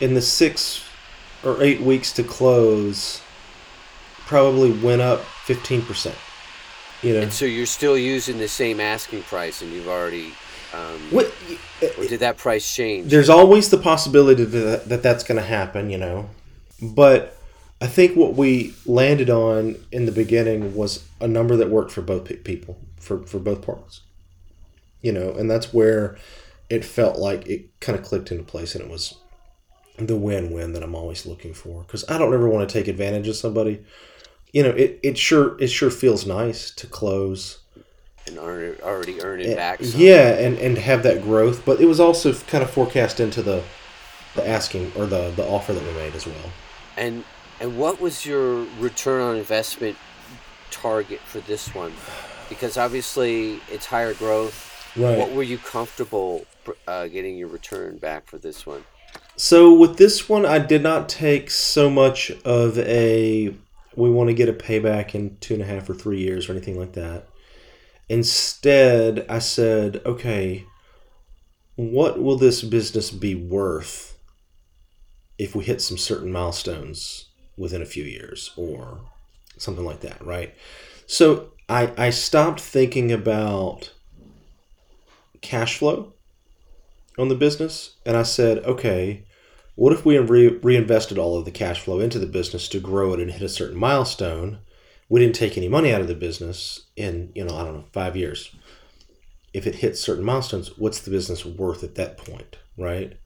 in 0.00 0.14
the 0.14 0.22
six 0.22 0.84
or 1.44 1.62
eight 1.62 1.80
weeks 1.80 2.12
to 2.12 2.22
close, 2.22 3.20
probably 4.26 4.70
went 4.70 5.02
up 5.02 5.20
fifteen 5.44 5.82
percent. 5.82 6.16
You 7.02 7.14
know, 7.14 7.20
And 7.20 7.32
so 7.32 7.44
you're 7.44 7.66
still 7.66 7.96
using 7.96 8.38
the 8.38 8.48
same 8.48 8.80
asking 8.80 9.22
price, 9.24 9.62
and 9.62 9.72
you've 9.72 9.88
already. 9.88 10.32
Um, 10.72 10.98
what, 11.10 11.32
or 11.96 12.04
did 12.06 12.20
that 12.20 12.36
price 12.36 12.74
change? 12.74 13.10
there's 13.10 13.30
always 13.30 13.70
the 13.70 13.78
possibility 13.78 14.44
that, 14.44 14.88
that 14.88 15.02
that's 15.02 15.24
going 15.24 15.40
to 15.40 15.46
happen, 15.46 15.88
you 15.88 15.96
know. 15.96 16.28
But 16.82 17.38
I 17.80 17.86
think 17.86 18.16
what 18.16 18.34
we 18.34 18.74
landed 18.84 19.30
on 19.30 19.76
in 19.90 20.06
the 20.06 20.12
beginning 20.12 20.74
was 20.74 21.04
a 21.20 21.28
number 21.28 21.56
that 21.56 21.70
worked 21.70 21.90
for 21.90 22.02
both 22.02 22.28
people, 22.44 22.76
for, 22.98 23.24
for 23.26 23.38
both 23.38 23.62
parties. 23.62 24.00
You 25.00 25.12
know, 25.12 25.32
and 25.32 25.50
that's 25.50 25.72
where 25.72 26.18
it 26.68 26.84
felt 26.84 27.18
like 27.18 27.46
it 27.46 27.80
kind 27.80 27.98
of 27.98 28.04
clicked 28.04 28.30
into 28.30 28.44
place 28.44 28.74
and 28.74 28.84
it 28.84 28.90
was 28.90 29.14
the 29.96 30.16
win-win 30.16 30.72
that 30.72 30.82
I'm 30.82 30.94
always 30.94 31.24
looking 31.26 31.54
for 31.54 31.82
because 31.82 32.08
I 32.08 32.18
don't 32.18 32.34
ever 32.34 32.48
want 32.48 32.68
to 32.68 32.72
take 32.72 32.88
advantage 32.88 33.28
of 33.28 33.36
somebody. 33.36 33.84
You 34.52 34.62
know, 34.64 34.70
it, 34.70 34.98
it 35.02 35.18
sure 35.18 35.56
it 35.60 35.68
sure 35.68 35.90
feels 35.90 36.26
nice 36.26 36.70
to 36.72 36.86
close 36.86 37.57
and 38.28 38.38
earn, 38.38 38.76
already 38.82 39.20
earning 39.22 39.54
back. 39.54 39.82
Some. 39.82 40.00
Yeah, 40.00 40.30
and 40.30 40.58
and 40.58 40.78
have 40.78 41.02
that 41.02 41.22
growth, 41.22 41.64
but 41.64 41.80
it 41.80 41.86
was 41.86 42.00
also 42.00 42.32
kind 42.32 42.62
of 42.62 42.70
forecast 42.70 43.20
into 43.20 43.42
the 43.42 43.62
the 44.34 44.46
asking 44.46 44.92
or 44.96 45.06
the 45.06 45.30
the 45.30 45.46
offer 45.46 45.72
that 45.72 45.82
we 45.82 45.92
made 45.92 46.14
as 46.14 46.26
well. 46.26 46.52
And 46.96 47.24
and 47.60 47.78
what 47.78 48.00
was 48.00 48.24
your 48.24 48.64
return 48.78 49.20
on 49.20 49.36
investment 49.36 49.96
target 50.70 51.20
for 51.20 51.40
this 51.40 51.74
one? 51.74 51.92
Because 52.48 52.76
obviously 52.76 53.60
it's 53.70 53.86
higher 53.86 54.14
growth. 54.14 54.64
Right. 54.96 55.18
What 55.18 55.32
were 55.32 55.42
you 55.42 55.58
comfortable 55.58 56.46
uh, 56.86 57.08
getting 57.08 57.36
your 57.36 57.48
return 57.48 57.98
back 57.98 58.26
for 58.26 58.38
this 58.38 58.66
one? 58.66 58.84
So 59.36 59.72
with 59.72 59.98
this 59.98 60.28
one, 60.28 60.44
I 60.44 60.58
did 60.58 60.82
not 60.82 61.08
take 61.08 61.50
so 61.50 61.88
much 61.88 62.32
of 62.44 62.78
a 62.78 63.54
we 63.94 64.10
want 64.10 64.28
to 64.28 64.34
get 64.34 64.48
a 64.48 64.52
payback 64.52 65.14
in 65.14 65.36
two 65.40 65.54
and 65.54 65.62
a 65.62 65.66
half 65.66 65.88
or 65.90 65.94
three 65.94 66.18
years 66.18 66.48
or 66.48 66.52
anything 66.52 66.78
like 66.78 66.92
that. 66.92 67.27
Instead, 68.08 69.26
I 69.28 69.38
said, 69.38 70.00
okay, 70.06 70.64
what 71.76 72.20
will 72.20 72.36
this 72.36 72.62
business 72.62 73.10
be 73.10 73.34
worth 73.34 74.18
if 75.38 75.54
we 75.54 75.64
hit 75.64 75.80
some 75.80 75.98
certain 75.98 76.32
milestones 76.32 77.26
within 77.56 77.82
a 77.82 77.86
few 77.86 78.04
years 78.04 78.52
or 78.56 79.00
something 79.56 79.84
like 79.84 80.00
that, 80.00 80.24
right? 80.24 80.54
So 81.06 81.52
I, 81.68 81.92
I 81.96 82.10
stopped 82.10 82.60
thinking 82.60 83.12
about 83.12 83.92
cash 85.40 85.78
flow 85.78 86.14
on 87.18 87.28
the 87.28 87.34
business 87.34 87.96
and 88.06 88.16
I 88.16 88.22
said, 88.22 88.58
okay, 88.64 89.24
what 89.74 89.92
if 89.92 90.04
we 90.04 90.18
re- 90.18 90.58
reinvested 90.62 91.18
all 91.18 91.38
of 91.38 91.44
the 91.44 91.50
cash 91.50 91.80
flow 91.80 92.00
into 92.00 92.18
the 92.18 92.26
business 92.26 92.68
to 92.68 92.80
grow 92.80 93.12
it 93.12 93.20
and 93.20 93.30
hit 93.30 93.42
a 93.42 93.48
certain 93.48 93.78
milestone? 93.78 94.58
We 95.08 95.20
didn't 95.20 95.36
take 95.36 95.56
any 95.56 95.68
money 95.68 95.92
out 95.92 96.00
of 96.00 96.08
the 96.08 96.14
business 96.14 96.86
in, 96.96 97.32
you 97.34 97.44
know, 97.44 97.56
I 97.56 97.64
don't 97.64 97.74
know, 97.74 97.84
five 97.92 98.16
years. 98.16 98.54
If 99.54 99.66
it 99.66 99.76
hits 99.76 100.00
certain 100.00 100.24
milestones, 100.24 100.76
what's 100.76 101.00
the 101.00 101.10
business 101.10 101.44
worth 101.44 101.82
at 101.82 101.94
that 101.94 102.18
point, 102.18 102.56
right? 102.76 103.16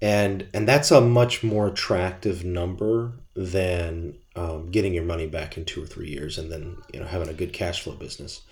And 0.00 0.48
and 0.52 0.68
that's 0.68 0.90
a 0.90 1.00
much 1.00 1.42
more 1.42 1.66
attractive 1.68 2.44
number 2.44 3.12
than 3.34 4.16
um, 4.36 4.70
getting 4.70 4.94
your 4.94 5.04
money 5.04 5.26
back 5.26 5.56
in 5.56 5.64
two 5.64 5.82
or 5.82 5.86
three 5.86 6.08
years 6.08 6.38
and 6.38 6.52
then 6.52 6.76
you 6.92 7.00
know 7.00 7.06
having 7.06 7.28
a 7.28 7.34
good 7.34 7.52
cash 7.52 7.82
flow 7.82 7.94
business, 7.94 8.42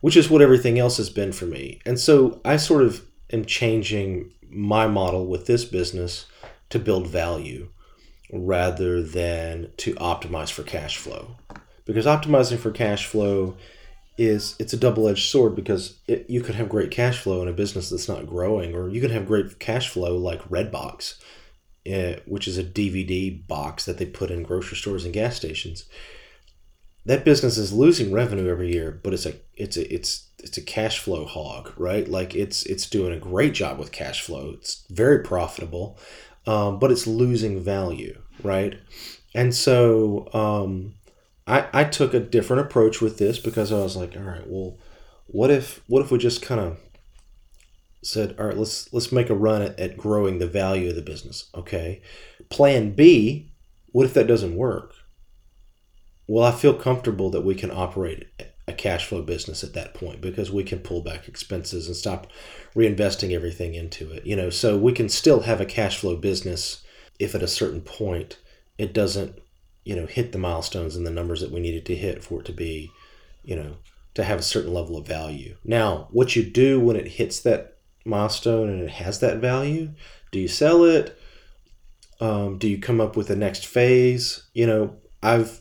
which 0.00 0.16
is 0.16 0.30
what 0.30 0.42
everything 0.42 0.78
else 0.78 0.96
has 0.96 1.10
been 1.10 1.32
for 1.32 1.46
me. 1.46 1.80
And 1.84 1.98
so 1.98 2.40
I 2.44 2.56
sort 2.56 2.82
of 2.82 3.04
am 3.32 3.44
changing 3.44 4.32
my 4.48 4.86
model 4.86 5.26
with 5.26 5.46
this 5.46 5.64
business 5.64 6.26
to 6.70 6.78
build 6.78 7.06
value 7.06 7.68
rather 8.32 9.02
than 9.02 9.70
to 9.76 9.94
optimize 9.94 10.50
for 10.50 10.62
cash 10.62 10.96
flow 10.96 11.36
because 11.86 12.04
optimizing 12.04 12.58
for 12.58 12.70
cash 12.70 13.06
flow 13.06 13.56
is 14.18 14.56
it's 14.58 14.72
a 14.72 14.78
double-edged 14.78 15.28
sword 15.30 15.54
because 15.54 15.98
it, 16.06 16.28
you 16.28 16.40
could 16.40 16.54
have 16.54 16.68
great 16.68 16.90
cash 16.90 17.18
flow 17.18 17.42
in 17.42 17.48
a 17.48 17.52
business 17.52 17.90
that's 17.90 18.08
not 18.08 18.26
growing 18.26 18.74
or 18.74 18.88
you 18.88 19.00
can 19.00 19.10
have 19.10 19.26
great 19.26 19.58
cash 19.58 19.88
flow 19.88 20.16
like 20.16 20.42
redbox 20.48 21.14
uh, 21.86 22.18
which 22.26 22.48
is 22.48 22.58
a 22.58 22.64
dvd 22.64 23.46
box 23.46 23.84
that 23.84 23.98
they 23.98 24.06
put 24.06 24.30
in 24.30 24.42
grocery 24.42 24.76
stores 24.76 25.04
and 25.04 25.14
gas 25.14 25.36
stations. 25.36 25.84
That 27.04 27.24
business 27.24 27.56
is 27.56 27.72
losing 27.72 28.10
revenue 28.10 28.50
every 28.50 28.72
year 28.72 29.00
but 29.02 29.12
it's 29.12 29.26
a 29.26 29.34
it's 29.54 29.76
a 29.76 29.94
it's 29.94 30.28
it's 30.38 30.56
a 30.56 30.62
cash 30.62 30.98
flow 30.98 31.26
hog 31.26 31.72
right? 31.76 32.08
Like 32.08 32.34
it's 32.34 32.64
it's 32.64 32.88
doing 32.88 33.12
a 33.12 33.18
great 33.18 33.52
job 33.52 33.78
with 33.78 33.92
cash 33.92 34.22
flow. 34.22 34.52
It's 34.54 34.84
very 34.90 35.22
profitable 35.22 35.98
um, 36.46 36.78
but 36.78 36.90
it's 36.90 37.06
losing 37.06 37.60
value 37.60 38.20
right? 38.42 38.78
And 39.34 39.54
so 39.54 40.28
um, 40.32 40.94
I, 41.46 41.68
I 41.72 41.84
took 41.84 42.12
a 42.12 42.20
different 42.20 42.62
approach 42.62 43.00
with 43.00 43.18
this 43.18 43.38
because 43.38 43.72
I 43.72 43.78
was 43.78 43.96
like, 43.96 44.16
all 44.16 44.22
right, 44.22 44.46
well, 44.46 44.78
what 45.26 45.50
if 45.50 45.82
what 45.86 46.02
if 46.02 46.10
we 46.10 46.18
just 46.18 46.42
kind 46.42 46.60
of 46.60 46.78
said, 48.06 48.36
all 48.38 48.46
right, 48.46 48.56
let's 48.56 48.92
let's 48.92 49.12
make 49.12 49.30
a 49.30 49.34
run 49.34 49.62
at, 49.62 49.78
at 49.78 49.96
growing 49.96 50.38
the 50.38 50.46
value 50.46 50.88
of 50.88 50.96
the 50.96 51.02
business. 51.02 51.50
Okay. 51.54 52.00
Plan 52.48 52.92
B, 52.92 53.52
what 53.92 54.06
if 54.06 54.14
that 54.14 54.26
doesn't 54.26 54.56
work? 54.56 54.94
Well, 56.26 56.44
I 56.44 56.52
feel 56.52 56.74
comfortable 56.74 57.30
that 57.30 57.44
we 57.44 57.54
can 57.54 57.70
operate 57.70 58.26
a 58.68 58.72
cash 58.72 59.06
flow 59.06 59.22
business 59.22 59.62
at 59.62 59.74
that 59.74 59.94
point 59.94 60.20
because 60.20 60.50
we 60.50 60.64
can 60.64 60.80
pull 60.80 61.00
back 61.00 61.28
expenses 61.28 61.86
and 61.86 61.96
stop 61.96 62.26
reinvesting 62.74 63.32
everything 63.32 63.74
into 63.74 64.10
it. 64.10 64.26
You 64.26 64.36
know, 64.36 64.50
so 64.50 64.76
we 64.76 64.92
can 64.92 65.08
still 65.08 65.40
have 65.40 65.60
a 65.60 65.66
cash 65.66 65.98
flow 65.98 66.16
business 66.16 66.82
if 67.18 67.34
at 67.34 67.42
a 67.42 67.48
certain 67.48 67.80
point 67.80 68.38
it 68.76 68.92
doesn't 68.92 69.38
you 69.86 69.94
know 69.96 70.06
hit 70.06 70.32
the 70.32 70.38
milestones 70.38 70.96
and 70.96 71.06
the 71.06 71.10
numbers 71.10 71.40
that 71.40 71.52
we 71.52 71.60
needed 71.60 71.86
to 71.86 71.94
hit 71.94 72.22
for 72.24 72.40
it 72.40 72.46
to 72.46 72.52
be 72.52 72.90
you 73.44 73.56
know 73.56 73.76
to 74.14 74.24
have 74.24 74.38
a 74.40 74.42
certain 74.42 74.74
level 74.74 74.96
of 74.96 75.06
value. 75.06 75.56
Now 75.64 76.08
what 76.10 76.34
you 76.36 76.42
do 76.42 76.80
when 76.80 76.96
it 76.96 77.06
hits 77.06 77.40
that 77.40 77.74
milestone 78.04 78.68
and 78.68 78.82
it 78.82 78.90
has 78.90 79.20
that 79.20 79.38
value 79.38 79.90
do 80.32 80.38
you 80.40 80.48
sell 80.48 80.84
it? 80.84 81.18
Um, 82.20 82.58
do 82.58 82.68
you 82.68 82.78
come 82.78 83.00
up 83.00 83.16
with 83.16 83.28
the 83.28 83.36
next 83.36 83.66
phase? 83.66 84.42
You 84.52 84.66
know 84.66 84.96
i've 85.22 85.60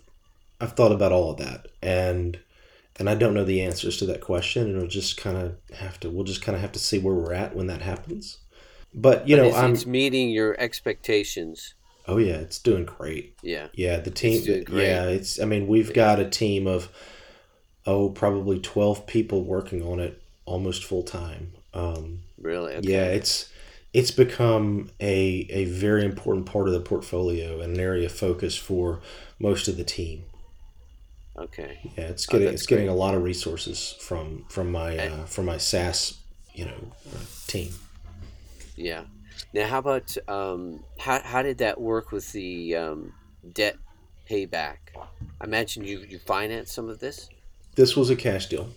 i've 0.59 0.73
thought 0.73 0.91
about 0.91 1.11
all 1.13 1.31
of 1.31 1.37
that 1.37 1.67
and 1.81 2.37
and 2.97 3.09
i 3.09 3.15
don't 3.15 3.33
know 3.33 3.45
the 3.45 3.61
answers 3.61 3.97
to 3.97 4.05
that 4.07 4.21
question. 4.21 4.63
And 4.63 4.77
we'll 4.77 4.87
just 4.87 5.17
kind 5.17 5.37
of 5.37 5.57
have 5.77 5.99
to 6.01 6.09
we'll 6.09 6.25
just 6.25 6.41
kind 6.41 6.55
of 6.55 6.61
have 6.61 6.71
to 6.73 6.79
see 6.79 6.99
where 6.99 7.15
we're 7.15 7.33
at 7.33 7.55
when 7.55 7.67
that 7.67 7.81
happens. 7.81 8.39
But 8.93 9.27
you 9.27 9.35
But 9.35 9.43
know 9.43 9.49
it's, 9.49 9.57
i'm 9.57 9.73
it's 9.73 9.85
meeting 9.85 10.29
your 10.29 10.59
expectations. 10.59 11.74
Oh 12.07 12.17
yeah 12.17 12.35
it's 12.35 12.59
doing 12.59 12.85
great 12.85 13.35
Yeah. 13.41 13.67
Yeah, 13.73 13.99
the 13.99 14.11
team. 14.11 14.43
doing 14.43 14.63
great. 14.63 14.87
Yeah, 14.87 15.05
it's. 15.05 15.39
I 15.39 15.45
mean, 15.45 15.67
we've 15.67 15.93
got 15.93 16.19
a 16.19 16.29
team 16.29 16.67
of 16.67 16.89
oh, 17.85 18.09
probably 18.09 18.59
twelve 18.59 19.05
people 19.07 19.43
working 19.43 19.83
on 19.83 19.99
it 19.99 20.21
almost 20.45 20.83
full 20.83 21.03
time. 21.03 21.53
Um, 21.73 22.21
Really. 22.39 22.73
Okay. 22.75 22.91
Yeah, 22.91 23.05
it's 23.05 23.49
it's 23.93 24.11
become 24.11 24.89
a 24.99 25.47
a 25.49 25.65
very 25.65 26.03
important 26.05 26.45
part 26.45 26.67
of 26.67 26.73
the 26.73 26.79
portfolio 26.81 27.61
and 27.61 27.73
an 27.75 27.79
area 27.79 28.05
of 28.05 28.11
focus 28.11 28.57
for 28.57 28.99
most 29.39 29.67
of 29.67 29.77
the 29.77 29.83
team. 29.83 30.25
Okay. 31.37 31.79
Yeah, 31.97 32.05
it's 32.05 32.27
Oh, 32.29 32.33
getting 32.33 32.47
that's 32.47 32.61
it's 32.61 32.67
getting 32.67 32.89
a 32.89 32.95
lot 32.95 33.13
of 33.15 33.23
resources 33.23 33.95
from 33.99 34.45
from 34.49 34.71
my 34.71 34.97
uh, 34.97 35.25
from 35.25 35.45
my 35.45 35.57
SaaS 35.57 36.17
you 36.53 36.65
know 36.65 36.91
uh, 37.13 37.19
team. 37.47 37.71
Yeah. 38.75 39.03
Now, 39.55 39.67
how 39.69 39.79
about 39.79 40.17
um, 40.27 40.83
how 40.99 41.21
how 41.23 41.41
did 41.41 41.59
that 41.59 41.79
work 41.79 42.11
with 42.11 42.29
the 42.33 42.75
um, 42.75 43.13
debt 43.53 43.77
payback? 44.29 44.79
I 45.39 45.45
imagine 45.45 45.85
you 45.85 46.03
you 46.09 46.19
financed 46.19 46.73
some 46.75 46.89
of 46.89 46.99
this. 46.99 47.29
This 47.75 47.95
was 47.95 48.09
a 48.09 48.17
cash 48.17 48.47
deal. 48.47 48.67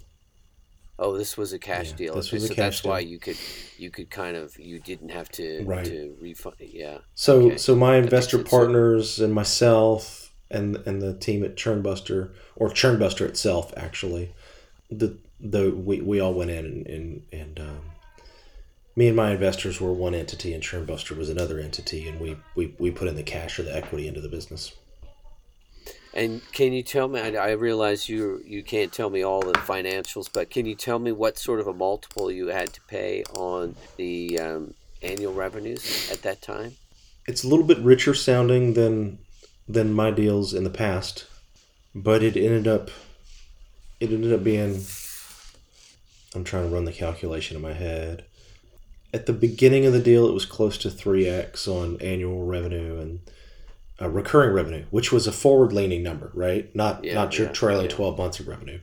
Oh, 1.01 1.19
this 1.19 1.37
was 1.37 1.53
a 1.53 1.59
cash 1.59 1.89
Yeah, 1.89 1.97
deal. 1.97 2.15
this 2.15 2.29
Okay, 2.29 2.33
was 2.33 2.45
a 2.45 2.49
so 2.49 2.55
cash 2.55 2.65
that's 2.75 2.85
why 2.85 3.01
you 3.01 3.19
could 3.19 3.37
you 3.77 3.91
could 3.91 4.09
kind 4.09 4.37
of 4.37 4.57
you 4.57 4.79
didn't 4.79 5.09
have 5.11 5.29
to 5.33 5.67
Right. 5.67 5.85
to 5.87 6.17
refund. 6.21 6.55
Yeah. 6.61 6.99
So 7.17 7.49
Okay. 7.49 7.57
so 7.57 7.75
my 7.75 7.97
investor 7.97 8.39
partners 8.39 9.19
and 9.19 9.35
myself 9.35 10.33
and 10.51 10.77
and 10.87 11.03
the 11.03 11.15
team 11.15 11.43
at 11.45 11.57
Churnbuster 11.57 12.31
or 12.57 12.69
Churnbuster 12.71 13.27
itself 13.27 13.73
actually, 13.77 14.33
the 14.91 15.19
the 15.41 15.71
we, 15.71 16.01
we 16.01 16.21
all 16.21 16.35
went 16.35 16.51
in 16.51 16.65
and 16.65 16.87
and, 16.87 17.23
and 17.33 17.61
um, 17.61 17.81
me 18.99 19.07
and 19.07 19.17
my 19.17 19.31
investors 19.31 19.81
were 19.81 19.93
one 19.93 20.13
entity 20.13 20.53
and 20.53 20.61
Churnbuster 20.61 21.17
was 21.17 21.29
another 21.29 21.61
entity 21.61 22.09
and 22.09 22.19
we, 22.19 22.37
we 22.57 22.75
we 22.81 22.91
put 22.91 23.07
in 23.07 23.15
the 23.15 23.23
cash 23.23 23.57
or 23.61 23.63
the 23.63 23.75
equity 23.75 24.09
into 24.09 24.21
the 24.21 24.29
business. 24.29 24.73
And 26.13 26.43
can 26.51 26.73
you 26.73 26.83
tell 26.83 27.07
me? 27.07 27.21
I, 27.21 27.51
I 27.51 27.51
realize 27.53 28.09
you 28.09 28.43
you 28.45 28.65
can't 28.65 28.93
tell 28.93 29.09
me 29.09 29.23
all 29.23 29.41
the 29.41 29.53
financials, 29.53 30.29
but 30.33 30.51
can 30.51 30.67
you 30.67 30.75
tell 30.75 30.99
me 30.99 31.13
what 31.13 31.39
sort 31.39 31.61
of 31.61 31.69
a 31.69 31.73
multiple 31.73 32.29
you 32.29 32.49
had 32.49 32.73
to 32.73 32.81
pay 32.89 33.23
on 33.35 33.77
the 33.99 34.41
um, 34.41 34.75
annual 35.01 35.33
revenues 35.33 36.11
at 36.11 36.23
that 36.23 36.43
time? 36.43 36.73
It's 37.29 37.45
a 37.45 37.49
little 37.49 37.67
bit 37.67 37.79
richer 37.79 38.15
sounding 38.15 38.75
than 38.75 39.19
than 39.69 39.93
my 39.93 40.11
deals 40.11 40.53
in 40.53 40.65
the 40.65 40.71
past, 40.71 41.25
but 41.95 42.25
it 42.25 42.37
ended 42.37 42.67
up 42.67 42.91
it 44.01 44.11
ended 44.11 44.33
up 44.33 44.43
being 44.43 44.83
I'm 46.35 46.43
trying 46.43 46.69
to 46.69 46.75
run 46.75 46.85
the 46.85 46.93
calculation 46.93 47.55
in 47.55 47.63
my 47.63 47.75
head. 47.75 48.25
At 49.13 49.27
the 49.27 49.33
beginning 49.33 49.87
of 49.87 49.93
the 49.93 50.01
deal, 50.03 50.29
it 50.29 50.33
was 50.35 50.45
close 50.45 50.77
to 50.79 50.89
3x 50.89 51.67
on 51.67 52.01
annual 52.03 52.45
revenue 52.45 52.99
and 53.01 53.21
uh, 54.01 54.09
recurring 54.09 54.53
revenue, 54.55 54.85
which 54.91 55.11
was 55.11 55.27
a 55.27 55.33
forward 55.33 55.73
leaning 55.73 56.03
number, 56.03 56.31
right? 56.35 56.75
Not 56.75 57.05
Yeah, 57.05 57.15
not 57.15 57.39
your 57.39 57.47
yeah, 57.49 57.53
trailing 57.55 57.89
yeah. 57.89 57.97
12 57.97 58.19
months 58.19 58.39
of 58.41 58.49
revenue. 58.49 58.81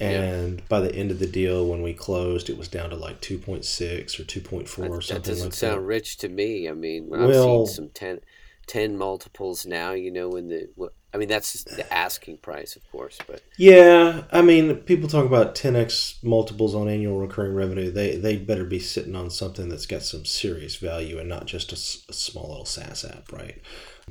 And 0.00 0.66
by 0.68 0.80
the 0.80 0.92
end 0.94 1.12
of 1.12 1.20
the 1.20 1.26
deal, 1.26 1.66
when 1.66 1.80
we 1.82 1.92
closed, 1.94 2.50
it 2.50 2.58
was 2.58 2.66
down 2.66 2.90
to 2.90 2.96
like 2.96 3.20
2.6 3.20 4.18
or 4.18 4.24
2.4 4.24 4.62
or 4.88 5.00
something 5.00 5.22
that 5.22 5.22
doesn't 5.28 5.44
like 5.46 5.52
sound 5.54 5.82
that. 5.82 5.86
rich 5.86 6.16
to 6.18 6.28
me. 6.28 6.68
I 6.68 6.72
mean, 6.72 7.08
Well- 7.08 7.28
I've 7.28 7.34
seen 7.34 7.66
some 7.76 7.88
10, 7.90 8.20
10 8.66 8.96
multiples 8.96 9.66
now, 9.66 9.92
you 9.92 10.10
know, 10.10 10.30
when 10.30 10.48
the 10.48 10.68
what, 10.74 10.92
I 11.12 11.18
mean, 11.18 11.28
that's 11.28 11.64
the 11.76 11.92
asking 11.92 12.38
price, 12.38 12.76
of 12.76 12.86
course, 12.90 13.20
but 13.26 13.42
Yeah, 13.56 14.24
I 14.32 14.42
mean, 14.42 14.76
people 14.78 15.08
talk 15.08 15.24
about 15.26 15.54
10x 15.54 16.18
multiples 16.24 16.74
on 16.74 16.88
annual 16.88 17.18
recurring 17.18 17.54
revenue. 17.54 17.90
They 17.90 18.16
they 18.16 18.36
better 18.36 18.64
be 18.64 18.80
sitting 18.80 19.14
on 19.14 19.30
something 19.30 19.68
that's 19.68 19.86
got 19.86 20.02
some 20.02 20.24
serious 20.24 20.76
value 20.76 21.18
and 21.20 21.28
not 21.28 21.46
just 21.46 21.72
a 21.72 21.76
small 21.76 22.48
little 22.48 22.64
SaaS 22.64 23.04
app, 23.04 23.30
right? 23.32 23.60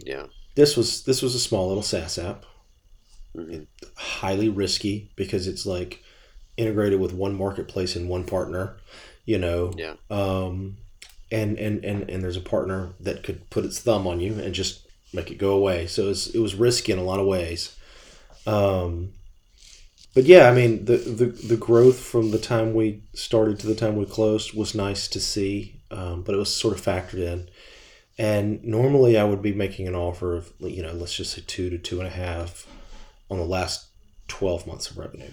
yeah, 0.03 0.27
This 0.55 0.75
was 0.75 1.03
this 1.03 1.21
was 1.21 1.35
a 1.35 1.39
small 1.39 1.67
little 1.67 1.83
SaaS 1.83 2.17
app, 2.17 2.45
hmm 3.35 3.63
highly 3.97 4.49
risky 4.49 5.11
because 5.15 5.47
it's 5.47 5.65
like 5.65 6.03
integrated 6.57 6.99
with 6.99 7.13
one 7.13 7.35
marketplace 7.35 7.95
and 7.95 8.09
one 8.09 8.25
partner, 8.25 8.77
you 9.25 9.37
know. 9.37 9.77
yeah, 9.77 9.95
Um, 10.09 10.77
and, 11.33 11.57
and, 11.57 11.83
and, 11.83 12.09
and 12.09 12.23
there's 12.23 12.37
a 12.37 12.41
partner 12.41 12.93
that 12.99 13.23
could 13.23 13.49
put 13.49 13.65
its 13.65 13.79
thumb 13.79 14.05
on 14.05 14.19
you 14.19 14.39
and 14.39 14.53
just 14.53 14.87
make 15.13 15.31
it 15.31 15.39
go 15.39 15.53
away. 15.53 15.87
So 15.87 16.03
it 16.03 16.07
was, 16.09 16.35
it 16.35 16.39
was 16.39 16.53
risky 16.53 16.91
in 16.91 16.99
a 16.99 17.03
lot 17.03 17.19
of 17.19 17.25
ways. 17.25 17.75
Um, 18.45 19.13
but 20.13 20.25
yeah, 20.25 20.47
I 20.47 20.53
mean, 20.53 20.85
the, 20.85 20.97
the, 20.97 21.25
the 21.25 21.57
growth 21.57 21.99
from 21.99 22.29
the 22.29 22.37
time 22.37 22.75
we 22.75 23.01
started 23.15 23.57
to 23.59 23.67
the 23.67 23.73
time 23.73 23.95
we 23.95 24.05
closed 24.05 24.53
was 24.53 24.75
nice 24.75 25.07
to 25.07 25.19
see, 25.19 25.81
um, 25.89 26.21
but 26.21 26.35
it 26.35 26.37
was 26.37 26.55
sort 26.55 26.77
of 26.77 26.85
factored 26.85 27.19
in. 27.19 27.49
And 28.19 28.63
normally 28.63 29.17
I 29.17 29.23
would 29.23 29.41
be 29.41 29.53
making 29.53 29.87
an 29.87 29.95
offer 29.95 30.35
of, 30.35 30.53
you 30.59 30.83
know, 30.83 30.93
let's 30.93 31.15
just 31.15 31.33
say 31.33 31.43
two 31.47 31.71
to 31.71 31.79
two 31.79 31.97
and 31.97 32.07
a 32.07 32.11
half 32.11 32.67
on 33.31 33.39
the 33.39 33.45
last 33.45 33.87
12 34.27 34.67
months 34.67 34.91
of 34.91 34.99
revenue, 34.99 35.31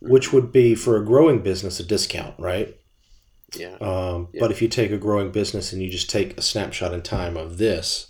which 0.00 0.32
would 0.32 0.52
be 0.52 0.76
for 0.76 0.96
a 0.96 1.04
growing 1.04 1.40
business 1.40 1.80
a 1.80 1.84
discount, 1.84 2.36
right? 2.38 2.76
Yeah, 3.54 3.76
Um, 3.80 4.28
Yeah. 4.32 4.40
But 4.40 4.50
if 4.50 4.62
you 4.62 4.68
take 4.68 4.90
a 4.90 4.98
growing 4.98 5.30
business 5.30 5.72
and 5.72 5.82
you 5.82 5.90
just 5.90 6.10
take 6.10 6.36
a 6.38 6.42
snapshot 6.42 6.92
in 6.94 7.02
time 7.02 7.36
of 7.36 7.58
this 7.58 8.08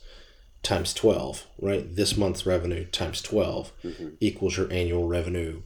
times 0.62 0.94
12, 0.94 1.46
right? 1.60 1.94
This 1.94 2.16
month's 2.16 2.46
revenue 2.46 2.84
times 2.86 3.22
12 3.22 3.72
hmm 3.82 4.08
equals 4.20 4.56
your 4.56 4.72
annual 4.72 5.08
revenue, 5.08 5.62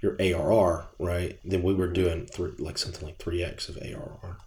your 0.00 0.16
ARR, 0.20 0.88
right? 0.98 1.38
Then 1.44 1.62
we 1.62 1.74
were 1.74 1.88
doing 1.88 2.26
three, 2.26 2.52
like 2.58 2.78
something 2.78 3.04
like 3.06 3.18
3x 3.18 3.68
of 3.68 3.78
ARR. 3.78 4.38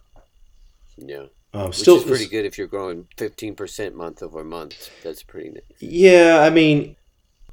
yeah. 0.97 1.25
Um, 1.53 1.73
Which 1.77 1.77
still, 1.77 1.97
is 1.97 2.03
pretty 2.03 2.27
good 2.27 2.45
if 2.45 2.57
you're 2.57 2.67
growing 2.67 3.07
fifteen 3.17 3.55
percent 3.55 3.95
month 3.95 4.21
over 4.21 4.43
month. 4.43 4.89
That's 5.01 5.23
pretty. 5.23 5.53
Yeah, 5.79 6.39
I 6.41 6.49
mean, 6.49 6.95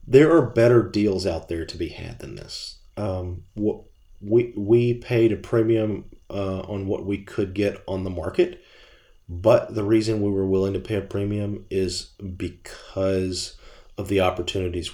there 0.06 0.36
are 0.36 0.42
better 0.42 0.82
deals 0.82 1.26
out 1.26 1.48
there 1.48 1.64
to 1.64 1.76
be 1.76 1.88
had 1.88 2.18
than 2.18 2.34
this. 2.34 2.78
Um, 2.96 3.44
what 3.54 3.82
we 4.24 4.52
we 4.56 4.94
paid 4.94 5.32
a 5.32 5.36
premium 5.36 6.04
uh, 6.30 6.60
on 6.60 6.86
what 6.86 7.04
we 7.04 7.18
could 7.18 7.54
get 7.54 7.82
on 7.86 8.04
the 8.04 8.10
market, 8.10 8.62
but 9.28 9.74
the 9.74 9.84
reason 9.84 10.22
we 10.22 10.30
were 10.30 10.46
willing 10.46 10.72
to 10.72 10.80
pay 10.80 10.96
a 10.96 11.02
premium 11.02 11.66
is 11.70 12.10
because 12.36 13.56
of 13.96 14.08
the 14.08 14.20
opportunities 14.20 14.90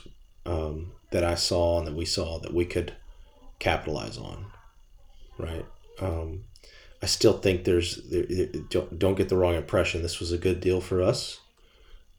um, 0.47 0.93
that 1.11 1.25
I 1.25 1.35
saw 1.35 1.79
and 1.79 1.87
that 1.87 1.95
we 1.95 2.05
saw 2.05 2.39
that 2.41 2.55
we 2.55 2.65
could 2.65 2.95
capitalize 3.59 4.19
on. 4.19 4.47
Right. 5.39 5.67
Um, 6.01 6.45
I 7.03 7.07
still 7.07 7.35
think 7.35 7.65
there's 7.65 7.97
there, 8.11 8.47
don't 8.69 8.99
don't 8.99 9.15
get 9.15 9.29
the 9.29 9.37
wrong 9.37 9.55
impression. 9.55 10.03
This 10.03 10.21
was 10.21 10.33
a 10.33 10.39
good 10.39 10.61
deal 10.61 10.81
for 10.81 11.03
us. 11.03 11.41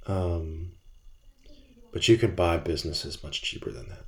Um, 0.07 0.71
but 1.91 2.07
you 2.07 2.17
can 2.17 2.35
buy 2.35 2.57
businesses 2.57 3.23
much 3.23 3.41
cheaper 3.41 3.71
than 3.71 3.89
that. 3.89 4.05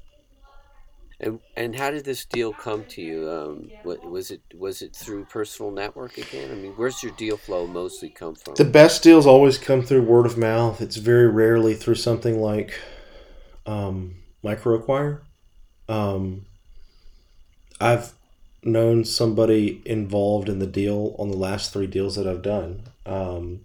And 1.19 1.39
and 1.55 1.75
how 1.75 1.91
did 1.91 2.05
this 2.05 2.25
deal 2.25 2.53
come 2.53 2.85
to 2.85 3.01
you? 3.01 3.29
Um, 3.29 3.71
what 3.83 4.03
was 4.03 4.31
it? 4.31 4.41
Was 4.55 4.81
it 4.81 4.95
through 4.95 5.25
personal 5.25 5.71
network 5.71 6.17
again? 6.17 6.51
I 6.51 6.55
mean, 6.55 6.73
where's 6.73 7.03
your 7.03 7.13
deal 7.13 7.37
flow 7.37 7.67
mostly 7.67 8.09
come 8.09 8.35
from? 8.35 8.55
The 8.55 8.65
best 8.65 9.03
deals 9.03 9.25
always 9.25 9.57
come 9.57 9.83
through 9.83 10.03
word 10.03 10.25
of 10.25 10.37
mouth. 10.37 10.81
It's 10.81 10.97
very 10.97 11.27
rarely 11.27 11.75
through 11.75 11.95
something 11.95 12.41
like 12.41 12.79
um, 13.65 14.15
MicroAcquire. 14.43 15.21
Um, 15.87 16.45
I've 17.79 18.13
known 18.63 19.05
somebody 19.05 19.81
involved 19.85 20.49
in 20.49 20.59
the 20.59 20.67
deal 20.67 21.15
on 21.19 21.29
the 21.29 21.37
last 21.37 21.73
three 21.73 21.87
deals 21.87 22.15
that 22.15 22.27
I've 22.27 22.41
done. 22.41 22.83
Um, 23.05 23.61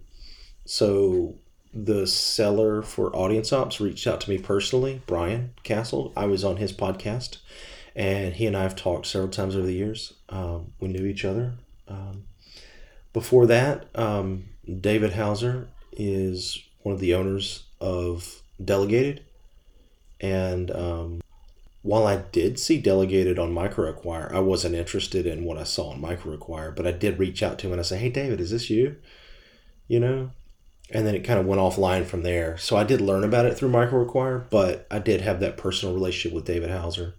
so 0.64 1.36
the 1.72 2.06
seller 2.06 2.82
for 2.82 3.14
Audience 3.14 3.52
Ops 3.52 3.80
reached 3.80 4.06
out 4.06 4.20
to 4.22 4.30
me 4.30 4.38
personally, 4.38 5.02
Brian 5.06 5.52
Castle. 5.62 6.12
I 6.16 6.26
was 6.26 6.44
on 6.44 6.56
his 6.56 6.72
podcast, 6.72 7.38
and 7.94 8.34
he 8.34 8.46
and 8.46 8.56
I 8.56 8.62
have 8.62 8.76
talked 8.76 9.06
several 9.06 9.30
times 9.30 9.54
over 9.54 9.66
the 9.66 9.72
years. 9.72 10.14
Um, 10.28 10.72
we 10.80 10.88
knew 10.88 11.06
each 11.06 11.24
other. 11.24 11.54
Um, 11.86 12.24
before 13.12 13.46
that, 13.46 13.86
um, 13.96 14.44
David 14.80 15.14
Hauser 15.14 15.68
is 15.92 16.62
one 16.82 16.94
of 16.94 17.00
the 17.00 17.14
owners 17.14 17.64
of 17.80 18.42
Delegated. 18.62 19.24
And 20.20 20.70
um, 20.70 21.20
while 21.82 22.06
I 22.06 22.16
did 22.16 22.58
see 22.58 22.78
Delegated 22.78 23.38
on 23.38 23.54
MicroAcquire, 23.54 24.32
I 24.32 24.40
wasn't 24.40 24.74
interested 24.74 25.26
in 25.26 25.44
what 25.44 25.58
I 25.58 25.64
saw 25.64 25.90
on 25.90 26.00
MicroAcquire, 26.00 26.74
but 26.74 26.86
I 26.86 26.92
did 26.92 27.18
reach 27.18 27.42
out 27.42 27.58
to 27.60 27.66
him 27.66 27.72
and 27.72 27.80
I 27.80 27.84
said, 27.84 28.00
Hey, 28.00 28.10
David, 28.10 28.40
is 28.40 28.50
this 28.50 28.70
you? 28.70 28.96
You 29.86 30.00
know? 30.00 30.30
And 30.90 31.06
then 31.06 31.14
it 31.14 31.24
kind 31.24 31.38
of 31.38 31.46
went 31.46 31.60
offline 31.60 32.06
from 32.06 32.22
there. 32.22 32.56
So 32.56 32.76
I 32.76 32.84
did 32.84 33.00
learn 33.00 33.22
about 33.22 33.44
it 33.44 33.56
through 33.56 33.70
MicroAcquire, 33.70 34.48
but 34.48 34.86
I 34.90 34.98
did 34.98 35.20
have 35.20 35.40
that 35.40 35.58
personal 35.58 35.94
relationship 35.94 36.34
with 36.34 36.46
David 36.46 36.70
Hauser. 36.70 37.14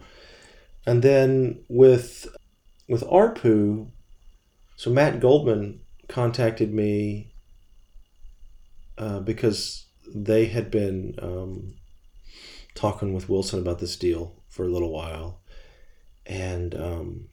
And 0.86 1.04
then 1.04 1.64
with 1.68 2.28
with 2.88 3.04
ARPU, 3.04 3.92
so 4.76 4.90
Matt 4.90 5.20
Goldman 5.20 5.82
contacted 6.08 6.74
me 6.74 7.32
uh, 8.98 9.20
because 9.20 9.86
they 10.14 10.46
had 10.46 10.72
been 10.72 11.14
um, 11.22 11.76
talking 12.74 13.14
with 13.14 13.30
Wilson 13.30 13.60
about 13.60 13.80
this 13.80 13.96
deal 13.96 14.42
for 14.48 14.66
a 14.66 14.70
little 14.70 14.92
while, 14.92 15.42
and 16.26 16.74
um, 16.74 17.30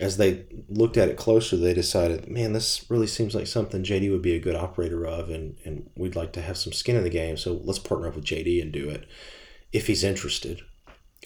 as 0.00 0.16
they 0.16 0.44
looked 0.68 0.96
at 0.96 1.08
it 1.08 1.16
closer, 1.16 1.56
they 1.56 1.74
decided, 1.74 2.28
man, 2.28 2.52
this 2.52 2.84
really 2.88 3.06
seems 3.06 3.34
like 3.34 3.46
something 3.46 3.84
JD 3.84 4.10
would 4.10 4.22
be 4.22 4.34
a 4.34 4.40
good 4.40 4.56
operator 4.56 5.06
of, 5.06 5.30
and 5.30 5.56
and 5.64 5.88
we'd 5.96 6.16
like 6.16 6.32
to 6.32 6.42
have 6.42 6.56
some 6.56 6.72
skin 6.72 6.96
in 6.96 7.04
the 7.04 7.10
game. 7.10 7.36
So 7.36 7.60
let's 7.64 7.78
partner 7.78 8.08
up 8.08 8.16
with 8.16 8.24
JD 8.24 8.60
and 8.60 8.72
do 8.72 8.88
it 8.88 9.06
if 9.72 9.86
he's 9.86 10.04
interested. 10.04 10.62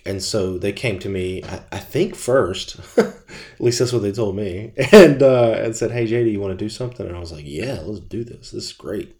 And 0.04 0.22
so 0.22 0.58
they 0.58 0.72
came 0.72 0.98
to 1.00 1.08
me, 1.08 1.42
I, 1.44 1.60
I 1.72 1.78
think 1.78 2.14
first, 2.14 2.78
at 2.98 3.14
least 3.58 3.78
that's 3.78 3.92
what 3.92 4.02
they 4.02 4.12
told 4.12 4.36
me, 4.36 4.72
and 4.92 5.22
uh, 5.22 5.54
and 5.58 5.74
said, 5.74 5.90
"Hey 5.90 6.06
JD, 6.06 6.30
you 6.30 6.40
want 6.40 6.58
to 6.58 6.64
do 6.64 6.68
something?" 6.68 7.06
And 7.06 7.16
I 7.16 7.20
was 7.20 7.32
like, 7.32 7.44
"Yeah, 7.46 7.80
let's 7.82 8.00
do 8.00 8.22
this. 8.22 8.50
This 8.50 8.64
is 8.64 8.72
great." 8.72 9.16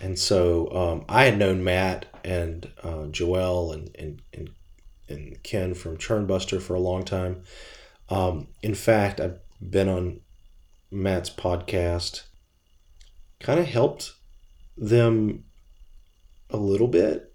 And 0.00 0.18
so 0.18 0.70
um, 0.72 1.04
I 1.08 1.24
had 1.24 1.38
known 1.38 1.64
Matt 1.64 2.06
and 2.22 2.70
uh, 2.82 3.06
Joel 3.06 3.72
and, 3.72 3.90
and 3.98 4.22
and 4.34 4.50
and 5.08 5.42
Ken 5.42 5.72
from 5.72 5.96
Churnbuster 5.96 6.60
for 6.60 6.74
a 6.74 6.80
long 6.80 7.04
time. 7.04 7.42
Um, 8.08 8.48
in 8.62 8.74
fact, 8.74 9.20
I've 9.20 9.38
been 9.60 9.88
on 9.88 10.20
Matt's 10.90 11.30
podcast, 11.30 12.22
kind 13.40 13.58
of 13.58 13.66
helped 13.66 14.12
them 14.76 15.44
a 16.50 16.56
little 16.56 16.88
bit 16.88 17.32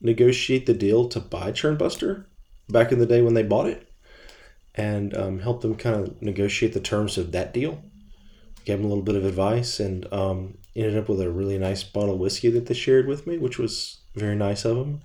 negotiate 0.00 0.66
the 0.66 0.74
deal 0.74 1.08
to 1.08 1.20
buy 1.20 1.52
Churnbuster 1.52 2.24
back 2.68 2.92
in 2.92 2.98
the 2.98 3.06
day 3.06 3.22
when 3.22 3.34
they 3.34 3.42
bought 3.42 3.66
it, 3.66 3.88
and 4.74 5.16
um, 5.16 5.40
helped 5.40 5.62
them 5.62 5.74
kind 5.74 5.96
of 5.96 6.22
negotiate 6.22 6.72
the 6.72 6.80
terms 6.80 7.18
of 7.18 7.32
that 7.32 7.52
deal. 7.52 7.82
Gave 8.64 8.78
them 8.78 8.86
a 8.86 8.88
little 8.88 9.04
bit 9.04 9.16
of 9.16 9.24
advice, 9.24 9.80
and 9.80 10.10
um, 10.12 10.58
ended 10.76 10.96
up 10.96 11.08
with 11.08 11.20
a 11.20 11.30
really 11.30 11.58
nice 11.58 11.82
bottle 11.82 12.14
of 12.14 12.20
whiskey 12.20 12.50
that 12.50 12.66
they 12.66 12.74
shared 12.74 13.06
with 13.06 13.26
me, 13.26 13.38
which 13.38 13.58
was 13.58 14.00
very 14.14 14.36
nice 14.36 14.64
of 14.64 14.76
them. 14.76 15.00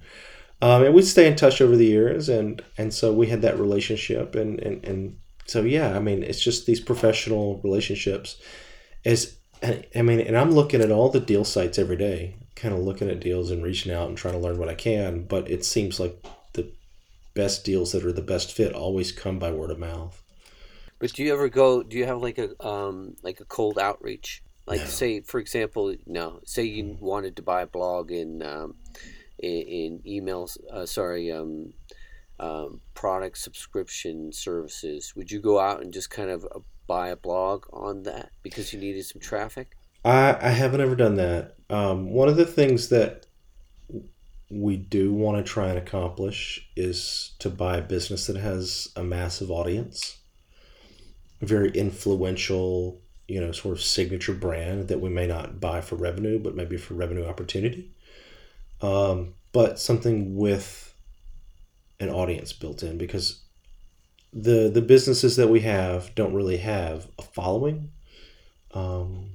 Um, 0.64 0.84
and 0.84 0.96
we 0.96 1.02
stay 1.02 1.28
in 1.28 1.36
touch 1.36 1.60
over 1.60 1.76
the 1.76 1.86
years, 1.86 2.30
and 2.30 2.64
and 2.78 2.94
so 2.94 3.12
we 3.12 3.28
had 3.28 3.42
that 3.42 3.60
relationship, 3.60 4.34
and 4.34 4.62
and 4.62 4.82
and 4.86 5.18
so 5.46 5.62
yeah, 5.62 5.94
I 5.94 6.00
mean, 6.00 6.24
it's 6.24 6.42
just 6.42 6.66
these 6.66 6.80
professional 6.80 7.60
relationships. 7.66 8.38
As 9.04 9.36
I 9.62 10.02
mean, 10.02 10.22
and 10.22 10.38
I'm 10.38 10.52
looking 10.52 10.80
at 10.80 10.90
all 10.90 11.10
the 11.10 11.20
deal 11.20 11.44
sites 11.44 11.78
every 11.78 11.98
day, 11.98 12.38
kind 12.56 12.74
of 12.74 12.80
looking 12.80 13.10
at 13.10 13.20
deals 13.20 13.52
and 13.52 13.62
reaching 13.62 13.92
out 13.92 14.08
and 14.08 14.18
trying 14.18 14.36
to 14.36 14.40
learn 14.40 14.58
what 14.58 14.70
I 14.70 14.74
can. 14.74 15.24
But 15.26 15.52
it 15.52 15.66
seems 15.66 16.00
like 16.00 16.26
the 16.54 16.72
best 17.34 17.66
deals 17.66 17.92
that 17.92 18.06
are 18.06 18.14
the 18.14 18.22
best 18.22 18.54
fit 18.54 18.74
always 18.74 19.12
come 19.12 19.40
by 19.40 19.52
word 19.52 19.70
of 19.70 19.80
mouth. 19.80 20.24
But 20.98 21.12
do 21.12 21.24
you 21.24 21.34
ever 21.34 21.50
go? 21.50 21.84
Do 21.84 21.98
you 21.98 22.06
have 22.06 22.22
like 22.22 22.38
a 22.38 22.66
um 22.66 23.18
like 23.22 23.42
a 23.42 23.46
cold 23.46 23.78
outreach? 23.78 24.42
Like 24.66 24.80
No. 24.80 24.86
say, 24.86 25.20
for 25.20 25.42
example, 25.42 25.94
no. 26.06 26.40
Say 26.46 26.64
you 26.64 26.96
wanted 27.02 27.36
to 27.36 27.42
buy 27.42 27.64
a 27.64 27.68
blog 27.68 28.14
in 28.14 28.42
um, 28.42 28.76
in, 29.44 30.00
in 30.06 30.24
emails. 30.26 30.58
Uh, 30.72 30.86
sorry, 30.86 31.32
um, 31.32 31.74
um, 32.40 32.82
product 32.94 33.38
subscription 33.38 34.32
services. 34.32 35.14
Would 35.16 35.32
you 35.32 35.40
go 35.40 35.60
out 35.60 35.82
and 35.82 35.94
just 35.94 36.10
kind 36.10 36.30
of 36.30 36.46
uh, 36.46 36.60
buy 36.88 37.10
a 37.10 37.16
blog 37.16 37.66
on 37.72 38.04
that 38.04 38.32
because 38.42 38.74
you 38.74 38.80
needed 38.80 39.06
some 39.06 39.22
traffic? 39.22 39.76
I, 40.04 40.38
I 40.42 40.50
haven't 40.50 40.82
ever 40.82 40.96
done 40.96 41.16
that. 41.16 41.56
Um, 41.70 42.10
one 42.12 42.30
of 42.30 42.36
the 42.36 42.46
things 42.46 42.90
that 42.90 43.28
we 44.50 44.78
do 44.78 45.14
want 45.14 45.38
to 45.38 45.52
try 45.52 45.70
and 45.70 45.78
accomplish 45.78 46.70
is 46.76 47.32
to 47.40 47.50
buy 47.50 47.78
a 47.78 47.82
business 47.82 48.28
that 48.28 48.38
has 48.38 48.90
a 48.96 49.04
massive 49.04 49.50
audience, 49.50 50.18
very 51.42 51.72
influential, 51.72 53.02
you 53.28 53.40
know, 53.40 53.52
sort 53.52 53.78
of 53.78 53.82
signature 53.82 54.34
brand 54.34 54.90
that 54.90 55.00
we 55.00 55.10
may 55.10 55.26
not 55.26 55.60
buy 55.60 55.82
for 55.82 55.96
revenue, 55.96 56.38
but 56.38 56.56
maybe 56.56 56.78
for 56.78 56.94
revenue 56.94 57.26
opportunity. 57.26 57.93
Um, 58.84 59.34
but 59.54 59.80
something 59.80 60.36
with 60.36 60.94
an 62.00 62.10
audience 62.10 62.52
built 62.52 62.84
in 62.84 62.98
because 62.98 63.42
the 64.34 64.70
the 64.70 64.82
businesses 64.82 65.38
that 65.38 65.48
we 65.48 65.62
have 65.62 66.14
don't 66.16 66.34
really 66.34 66.58
have 66.58 67.08
a 67.18 67.22
following. 67.22 67.92
Um, 68.74 69.32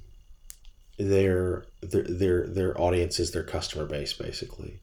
their 0.98 1.64
their 1.80 2.02
their 2.02 2.46
their 2.46 2.80
audience 2.80 3.18
is 3.18 3.30
their 3.30 3.44
customer 3.44 3.86
base 3.86 4.12
basically. 4.12 4.80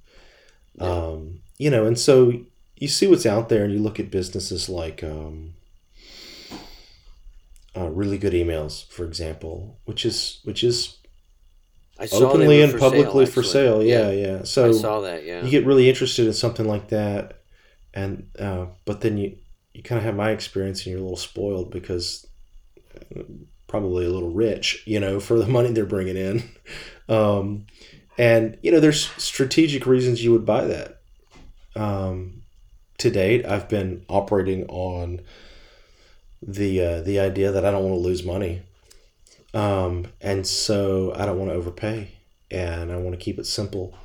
Yeah. 0.75 0.87
Um, 0.87 1.41
you 1.57 1.69
know, 1.69 1.85
and 1.85 1.99
so 1.99 2.33
you 2.77 2.87
see 2.87 3.07
what's 3.07 3.25
out 3.25 3.49
there, 3.49 3.63
and 3.63 3.73
you 3.73 3.79
look 3.79 3.99
at 3.99 4.09
businesses 4.09 4.67
like 4.67 5.03
um, 5.03 5.53
uh, 7.77 7.89
really 7.89 8.17
good 8.17 8.33
emails, 8.33 8.89
for 8.89 9.05
example, 9.05 9.77
which 9.85 10.05
is 10.05 10.39
which 10.43 10.63
is 10.63 10.97
openly 12.11 12.61
and 12.61 12.77
publicly 12.79 13.25
sale, 13.25 13.33
for 13.33 13.43
sale. 13.43 13.83
Yeah, 13.83 14.09
yeah, 14.09 14.27
yeah. 14.27 14.43
So 14.43 14.69
I 14.69 14.71
saw 14.71 15.01
that. 15.01 15.25
Yeah, 15.25 15.43
you 15.43 15.49
get 15.49 15.65
really 15.65 15.89
interested 15.89 16.27
in 16.27 16.33
something 16.33 16.67
like 16.67 16.89
that, 16.89 17.41
and 17.93 18.29
uh, 18.37 18.67
but 18.85 19.01
then 19.01 19.17
you 19.17 19.37
you 19.73 19.83
kind 19.83 19.97
of 19.99 20.05
have 20.05 20.15
my 20.15 20.31
experience, 20.31 20.85
and 20.85 20.91
you're 20.91 20.99
a 20.99 21.03
little 21.03 21.17
spoiled 21.17 21.71
because 21.71 22.25
uh, 23.15 23.23
probably 23.67 24.05
a 24.05 24.09
little 24.09 24.31
rich, 24.31 24.83
you 24.85 24.99
know, 24.99 25.19
for 25.19 25.37
the 25.37 25.47
money 25.57 25.71
they're 25.71 25.85
bringing 25.85 26.17
in. 26.17 26.43
Um, 27.07 27.67
and 28.17 28.57
you 28.61 28.71
know, 28.71 28.79
there's 28.79 29.09
strategic 29.21 29.85
reasons 29.85 30.23
you 30.23 30.31
would 30.31 30.45
buy 30.45 30.65
that. 30.65 31.01
Um, 31.75 32.43
to 32.97 33.11
date, 33.11 33.45
I've 33.45 33.67
been 33.67 34.05
operating 34.07 34.65
on 34.67 35.21
the 36.41 36.81
uh, 36.81 37.01
the 37.01 37.19
idea 37.19 37.51
that 37.51 37.65
I 37.65 37.71
don't 37.71 37.83
want 37.83 37.95
to 37.95 37.99
lose 37.99 38.23
money, 38.23 38.61
um, 39.55 40.07
and 40.19 40.45
so 40.45 41.13
I 41.15 41.25
don't 41.25 41.39
want 41.39 41.49
to 41.49 41.55
overpay, 41.55 42.11
and 42.51 42.91
I 42.91 42.97
want 42.97 43.17
to 43.17 43.23
keep 43.23 43.39
it 43.39 43.47
simple. 43.47 43.97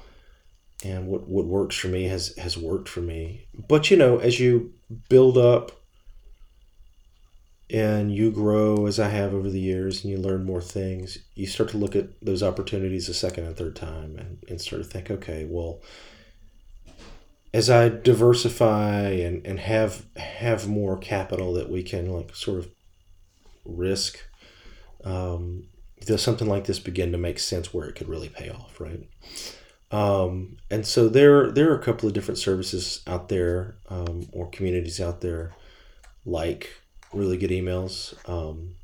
And 0.85 1.09
what 1.09 1.29
what 1.29 1.45
works 1.45 1.77
for 1.77 1.89
me 1.89 2.05
has 2.05 2.35
has 2.39 2.57
worked 2.57 2.89
for 2.89 3.01
me. 3.01 3.47
But 3.69 3.91
you 3.91 3.97
know, 3.97 4.19
as 4.19 4.41
you 4.41 4.73
build 5.09 5.37
up 5.37 5.73
and 7.69 8.15
you 8.15 8.31
grow 8.31 8.87
as 8.87 8.99
I 8.99 9.09
have 9.09 9.35
over 9.35 9.51
the 9.51 9.61
years 9.61 10.03
and 10.03 10.13
you 10.13 10.19
learn 10.19 10.45
more 10.45 10.63
things, 10.63 11.19
you 11.35 11.47
start 11.47 11.71
to 11.71 11.77
look 11.79 11.95
at 11.95 12.09
those 12.23 12.43
opportunities 12.43 13.09
a 13.09 13.15
second 13.15 13.45
and 13.45 13.57
third 13.57 13.77
time 13.77 14.17
and, 14.17 14.39
and 14.49 14.61
start 14.61 14.83
to 14.83 14.89
think, 14.89 15.11
okay, 15.11 15.45
well, 15.45 15.81
as 17.53 17.69
I 17.69 17.89
diversify 17.89 19.09
and, 19.11 19.45
and 19.45 19.59
have 19.59 20.07
have 20.17 20.69
more 20.69 20.97
capital 20.97 21.53
that 21.55 21.69
we 21.69 21.83
can 21.83 22.11
like 22.11 22.35
sort 22.35 22.61
of 22.61 22.69
risk, 23.65 24.19
um, 25.05 25.65
does 26.05 26.23
something 26.23 26.49
like 26.49 26.65
this 26.65 26.79
begin 26.79 27.13
to 27.13 27.19
make 27.19 27.39
sense 27.39 27.73
where 27.73 27.89
it 27.89 27.95
could 27.95 28.09
really 28.09 28.29
pay 28.29 28.49
off, 28.49 28.81
right? 28.81 29.09
Um, 29.91 30.57
and 30.71 30.87
so 30.87 31.09
there 31.09 31.51
there 31.51 31.71
are 31.71 31.79
a 31.79 31.83
couple 31.83 32.09
of 32.09 32.15
different 32.15 32.39
services 32.39 33.03
out 33.07 33.29
there 33.29 33.77
um, 33.89 34.29
or 34.33 34.49
communities 34.49 35.01
out 35.01 35.21
there 35.21 35.53
like 36.25 36.71
really 37.13 37.37
good 37.37 37.51
emails 37.51 38.15
um, 38.29 38.77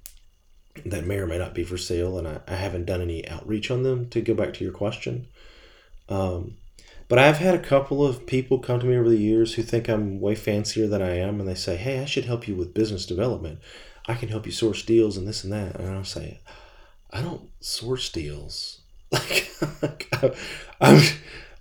that 0.84 1.06
may 1.06 1.18
or 1.18 1.26
may 1.26 1.38
not 1.38 1.54
be 1.54 1.64
for 1.64 1.78
sale, 1.78 2.18
and 2.18 2.26
I, 2.26 2.40
I 2.48 2.56
haven't 2.56 2.86
done 2.86 3.00
any 3.00 3.26
outreach 3.28 3.70
on 3.70 3.82
them 3.82 4.08
to 4.10 4.20
go 4.20 4.34
back 4.34 4.54
to 4.54 4.64
your 4.64 4.72
question. 4.72 5.28
Um, 6.08 6.56
but 7.08 7.20
I've 7.20 7.38
had 7.38 7.54
a 7.54 7.60
couple 7.60 8.04
of 8.04 8.26
people 8.26 8.58
come 8.58 8.80
to 8.80 8.86
me 8.86 8.96
over 8.96 9.08
the 9.08 9.16
years 9.16 9.54
who 9.54 9.62
think 9.62 9.88
I'm 9.88 10.20
way 10.20 10.34
fancier 10.34 10.88
than 10.88 11.02
I 11.02 11.16
am, 11.18 11.38
and 11.38 11.48
they 11.48 11.54
say, 11.54 11.76
"Hey, 11.76 12.00
I 12.00 12.04
should 12.04 12.24
help 12.24 12.48
you 12.48 12.56
with 12.56 12.74
business 12.74 13.06
development. 13.06 13.60
I 14.06 14.14
can 14.14 14.28
help 14.28 14.46
you 14.46 14.52
source 14.52 14.82
deals 14.82 15.16
and 15.16 15.26
this 15.26 15.44
and 15.44 15.52
that." 15.52 15.76
And 15.76 15.88
I'll 15.94 16.04
say, 16.04 16.40
"I 17.10 17.22
don't 17.22 17.48
source 17.60 18.10
deals. 18.10 18.80
Like, 19.82 20.06
I'm 20.80 21.00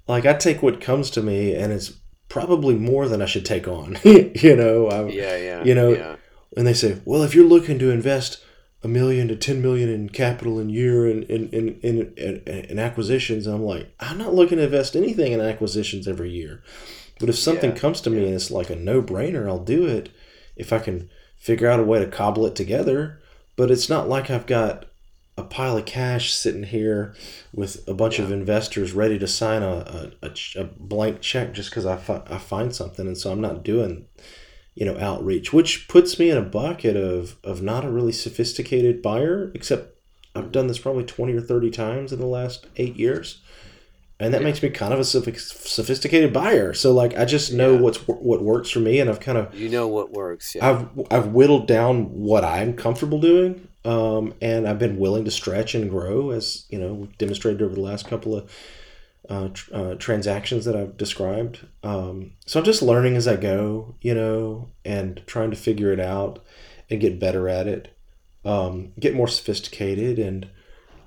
like 0.07 0.25
I 0.25 0.33
take 0.33 0.61
what 0.61 0.81
comes 0.81 1.09
to 1.11 1.21
me, 1.21 1.55
and 1.55 1.71
it's 1.71 1.93
probably 2.27 2.75
more 2.75 3.07
than 3.07 3.21
I 3.21 3.25
should 3.25 3.45
take 3.45 3.67
on. 3.69 3.97
you 4.03 4.55
know, 4.55 4.89
I'm, 4.89 5.09
yeah, 5.09 5.37
yeah, 5.37 5.63
you 5.63 5.73
know." 5.75 5.89
Yeah 5.89 6.15
and 6.55 6.65
they 6.65 6.73
say, 6.73 7.01
well, 7.05 7.23
if 7.23 7.35
you're 7.35 7.45
looking 7.45 7.79
to 7.79 7.91
invest 7.91 8.41
a 8.83 8.87
million 8.87 9.27
to 9.27 9.35
10 9.35 9.61
million 9.61 9.89
in 9.89 10.09
capital 10.09 10.59
in 10.59 10.69
year 10.69 11.09
in, 11.09 11.23
in, 11.23 11.49
in, 11.49 11.79
in, 11.81 12.13
in, 12.47 12.79
acquisitions, 12.79 13.47
I'm 13.47 13.63
like, 13.63 13.93
I'm 13.99 14.17
not 14.17 14.33
looking 14.33 14.57
to 14.57 14.65
invest 14.65 14.95
anything 14.95 15.31
in 15.33 15.41
acquisitions 15.41 16.07
every 16.07 16.31
year. 16.31 16.63
But 17.19 17.29
if 17.29 17.37
something 17.37 17.71
yeah. 17.71 17.77
comes 17.77 18.01
to 18.01 18.09
me 18.09 18.25
and 18.25 18.33
it's 18.33 18.51
like 18.51 18.69
a 18.69 18.75
no 18.75 19.01
brainer, 19.01 19.47
I'll 19.47 19.63
do 19.63 19.85
it 19.85 20.09
if 20.55 20.71
I 20.71 20.79
can 20.79 21.09
figure 21.45 21.69
out 21.69 21.79
a 21.79 21.83
way 21.83 21.99
to 21.99 22.07
cobble 22.07 22.47
it 22.47 22.55
together. 22.55 23.21
But 23.55 23.69
it's 23.69 23.87
not 23.87 24.09
like 24.09 24.31
I've 24.31 24.47
got 24.47 24.85
a 25.37 25.43
pile 25.43 25.77
of 25.77 25.85
cash 25.85 26.33
sitting 26.33 26.63
here 26.63 27.13
with 27.53 27.87
a 27.87 27.93
bunch 27.93 28.17
yeah. 28.17 28.25
of 28.25 28.31
investors 28.31 28.93
ready 28.93 29.19
to 29.19 29.27
sign 29.27 29.61
a, 29.61 30.11
a, 30.23 30.27
a, 30.27 30.61
a 30.61 30.63
blank 30.63 31.21
check 31.21 31.53
just 31.53 31.69
because 31.69 31.85
I, 31.85 31.97
fi- 31.97 32.23
I 32.25 32.39
find 32.39 32.73
something. 32.73 33.05
And 33.05 33.17
so 33.17 33.31
I'm 33.31 33.41
not 33.41 33.63
doing 33.63 34.07
you 34.73 34.85
know 34.85 34.97
outreach 34.99 35.53
which 35.53 35.87
puts 35.87 36.19
me 36.19 36.29
in 36.29 36.37
a 36.37 36.41
bucket 36.41 36.97
of 36.97 37.37
of 37.45 37.61
not 37.61 37.85
a 37.85 37.89
really 37.89 38.11
sophisticated 38.11 39.01
buyer 39.01 39.49
except 39.55 39.97
i've 40.35 40.51
done 40.51 40.67
this 40.67 40.79
probably 40.79 41.05
20 41.05 41.31
or 41.31 41.39
30 41.39 41.71
times 41.71 42.11
in 42.11 42.19
the 42.19 42.25
last 42.25 42.67
eight 42.75 42.97
years 42.97 43.41
and 44.19 44.33
that 44.33 44.41
yeah. 44.41 44.45
makes 44.45 44.63
me 44.63 44.69
kind 44.69 44.93
of 44.93 44.99
a 44.99 45.03
sophisticated 45.03 46.31
buyer 46.31 46.73
so 46.73 46.93
like 46.93 47.17
i 47.17 47.25
just 47.25 47.51
know 47.51 47.73
yeah. 47.73 47.79
what's 47.81 47.97
what 48.07 48.41
works 48.41 48.69
for 48.69 48.79
me 48.79 48.99
and 48.99 49.09
i've 49.09 49.19
kind 49.19 49.37
of 49.37 49.53
you 49.53 49.69
know 49.69 49.87
what 49.87 50.11
works 50.11 50.55
yeah. 50.55 50.69
i've 50.69 50.87
i've 51.11 51.27
whittled 51.27 51.67
down 51.67 52.05
what 52.11 52.43
i'm 52.43 52.73
comfortable 52.73 53.19
doing 53.19 53.67
um, 53.83 54.33
and 54.41 54.67
i've 54.67 54.79
been 54.79 54.97
willing 54.97 55.25
to 55.25 55.31
stretch 55.31 55.75
and 55.75 55.89
grow 55.89 56.31
as 56.31 56.65
you 56.69 56.79
know 56.79 56.93
we've 56.93 57.17
demonstrated 57.17 57.61
over 57.61 57.75
the 57.75 57.81
last 57.81 58.07
couple 58.07 58.35
of 58.35 58.49
uh, 59.29 59.49
tr- 59.49 59.75
uh, 59.75 59.95
transactions 59.95 60.65
that 60.65 60.75
I've 60.75 60.97
described. 60.97 61.65
Um, 61.83 62.33
so 62.45 62.59
I'm 62.59 62.65
just 62.65 62.81
learning 62.81 63.15
as 63.15 63.27
I 63.27 63.35
go, 63.35 63.95
you 64.01 64.13
know, 64.13 64.69
and 64.83 65.21
trying 65.25 65.49
to 65.51 65.57
figure 65.57 65.91
it 65.91 65.99
out 65.99 66.43
and 66.89 67.01
get 67.01 67.19
better 67.19 67.49
at 67.49 67.67
it, 67.67 67.97
um, 68.43 68.91
get 68.99 69.15
more 69.15 69.27
sophisticated, 69.27 70.19
and 70.19 70.47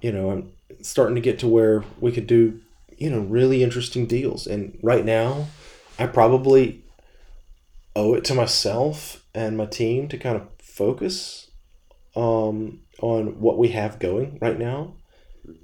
you 0.00 0.12
know, 0.12 0.30
I'm 0.30 0.52
starting 0.82 1.14
to 1.14 1.20
get 1.20 1.38
to 1.40 1.48
where 1.48 1.84
we 2.00 2.12
could 2.12 2.26
do, 2.26 2.60
you 2.98 3.10
know, 3.10 3.20
really 3.20 3.62
interesting 3.62 4.06
deals. 4.06 4.46
And 4.46 4.78
right 4.82 5.04
now, 5.04 5.46
I 5.98 6.06
probably 6.06 6.84
owe 7.96 8.14
it 8.14 8.24
to 8.24 8.34
myself 8.34 9.24
and 9.34 9.56
my 9.56 9.66
team 9.66 10.08
to 10.08 10.18
kind 10.18 10.36
of 10.36 10.48
focus 10.60 11.50
um, 12.14 12.80
on 13.00 13.40
what 13.40 13.58
we 13.58 13.68
have 13.68 13.98
going 13.98 14.38
right 14.40 14.58
now. 14.58 14.94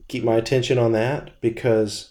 Keep 0.09 0.25
my 0.25 0.37
attention 0.37 0.79
on 0.79 0.92
that 0.92 1.40
because 1.40 2.11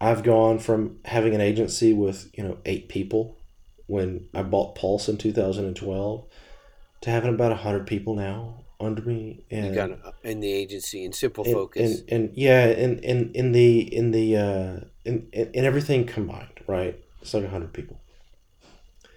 I've 0.00 0.22
gone 0.22 0.58
from 0.58 0.98
having 1.04 1.34
an 1.34 1.40
agency 1.40 1.92
with 1.92 2.30
you 2.36 2.44
know 2.44 2.58
eight 2.66 2.88
people 2.88 3.38
when 3.86 4.28
I 4.34 4.42
bought 4.42 4.74
Pulse 4.74 5.08
in 5.08 5.16
2012 5.16 6.24
to 7.02 7.10
having 7.10 7.34
about 7.34 7.56
hundred 7.58 7.86
people 7.86 8.14
now 8.14 8.65
under 8.80 9.02
me. 9.02 9.44
And 9.50 9.66
you 9.66 9.74
got 9.74 9.90
in 10.22 10.40
the 10.40 10.52
agency 10.52 11.04
and 11.04 11.14
simple 11.14 11.44
and, 11.44 11.54
focus. 11.54 12.00
And, 12.00 12.12
and 12.12 12.36
yeah, 12.36 12.66
in, 12.66 12.98
in 13.00 13.32
in 13.32 13.52
the 13.52 13.94
in 13.94 14.10
the 14.10 14.36
uh, 14.36 14.80
in, 15.04 15.28
in, 15.32 15.50
in 15.52 15.64
everything 15.64 16.06
combined, 16.06 16.60
right? 16.66 16.98
It's 17.22 17.34
like 17.34 17.48
hundred 17.48 17.72
people. 17.72 18.00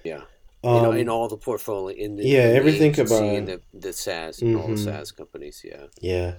Yeah. 0.04 0.22
Um, 0.62 0.94
in, 0.94 0.98
in, 0.98 1.10
all 1.10 1.30
the 1.30 1.38
portfolio, 1.38 1.96
in 1.96 2.18
the 2.18 2.26
yeah, 2.26 2.50
in 2.50 2.56
everything 2.58 2.92
the 2.92 3.06
combined, 3.06 3.48
the 3.48 3.62
the 3.74 3.94
SaaS, 3.94 4.42
and 4.42 4.52
mm-hmm. 4.52 4.62
all 4.62 4.68
the 4.68 4.74
mm-hmm. 4.74 4.84
SaaS 4.84 5.12
companies, 5.14 5.64
yeah, 5.64 5.86
yeah, 6.02 6.34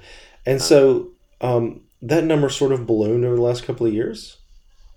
and 0.45 0.57
um, 0.57 0.61
so 0.61 1.11
um, 1.41 1.83
that 2.03 2.25
number 2.25 2.51
sort 2.51 2.73
of 2.73 2.87
ballooned 2.87 3.25
over 3.25 3.37
the 3.37 3.43
last 3.43 3.65
couple 3.65 3.87
of 3.87 3.95
years. 3.95 4.37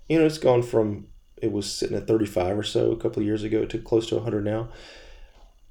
You 0.09 0.19
know, 0.19 0.25
it's 0.25 0.37
gone 0.37 0.61
from 0.61 1.07
it 1.43 1.51
was 1.51 1.71
sitting 1.71 1.97
at 1.97 2.07
35 2.07 2.57
or 2.57 2.63
so 2.63 2.91
a 2.91 2.97
couple 2.97 3.21
of 3.21 3.25
years 3.25 3.43
ago 3.43 3.65
to 3.65 3.77
close 3.77 4.07
to 4.07 4.15
100 4.15 4.45
now. 4.45 4.69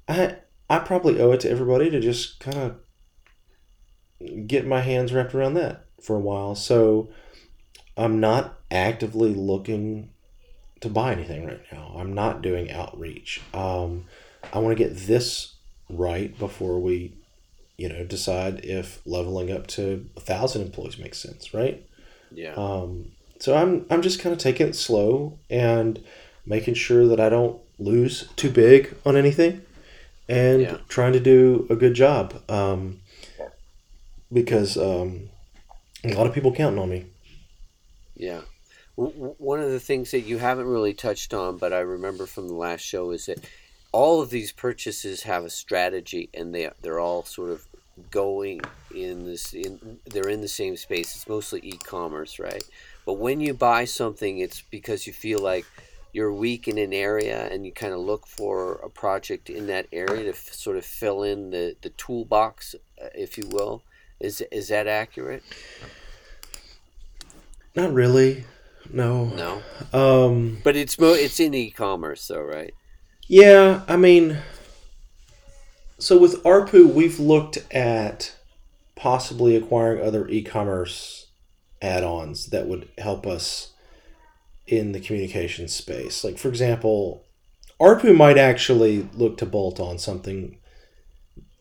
I 0.07 0.37
I 0.75 0.79
probably 0.79 1.19
owe 1.19 1.31
it 1.31 1.41
to 1.41 1.49
everybody 1.49 1.89
to 1.89 1.99
just 1.99 2.39
kind 2.39 2.57
of 2.57 4.47
get 4.47 4.65
my 4.65 4.81
hands 4.81 5.13
wrapped 5.13 5.35
around 5.35 5.55
that 5.55 5.85
for 6.01 6.15
a 6.15 6.19
while. 6.19 6.55
So 6.55 7.09
I'm 7.97 8.19
not 8.19 8.59
actively 8.71 9.33
looking 9.33 10.09
to 10.81 10.89
buy 10.89 11.11
anything 11.11 11.45
right 11.45 11.61
now. 11.71 11.93
I'm 11.97 12.13
not 12.13 12.41
doing 12.41 12.71
outreach. 12.71 13.41
Um, 13.53 14.05
I 14.51 14.59
want 14.59 14.77
to 14.77 14.83
get 14.83 14.95
this 14.95 15.55
right 15.89 16.37
before 16.37 16.79
we 16.79 17.13
you 17.77 17.89
know, 17.89 18.03
decide 18.03 18.63
if 18.63 19.01
leveling 19.05 19.51
up 19.51 19.67
to 19.67 20.09
a 20.15 20.19
thousand 20.19 20.61
employees 20.61 20.97
makes 20.97 21.17
sense, 21.17 21.53
right? 21.53 21.85
Yeah. 22.31 22.53
Um, 22.53 23.11
so 23.39 23.55
I'm 23.55 23.85
I'm 23.89 24.01
just 24.01 24.19
kind 24.19 24.31
of 24.31 24.39
taking 24.39 24.67
it 24.67 24.75
slow 24.75 25.39
and 25.49 26.01
making 26.45 26.75
sure 26.75 27.07
that 27.07 27.19
I 27.19 27.29
don't 27.29 27.59
lose 27.79 28.29
too 28.35 28.49
big 28.51 28.95
on 29.05 29.17
anything, 29.17 29.63
and 30.33 30.61
yeah. 30.61 30.77
trying 30.87 31.13
to 31.13 31.19
do 31.19 31.67
a 31.69 31.75
good 31.75 31.93
job. 31.93 32.41
Um, 32.49 32.99
because 34.31 34.77
um, 34.77 35.29
a 36.03 36.13
lot 36.13 36.25
of 36.25 36.33
people 36.33 36.51
counting 36.51 36.79
on 36.79 36.89
me. 36.89 37.05
Yeah. 38.15 38.41
one 38.95 39.59
of 39.59 39.69
the 39.69 39.79
things 39.79 40.11
that 40.11 40.21
you 40.21 40.39
haven't 40.39 40.65
really 40.65 40.93
touched 40.93 41.33
on, 41.33 41.57
but 41.57 41.71
I 41.71 41.79
remember 41.79 42.25
from 42.25 42.47
the 42.47 42.55
last 42.55 42.81
show, 42.81 43.11
is 43.11 43.27
that 43.27 43.39
all 43.91 44.21
of 44.21 44.31
these 44.31 44.51
purchases 44.51 45.23
have 45.23 45.45
a 45.45 45.49
strategy, 45.51 46.29
and 46.33 46.53
they 46.53 46.69
they're 46.81 46.99
all 46.99 47.23
sort 47.23 47.51
of 47.51 47.65
going 48.09 48.61
in 48.93 49.25
this. 49.25 49.53
In, 49.53 49.99
they're 50.05 50.29
in 50.29 50.41
the 50.41 50.47
same 50.47 50.77
space. 50.77 51.15
It's 51.15 51.29
mostly 51.29 51.59
e-commerce, 51.63 52.39
right? 52.39 52.63
But 53.05 53.13
when 53.13 53.39
you 53.39 53.53
buy 53.53 53.85
something, 53.85 54.39
it's 54.39 54.61
because 54.61 55.05
you 55.05 55.13
feel 55.13 55.39
like 55.39 55.65
you're 56.13 56.31
weak 56.31 56.67
in 56.67 56.77
an 56.77 56.93
area, 56.93 57.47
and 57.51 57.65
you 57.65 57.73
kind 57.73 57.93
of 57.93 57.99
look 57.99 58.27
for 58.27 58.75
a 58.75 58.89
project 58.89 59.49
in 59.49 59.67
that 59.67 59.87
area 59.91 60.23
to 60.23 60.29
f- 60.29 60.53
sort 60.53 60.77
of 60.77 60.85
fill 60.85 61.23
in 61.23 61.49
the 61.49 61.75
the 61.81 61.89
toolbox, 61.89 62.75
uh, 63.01 63.09
if 63.15 63.37
you 63.37 63.47
will. 63.47 63.83
Is 64.19 64.41
is 64.51 64.69
that 64.69 64.87
accurate? 64.87 65.43
Not 67.75 67.91
really. 67.91 68.45
No. 68.91 69.25
No. 69.25 69.61
Um, 69.91 70.59
but 70.63 70.75
it's 70.75 70.99
mo- 70.99 71.13
it's 71.13 71.39
in 71.39 71.53
e-commerce 71.53 72.27
though, 72.27 72.41
right? 72.41 72.73
Yeah, 73.27 73.83
I 73.87 73.97
mean, 73.97 74.39
so 75.97 76.17
with 76.17 76.43
ARPU, 76.43 76.93
we've 76.93 77.19
looked 77.19 77.57
at 77.73 78.35
possibly 78.95 79.55
acquiring 79.55 80.05
other 80.05 80.27
e-commerce 80.27 81.27
add-ons 81.81 82.47
that 82.47 82.67
would 82.67 82.89
help 82.97 83.25
us 83.25 83.72
in 84.77 84.91
the 84.91 84.99
communication 84.99 85.67
space. 85.67 86.23
Like 86.23 86.37
for 86.37 86.49
example, 86.49 87.25
ARPU 87.79 88.15
might 88.15 88.37
actually 88.37 89.07
look 89.13 89.37
to 89.37 89.45
bolt 89.45 89.79
on 89.79 89.97
something 89.97 90.57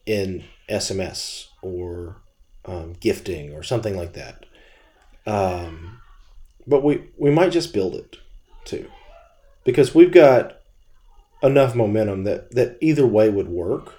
in 0.06 0.44
SMS 0.68 1.46
or 1.62 2.22
um, 2.64 2.94
gifting 3.00 3.52
or 3.52 3.62
something 3.62 3.96
like 3.96 4.12
that. 4.14 4.46
Um, 5.26 6.00
but 6.66 6.82
we 6.82 7.04
we 7.16 7.30
might 7.30 7.52
just 7.52 7.72
build 7.72 7.94
it 7.94 8.16
too, 8.64 8.90
because 9.64 9.94
we've 9.94 10.12
got 10.12 10.58
enough 11.42 11.74
momentum 11.74 12.24
that 12.24 12.52
that 12.52 12.78
either 12.80 13.06
way 13.06 13.28
would 13.28 13.48
work. 13.48 13.94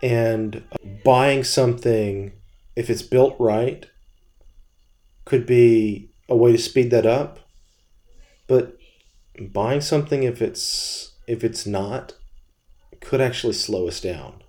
And 0.00 0.62
buying 1.04 1.42
something, 1.42 2.32
if 2.76 2.88
it's 2.88 3.02
built 3.02 3.34
right, 3.40 3.84
could 5.24 5.44
be 5.44 6.10
a 6.28 6.36
way 6.36 6.52
to 6.52 6.58
speed 6.58 6.90
that 6.92 7.04
up. 7.04 7.40
But 8.48 8.76
buying 9.40 9.80
something 9.80 10.24
if 10.24 10.42
it's 10.42 11.12
if 11.28 11.44
it's 11.44 11.66
not 11.66 12.14
could 13.00 13.20
actually 13.20 13.52
slow 13.52 13.86
us 13.86 14.00
down 14.00 14.42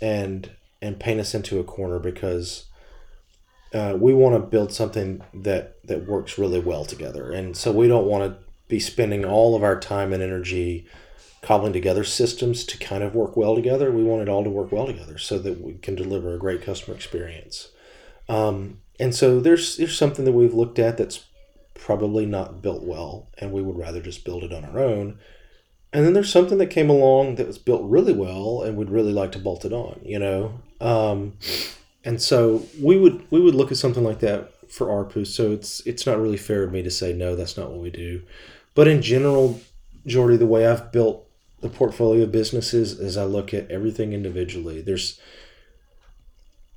and 0.00 0.50
and 0.80 0.98
paint 0.98 1.20
us 1.20 1.34
into 1.34 1.60
a 1.60 1.64
corner 1.64 1.98
because 1.98 2.64
uh, 3.74 3.96
we 3.98 4.14
want 4.14 4.34
to 4.34 4.40
build 4.40 4.72
something 4.72 5.22
that 5.34 5.84
that 5.84 6.06
works 6.06 6.38
really 6.38 6.60
well 6.60 6.84
together, 6.84 7.30
and 7.30 7.56
so 7.56 7.70
we 7.70 7.86
don't 7.86 8.06
want 8.06 8.24
to 8.24 8.38
be 8.68 8.80
spending 8.80 9.24
all 9.24 9.54
of 9.54 9.62
our 9.62 9.78
time 9.78 10.12
and 10.12 10.22
energy 10.22 10.86
cobbling 11.42 11.72
together 11.72 12.04
systems 12.04 12.64
to 12.64 12.78
kind 12.78 13.02
of 13.02 13.14
work 13.14 13.36
well 13.36 13.54
together. 13.54 13.90
We 13.90 14.02
want 14.02 14.22
it 14.22 14.28
all 14.28 14.44
to 14.44 14.50
work 14.50 14.72
well 14.72 14.86
together 14.86 15.18
so 15.18 15.38
that 15.38 15.60
we 15.60 15.74
can 15.74 15.94
deliver 15.94 16.34
a 16.34 16.38
great 16.38 16.62
customer 16.62 16.94
experience. 16.94 17.68
Um, 18.28 18.80
and 18.98 19.14
so 19.14 19.40
there's 19.40 19.76
there's 19.76 19.96
something 19.96 20.24
that 20.24 20.32
we've 20.32 20.54
looked 20.54 20.78
at 20.78 20.96
that's 20.98 21.24
probably 21.80 22.26
not 22.26 22.60
built 22.62 22.82
well, 22.82 23.28
and 23.38 23.52
we 23.52 23.62
would 23.62 23.76
rather 23.76 24.00
just 24.00 24.24
build 24.24 24.44
it 24.44 24.52
on 24.52 24.64
our 24.64 24.78
own. 24.78 25.18
And 25.92 26.04
then 26.04 26.12
there's 26.12 26.30
something 26.30 26.58
that 26.58 26.68
came 26.68 26.90
along 26.90 27.36
that 27.36 27.46
was 27.46 27.58
built 27.58 27.82
really 27.90 28.12
well, 28.12 28.62
and 28.62 28.76
we'd 28.76 28.90
really 28.90 29.12
like 29.12 29.32
to 29.32 29.38
bolt 29.38 29.64
it 29.64 29.72
on. 29.72 30.00
You 30.04 30.18
know. 30.18 30.60
Um, 30.80 31.34
and 32.04 32.20
so 32.20 32.66
we 32.80 32.96
would 32.96 33.26
we 33.30 33.40
would 33.40 33.54
look 33.54 33.70
at 33.70 33.78
something 33.78 34.04
like 34.04 34.20
that 34.20 34.52
for 34.70 34.86
ARPU. 34.86 35.26
So 35.26 35.52
it's 35.52 35.80
it's 35.86 36.06
not 36.06 36.20
really 36.20 36.36
fair 36.36 36.62
of 36.62 36.72
me 36.72 36.82
to 36.82 36.90
say 36.90 37.12
no, 37.12 37.34
that's 37.34 37.56
not 37.56 37.70
what 37.70 37.80
we 37.80 37.90
do. 37.90 38.22
But 38.74 38.86
in 38.86 39.02
general, 39.02 39.60
Jordy, 40.06 40.36
the 40.36 40.46
way 40.46 40.66
I've 40.66 40.92
built 40.92 41.26
the 41.60 41.68
portfolio 41.68 42.22
of 42.22 42.32
businesses 42.32 42.98
is 42.98 43.16
I 43.16 43.24
look 43.24 43.52
at 43.52 43.70
everything 43.70 44.12
individually. 44.12 44.80
There's 44.80 45.20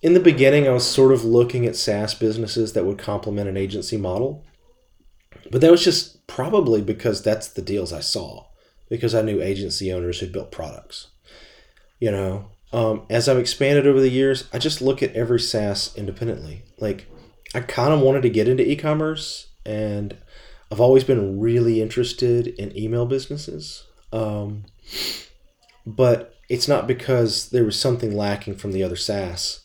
in 0.01 0.13
the 0.13 0.19
beginning, 0.19 0.67
I 0.67 0.71
was 0.71 0.85
sort 0.85 1.13
of 1.13 1.23
looking 1.23 1.65
at 1.65 1.77
SaaS 1.77 2.13
businesses 2.13 2.73
that 2.73 2.83
would 2.83 2.97
complement 2.97 3.47
an 3.47 3.55
agency 3.55 3.95
model, 3.95 4.43
but 5.51 5.61
that 5.61 5.71
was 5.71 5.83
just 5.83 6.25
probably 6.27 6.81
because 6.81 7.21
that's 7.21 7.47
the 7.47 7.61
deals 7.61 7.93
I 7.93 7.99
saw 7.99 8.45
because 8.89 9.15
I 9.15 9.21
knew 9.21 9.41
agency 9.41 9.91
owners 9.91 10.19
who 10.19 10.27
built 10.27 10.51
products. 10.51 11.07
You 11.99 12.11
know, 12.11 12.51
um, 12.71 13.05
as 13.09 13.29
I've 13.29 13.37
expanded 13.37 13.87
over 13.87 13.99
the 13.99 14.09
years, 14.09 14.47
I 14.51 14.57
just 14.57 14.81
look 14.81 15.01
at 15.01 15.15
every 15.15 15.39
SaaS 15.39 15.95
independently. 15.95 16.63
Like, 16.79 17.07
I 17.55 17.61
kind 17.61 17.93
of 17.93 18.01
wanted 18.01 18.23
to 18.23 18.29
get 18.29 18.47
into 18.47 18.67
e 18.67 18.75
commerce, 18.75 19.47
and 19.65 20.17
I've 20.71 20.81
always 20.81 21.03
been 21.03 21.39
really 21.39 21.81
interested 21.81 22.47
in 22.47 22.77
email 22.77 23.05
businesses. 23.05 23.83
Um, 24.11 24.65
but 25.85 26.35
it's 26.49 26.67
not 26.67 26.87
because 26.87 27.49
there 27.49 27.63
was 27.63 27.79
something 27.79 28.15
lacking 28.15 28.55
from 28.55 28.71
the 28.71 28.83
other 28.83 28.95
SaaS. 28.95 29.61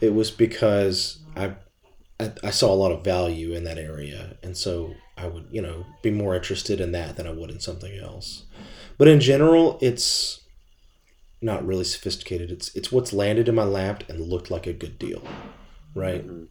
It 0.00 0.14
was 0.14 0.30
because 0.30 1.20
I, 1.36 1.54
I, 2.20 2.50
saw 2.50 2.72
a 2.72 2.74
lot 2.74 2.90
of 2.90 3.04
value 3.04 3.52
in 3.52 3.62
that 3.64 3.78
area, 3.78 4.36
and 4.42 4.56
so 4.56 4.94
I 5.16 5.28
would, 5.28 5.46
you 5.52 5.62
know, 5.62 5.86
be 6.02 6.10
more 6.10 6.34
interested 6.34 6.80
in 6.80 6.90
that 6.92 7.16
than 7.16 7.28
I 7.28 7.30
would 7.30 7.50
in 7.50 7.60
something 7.60 7.96
else. 7.96 8.44
But 8.96 9.06
in 9.06 9.20
general, 9.20 9.78
it's 9.80 10.40
not 11.40 11.64
really 11.64 11.84
sophisticated. 11.84 12.50
It's 12.50 12.74
it's 12.74 12.90
what's 12.90 13.12
landed 13.12 13.48
in 13.48 13.54
my 13.54 13.64
lap 13.64 14.02
and 14.08 14.20
looked 14.20 14.50
like 14.50 14.66
a 14.66 14.72
good 14.72 14.98
deal, 14.98 15.22
right? 15.94 16.26
Mm-hmm. 16.26 16.44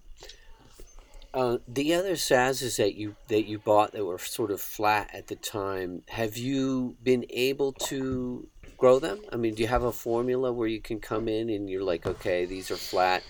Uh, 1.34 1.57
the 1.68 1.93
other 1.93 2.13
SaaSes 2.13 2.78
that 2.78 2.95
you 2.95 3.18
that 3.28 3.45
you 3.45 3.59
bought 3.59 3.91
that 3.91 4.05
were 4.05 4.18
sort 4.18 4.51
of 4.51 4.61
flat 4.61 5.09
at 5.13 5.28
the 5.28 5.36
time, 5.36 6.03
have 6.07 6.38
you 6.38 6.95
been 7.03 7.26
able 7.30 7.74
to 7.74 8.47
grow 8.78 8.99
them? 8.99 9.19
I 9.32 9.36
mean, 9.36 9.55
do 9.55 9.63
you 9.63 9.67
have 9.67 9.84
a 9.84 9.91
formula 9.91 10.51
where 10.51 10.67
you 10.67 10.80
can 10.80 10.99
come 10.99 11.28
in 11.28 11.49
and 11.49 11.69
you're 11.69 11.84
like, 11.84 12.05
okay, 12.05 12.45
these 12.45 12.71
are 12.71 12.78
flat? 12.78 13.23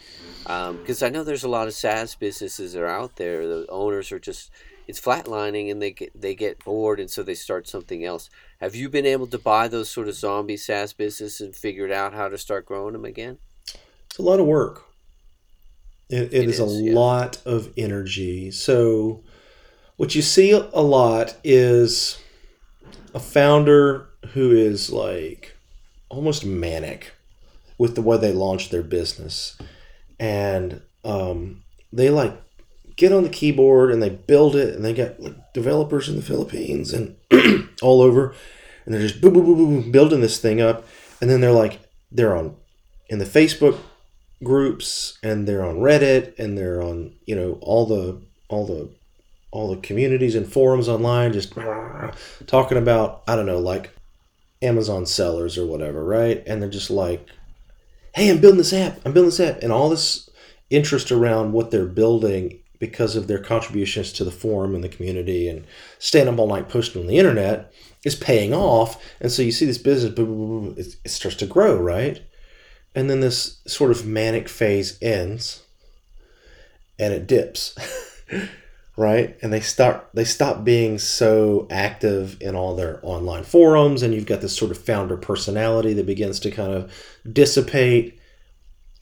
Because 0.43 1.01
um, 1.01 1.07
I 1.07 1.09
know 1.09 1.23
there's 1.23 1.43
a 1.43 1.49
lot 1.49 1.67
of 1.67 1.73
SaaS 1.73 2.15
businesses 2.15 2.73
that 2.73 2.81
are 2.81 2.87
out 2.87 3.15
there. 3.15 3.47
The 3.47 3.65
owners 3.69 4.11
are 4.11 4.19
just 4.19 4.51
it's 4.87 5.01
flatlining 5.01 5.69
and 5.69 5.81
they 5.81 5.91
get 5.91 6.19
they 6.19 6.33
get 6.33 6.63
bored 6.63 6.99
and 6.99 7.09
so 7.09 7.21
they 7.21 7.35
start 7.35 7.67
something 7.67 8.05
else. 8.05 8.29
Have 8.59 8.75
you 8.75 8.89
been 8.89 9.05
able 9.05 9.27
to 9.27 9.37
buy 9.37 9.67
those 9.67 9.89
sort 9.89 10.07
of 10.07 10.15
zombie 10.15 10.57
SaaS 10.57 10.93
businesses 10.93 11.41
and 11.41 11.55
figured 11.55 11.91
out 11.91 12.13
how 12.13 12.29
to 12.29 12.37
start 12.37 12.65
growing 12.65 12.93
them 12.93 13.05
again? 13.05 13.37
It's 14.05 14.17
a 14.17 14.21
lot 14.21 14.39
of 14.39 14.45
work. 14.45 14.85
it, 16.09 16.33
it, 16.33 16.33
it 16.33 16.49
is, 16.49 16.59
is, 16.59 16.79
a 16.79 16.83
yeah. 16.83 16.93
lot 16.93 17.41
of 17.45 17.73
energy. 17.77 18.51
So 18.51 19.23
what 19.97 20.15
you 20.15 20.21
see 20.21 20.51
a 20.51 20.81
lot 20.81 21.35
is 21.43 22.21
a 23.13 23.19
founder 23.19 24.06
who 24.33 24.51
is 24.51 24.89
like 24.89 25.55
almost 26.09 26.45
manic 26.45 27.13
with 27.77 27.95
the 27.95 28.01
way 28.01 28.17
they 28.17 28.31
launch 28.31 28.69
their 28.69 28.83
business. 28.83 29.57
And 30.19 30.81
um, 31.03 31.63
they 31.93 32.09
like 32.09 32.33
get 32.95 33.11
on 33.11 33.23
the 33.23 33.29
keyboard 33.29 33.91
and 33.91 34.01
they 34.01 34.09
build 34.09 34.55
it 34.55 34.75
and 34.75 34.83
they 34.83 34.93
got 34.93 35.19
like 35.19 35.53
developers 35.53 36.09
in 36.09 36.15
the 36.15 36.21
Philippines 36.21 36.93
and 36.93 37.15
all 37.81 38.01
over. 38.01 38.33
And 38.85 38.93
they're 38.93 39.01
just 39.01 39.21
boom, 39.21 39.33
boom, 39.33 39.45
boom, 39.45 39.57
boom, 39.57 39.91
building 39.91 40.21
this 40.21 40.39
thing 40.39 40.61
up. 40.61 40.85
And 41.21 41.29
then 41.29 41.41
they're 41.41 41.51
like 41.51 41.79
they're 42.11 42.35
on 42.35 42.55
in 43.09 43.19
the 43.19 43.25
Facebook 43.25 43.77
groups 44.43 45.17
and 45.23 45.47
they're 45.47 45.65
on 45.65 45.77
Reddit 45.77 46.37
and 46.37 46.57
they're 46.57 46.81
on 46.81 47.13
you 47.25 47.35
know 47.35 47.57
all 47.61 47.85
the 47.85 48.21
all 48.49 48.65
the 48.65 48.89
all 49.51 49.73
the 49.73 49.81
communities 49.81 50.35
and 50.35 50.51
forums 50.51 50.87
online 50.87 51.33
just 51.33 51.53
talking 52.45 52.77
about 52.77 53.23
I 53.27 53.35
don't 53.35 53.45
know 53.45 53.59
like 53.59 53.96
Amazon 54.61 55.05
sellers 55.05 55.57
or 55.57 55.65
whatever 55.65 56.03
right 56.03 56.43
and 56.47 56.61
they're 56.61 56.69
just 56.69 56.89
like 56.89 57.27
hey 58.15 58.29
I'm 58.29 58.39
building 58.39 58.57
this 58.57 58.73
app 58.73 58.99
I'm 59.05 59.13
building 59.13 59.29
this 59.29 59.39
app 59.39 59.61
and 59.61 59.71
all 59.71 59.89
this 59.89 60.29
interest 60.69 61.11
around 61.11 61.53
what 61.53 61.71
they're 61.71 61.85
building 61.85 62.59
because 62.79 63.15
of 63.15 63.27
their 63.27 63.39
contributions 63.39 64.13
to 64.13 64.23
the 64.23 64.31
forum 64.31 64.75
and 64.75 64.83
the 64.83 64.89
community 64.89 65.47
and 65.47 65.65
staying 65.99 66.27
up 66.27 66.37
all 66.37 66.47
night 66.47 66.69
posting 66.69 67.01
on 67.01 67.07
the 67.07 67.17
internet 67.17 67.73
is 68.03 68.15
paying 68.15 68.53
off. 68.53 69.03
And 69.19 69.31
so 69.31 69.41
you 69.41 69.51
see 69.51 69.65
this 69.65 69.77
business, 69.77 70.13
it 71.03 71.09
starts 71.09 71.37
to 71.37 71.45
grow, 71.45 71.77
right? 71.77 72.21
And 72.93 73.09
then 73.09 73.19
this 73.19 73.61
sort 73.65 73.91
of 73.91 74.05
manic 74.05 74.47
phase 74.47 74.97
ends 75.01 75.63
and 76.99 77.13
it 77.13 77.27
dips. 77.27 77.75
right 78.97 79.37
and 79.41 79.53
they 79.53 79.61
start 79.61 80.09
they 80.13 80.25
stop 80.25 80.63
being 80.63 80.97
so 80.97 81.67
active 81.69 82.35
in 82.41 82.55
all 82.55 82.75
their 82.75 82.99
online 83.03 83.43
forums 83.43 84.01
and 84.01 84.13
you've 84.13 84.25
got 84.25 84.41
this 84.41 84.57
sort 84.57 84.71
of 84.71 84.77
founder 84.77 85.15
personality 85.15 85.93
that 85.93 86.05
begins 86.05 86.39
to 86.39 86.51
kind 86.51 86.73
of 86.73 86.91
dissipate 87.31 88.17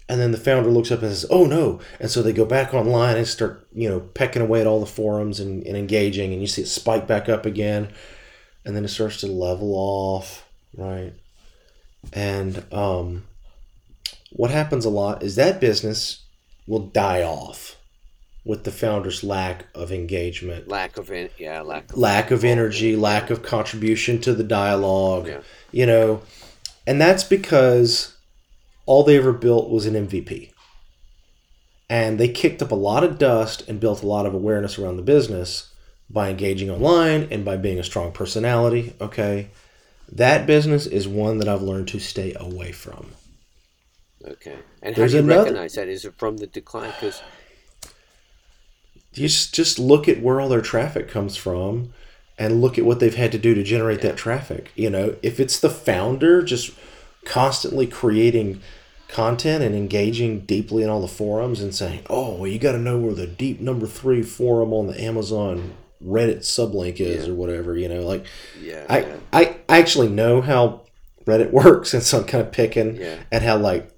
and 0.08 0.22
then 0.22 0.32
the 0.32 0.38
founder 0.38 0.70
looks 0.70 0.92
up 0.92 1.02
and 1.02 1.10
says, 1.10 1.26
"Oh 1.30 1.46
no!" 1.46 1.80
And 2.00 2.12
so 2.12 2.22
they 2.22 2.34
go 2.34 2.46
back 2.46 2.74
online 2.74 3.18
and 3.18 3.28
start, 3.28 3.68
you 3.74 3.90
know, 3.90 4.00
pecking 4.00 4.42
away 4.42 4.62
at 4.62 4.68
all 4.68 4.80
the 4.80 4.86
forums 4.86 5.40
and, 5.40 5.66
and 5.66 5.76
engaging, 5.76 6.32
and 6.32 6.42
you 6.42 6.48
see 6.48 6.62
it 6.62 6.68
spike 6.68 7.08
back 7.08 7.28
up 7.28 7.46
again, 7.46 7.92
and 8.64 8.76
then 8.76 8.86
it 8.86 8.90
starts 8.90 9.18
to 9.22 9.28
level 9.28 9.74
off, 9.74 10.48
right? 10.78 11.14
And 12.14 12.64
um, 12.72 13.24
what 14.32 14.52
happens 14.52 14.86
a 14.86 14.90
lot 14.90 15.24
is 15.24 15.36
that 15.36 15.60
business 15.60 16.24
will 16.68 16.88
die 16.88 17.24
off, 17.24 17.75
with 18.46 18.64
the 18.64 18.72
founder's 18.72 19.24
lack 19.24 19.66
of 19.76 19.92
engagement, 19.92 20.68
lack 20.68 20.98
of 20.98 21.10
en- 21.12 21.30
yeah, 21.38 21.62
lack 21.62 21.92
of 21.92 21.98
lack 21.98 22.30
of 22.32 22.44
energy, 22.46 22.96
lack 22.96 23.30
of 23.32 23.42
contribution 23.42 24.22
to 24.22 24.34
the 24.34 24.44
dialogue. 24.44 25.28
Yeah. 25.28 25.42
You 25.72 25.86
know, 25.88 26.22
and 26.88 27.02
that's 27.02 27.24
because 27.24 28.16
all 28.86 29.04
they 29.04 29.18
ever 29.18 29.34
built 29.34 29.70
was 29.70 29.86
an 29.88 29.96
MVP. 30.08 30.52
And 31.90 32.20
they 32.20 32.28
kicked 32.30 32.62
up 32.62 32.72
a 32.72 32.76
lot 32.76 33.04
of 33.04 33.18
dust 33.18 33.68
and 33.68 33.80
built 33.80 34.02
a 34.02 34.08
lot 34.08 34.26
of 34.26 34.34
awareness 34.34 34.80
around 34.80 34.98
the 34.98 35.04
business 35.04 35.72
by 36.10 36.30
engaging 36.30 36.70
online 36.70 37.28
and 37.32 37.44
by 37.46 37.58
being 37.58 37.80
a 37.80 37.84
strong 37.84 38.12
personality. 38.12 38.94
Okay. 39.02 39.50
That 40.12 40.46
business 40.48 40.86
is 40.86 41.08
one 41.08 41.40
that 41.40 41.48
I've 41.48 41.62
learned 41.64 41.88
to 41.90 42.00
stay 42.00 42.34
away 42.40 42.72
from. 42.72 43.12
Okay. 44.24 44.58
And 44.82 44.96
There's 44.96 45.14
how 45.14 45.20
do 45.20 45.26
you 45.26 45.32
another- 45.32 45.44
recognize 45.50 45.74
that? 45.76 45.88
Is 45.88 46.06
it 46.06 46.14
from 46.18 46.38
the 46.38 46.48
decline? 46.48 46.92
Because 46.92 47.22
just, 49.16 49.54
just 49.56 49.80
look 49.80 50.08
at 50.08 50.22
where 50.22 50.40
all 50.40 50.50
their 50.50 50.62
traffic 50.62 51.08
comes 51.10 51.36
from 51.36 51.94
and 52.38 52.62
look 52.62 52.78
at 52.78 52.86
what 52.86 53.00
they've 53.00 53.16
had 53.16 53.32
to 53.32 53.38
do 53.38 53.54
to 53.56 53.64
generate 53.64 54.02
that 54.02 54.18
traffic. 54.18 54.72
You 54.76 54.90
know, 54.90 55.16
if 55.24 55.40
it's 55.40 55.60
the 55.60 55.70
founder 55.70 56.44
just 56.44 56.72
constantly 57.26 57.88
creating 57.88 58.62
content 59.08 59.64
and 59.64 59.74
engaging 59.76 60.42
deeply 60.42 60.84
in 60.84 60.90
all 60.90 61.02
the 61.02 61.08
forums 61.08 61.62
and 61.62 61.74
saying, 61.74 62.02
"Oh, 62.10 62.36
well, 62.36 62.48
you 62.48 62.60
got 62.60 62.74
to 62.74 62.78
know 62.80 62.98
where 62.98 63.14
the 63.14 63.28
deep 63.28 63.60
number 63.62 63.88
three 63.88 64.22
forum 64.22 64.74
on 64.74 64.88
the 64.88 65.00
Amazon 65.02 65.74
Reddit 66.04 66.40
sublink 66.40 67.00
is, 67.00 67.26
Yeah. 67.26 67.32
or 67.32 67.36
whatever," 67.36 67.78
you 67.78 67.88
know, 67.88 68.02
like 68.02 68.26
yeah, 68.62 68.86
I, 68.90 69.00
yeah, 69.00 69.16
I 69.32 69.56
I 69.70 69.80
actually 69.80 70.10
know 70.10 70.42
how 70.42 70.82
Reddit 71.26 71.52
works, 71.64 71.94
and 71.94 72.04
so 72.04 72.20
I'm 72.20 72.26
kind 72.26 72.44
of 72.46 72.52
picking 72.52 72.98
Yeah. 72.98 73.16
at 73.32 73.42
how 73.44 73.58
like 73.58 73.90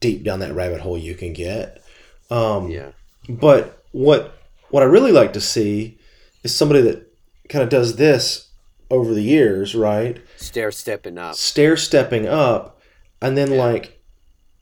deep 0.00 0.24
down 0.24 0.40
that 0.40 0.54
rabbit 0.54 0.80
hole 0.80 0.98
you 0.98 1.14
can 1.14 1.32
get. 1.32 1.82
Um, 2.30 2.70
yeah, 2.70 2.88
but 3.28 3.82
what 3.92 4.36
what 4.70 4.82
I 4.82 4.86
really 4.86 5.12
like 5.12 5.32
to 5.34 5.40
see 5.40 5.98
is 6.42 6.54
somebody 6.54 6.80
that 6.82 7.12
kind 7.48 7.62
of 7.62 7.68
does 7.68 7.96
this 7.96 8.48
over 8.90 9.12
the 9.14 9.22
years, 9.22 9.74
right? 9.74 10.20
stair 10.36 10.70
stepping 10.70 11.18
up. 11.18 11.34
Stair 11.34 11.76
stepping 11.76 12.26
up, 12.26 12.80
and 13.20 13.36
then 13.36 13.52
Yeah. 13.52 13.58
like 13.64 14.00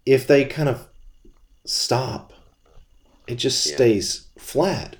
if 0.06 0.26
they 0.26 0.44
kind 0.44 0.68
of 0.68 0.86
stop, 1.64 2.32
it 3.26 3.36
just 3.36 3.66
Yeah. 3.66 3.74
stays 3.74 4.26
flat. 4.38 4.96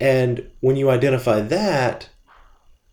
And 0.00 0.48
when 0.60 0.76
you 0.76 0.90
identify 0.90 1.40
that, 1.40 2.08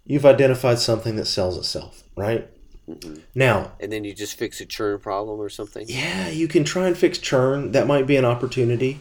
you've 0.06 0.26
identified 0.26 0.80
something 0.80 1.16
that 1.16 1.26
sells 1.26 1.58
itself, 1.58 2.04
right? 2.16 2.48
Mhm. 2.90 3.22
Now, 3.34 3.72
And 3.80 3.92
then 3.92 4.04
you 4.04 4.14
just 4.14 4.36
fix 4.38 4.60
a 4.62 4.66
churn 4.66 5.00
problem 5.00 5.40
or 5.40 5.50
something. 5.50 5.86
yeah, 5.88 6.30
you 6.30 6.48
can 6.48 6.64
try 6.64 6.88
and 6.88 6.98
fix 6.98 7.18
churn. 7.18 7.72
That 7.72 7.88
might 7.88 8.06
be 8.06 8.16
an 8.16 8.26
opportunity, 8.26 9.00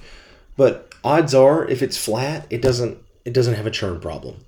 but 0.57 0.94
odds 1.05 1.35
are, 1.35 1.67
if 1.69 1.83
it's 1.83 1.97
flat, 1.97 2.47
it 2.51 2.63
doesn't 2.63 2.99
it 3.25 3.33
doesn't 3.33 3.55
have 3.55 3.67
a 3.67 3.71
churn 3.71 4.01
problem, 4.01 4.45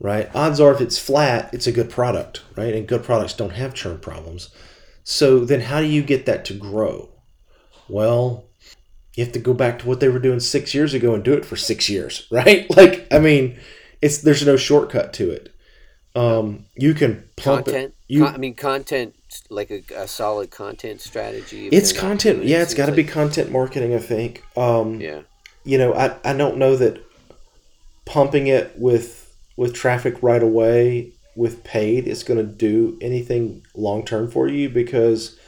right? 0.00 0.30
Odds 0.34 0.60
are, 0.60 0.72
if 0.72 0.80
it's 0.80 0.98
flat, 0.98 1.52
it's 1.52 1.66
a 1.66 1.72
good 1.72 1.90
product, 1.90 2.42
right? 2.56 2.74
And 2.74 2.86
good 2.86 3.02
products 3.04 3.34
don't 3.34 3.50
have 3.50 3.74
churn 3.74 3.98
problems. 3.98 4.50
So 5.04 5.44
then, 5.44 5.62
how 5.62 5.80
do 5.80 5.86
you 5.86 6.02
get 6.02 6.26
that 6.26 6.44
to 6.46 6.54
grow? 6.54 7.08
Well, 7.88 8.44
you 9.14 9.24
have 9.24 9.32
to 9.32 9.38
go 9.38 9.54
back 9.54 9.80
to 9.80 9.88
what 9.88 10.00
they 10.00 10.08
were 10.08 10.18
doing 10.18 10.40
six 10.40 10.74
years 10.74 10.94
ago 10.94 11.14
and 11.14 11.24
do 11.24 11.32
it 11.32 11.44
for 11.44 11.56
six 11.56 11.88
years, 11.88 12.26
right? 12.30 12.66
Like, 12.76 13.06
I 13.10 13.18
mean, 13.18 13.58
it's 14.00 14.18
there's 14.18 14.46
no 14.46 14.56
shortcut 14.56 15.12
to 15.14 15.30
it. 15.30 15.54
Um, 16.14 16.66
you 16.74 16.94
can 16.94 17.28
pump 17.36 17.66
Content. 17.66 17.84
it. 17.86 17.94
You, 18.08 18.24
Con- 18.24 18.34
I 18.34 18.38
mean, 18.38 18.54
content 18.54 19.14
like 19.50 19.70
a, 19.70 19.82
a 19.94 20.08
solid 20.08 20.50
content 20.50 21.00
strategy. 21.00 21.68
it's 21.68 21.92
content. 21.92 22.44
Yeah, 22.44 22.62
it's 22.62 22.74
got 22.74 22.86
to 22.86 22.92
be 22.92 23.04
content 23.04 23.50
marketing. 23.52 23.94
I 23.94 23.98
think. 23.98 24.42
Um, 24.56 25.00
Yeah, 25.00 25.22
you 25.64 25.78
know, 25.78 25.94
I, 25.94 26.16
I 26.24 26.32
don't 26.34 26.58
know 26.58 26.76
that 26.76 27.04
pumping 28.04 28.46
it 28.46 28.72
with 28.76 29.36
with 29.56 29.74
traffic 29.74 30.22
right 30.22 30.42
away 30.42 31.12
with 31.34 31.62
paid 31.64 32.06
is 32.06 32.22
going 32.22 32.38
to 32.38 32.52
do 32.52 32.96
anything 33.00 33.62
long 33.74 34.04
term 34.04 34.30
for 34.30 34.48
you 34.48 34.68
because 34.68 35.38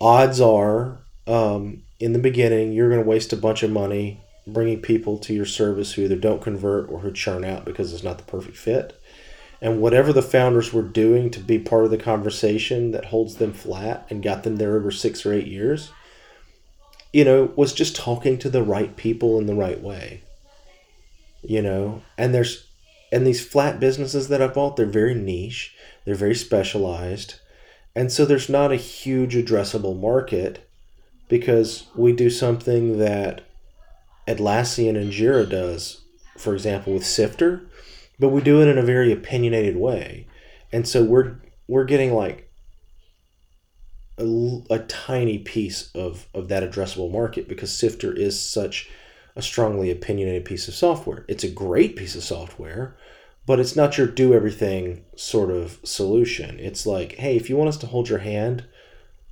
odds 0.00 0.40
are 0.40 0.98
um, 1.26 1.82
in 2.00 2.12
the 2.12 2.18
beginning 2.18 2.72
you're 2.72 2.88
going 2.88 3.02
to 3.02 3.08
waste 3.08 3.32
a 3.32 3.36
bunch 3.36 3.62
of 3.62 3.70
money 3.70 4.20
bringing 4.46 4.80
people 4.80 5.18
to 5.18 5.34
your 5.34 5.44
service 5.44 5.92
who 5.92 6.02
either 6.02 6.16
don't 6.16 6.42
convert 6.42 6.88
or 6.88 7.00
who 7.00 7.12
churn 7.12 7.44
out 7.44 7.64
because 7.64 7.92
it's 7.92 8.04
not 8.04 8.18
the 8.18 8.24
perfect 8.24 8.56
fit. 8.56 9.00
And 9.60 9.80
whatever 9.80 10.12
the 10.12 10.22
founders 10.22 10.72
were 10.72 10.82
doing 10.82 11.30
to 11.30 11.40
be 11.40 11.58
part 11.58 11.84
of 11.84 11.90
the 11.90 11.98
conversation 11.98 12.92
that 12.92 13.06
holds 13.06 13.36
them 13.36 13.52
flat 13.52 14.06
and 14.10 14.22
got 14.22 14.44
them 14.44 14.56
there 14.56 14.76
over 14.76 14.90
six 14.90 15.26
or 15.26 15.32
eight 15.32 15.46
years 15.46 15.90
you 17.16 17.24
know, 17.24 17.50
was 17.56 17.72
just 17.72 17.96
talking 17.96 18.36
to 18.36 18.50
the 18.50 18.62
right 18.62 18.94
people 18.94 19.38
in 19.38 19.46
the 19.46 19.54
right 19.54 19.80
way. 19.80 20.20
You 21.40 21.62
know, 21.62 22.02
and 22.18 22.34
there's 22.34 22.66
and 23.10 23.26
these 23.26 23.42
flat 23.42 23.80
businesses 23.80 24.28
that 24.28 24.42
I 24.42 24.48
bought, 24.48 24.76
they're 24.76 24.84
very 24.84 25.14
niche, 25.14 25.74
they're 26.04 26.14
very 26.14 26.34
specialized, 26.34 27.36
and 27.94 28.12
so 28.12 28.26
there's 28.26 28.50
not 28.50 28.70
a 28.70 28.76
huge 28.76 29.34
addressable 29.34 29.98
market 29.98 30.68
because 31.26 31.86
we 31.94 32.12
do 32.12 32.28
something 32.28 32.98
that 32.98 33.40
Atlassian 34.28 34.94
and 34.94 35.10
Jira 35.10 35.48
does, 35.48 36.02
for 36.36 36.52
example, 36.52 36.92
with 36.92 37.06
Sifter, 37.06 37.62
but 38.18 38.28
we 38.28 38.42
do 38.42 38.60
it 38.60 38.68
in 38.68 38.76
a 38.76 38.82
very 38.82 39.10
opinionated 39.10 39.76
way, 39.76 40.26
and 40.70 40.86
so 40.86 41.02
we're 41.02 41.36
we're 41.66 41.86
getting 41.86 42.12
like 42.12 42.45
a, 44.18 44.62
a 44.70 44.78
tiny 44.80 45.38
piece 45.38 45.90
of, 45.94 46.26
of 46.34 46.48
that 46.48 46.62
addressable 46.62 47.10
market 47.10 47.48
because 47.48 47.76
Sifter 47.76 48.12
is 48.12 48.40
such 48.40 48.88
a 49.34 49.42
strongly 49.42 49.90
opinionated 49.90 50.44
piece 50.44 50.68
of 50.68 50.74
software. 50.74 51.24
It's 51.28 51.44
a 51.44 51.50
great 51.50 51.96
piece 51.96 52.16
of 52.16 52.24
software, 52.24 52.96
but 53.44 53.60
it's 53.60 53.76
not 53.76 53.98
your 53.98 54.06
do 54.06 54.32
everything 54.32 55.04
sort 55.14 55.50
of 55.50 55.78
solution. 55.84 56.58
It's 56.58 56.86
like, 56.86 57.12
hey, 57.16 57.36
if 57.36 57.50
you 57.50 57.56
want 57.56 57.68
us 57.68 57.76
to 57.78 57.86
hold 57.86 58.08
your 58.08 58.20
hand 58.20 58.64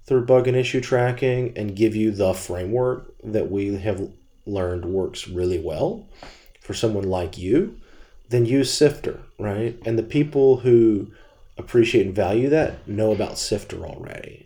through 0.04 0.26
bug 0.26 0.46
and 0.46 0.56
issue 0.56 0.80
tracking 0.80 1.56
and 1.56 1.74
give 1.74 1.96
you 1.96 2.10
the 2.10 2.34
framework 2.34 3.14
that 3.22 3.50
we 3.50 3.76
have 3.76 4.10
learned 4.46 4.84
works 4.84 5.26
really 5.26 5.58
well 5.58 6.06
for 6.60 6.74
someone 6.74 7.08
like 7.08 7.38
you, 7.38 7.80
then 8.28 8.44
use 8.44 8.72
Sifter, 8.72 9.20
right? 9.38 9.78
And 9.86 9.98
the 9.98 10.02
people 10.02 10.58
who 10.58 11.10
appreciate 11.56 12.06
and 12.06 12.14
value 12.14 12.50
that 12.50 12.86
know 12.86 13.12
about 13.12 13.38
Sifter 13.38 13.86
already 13.86 14.43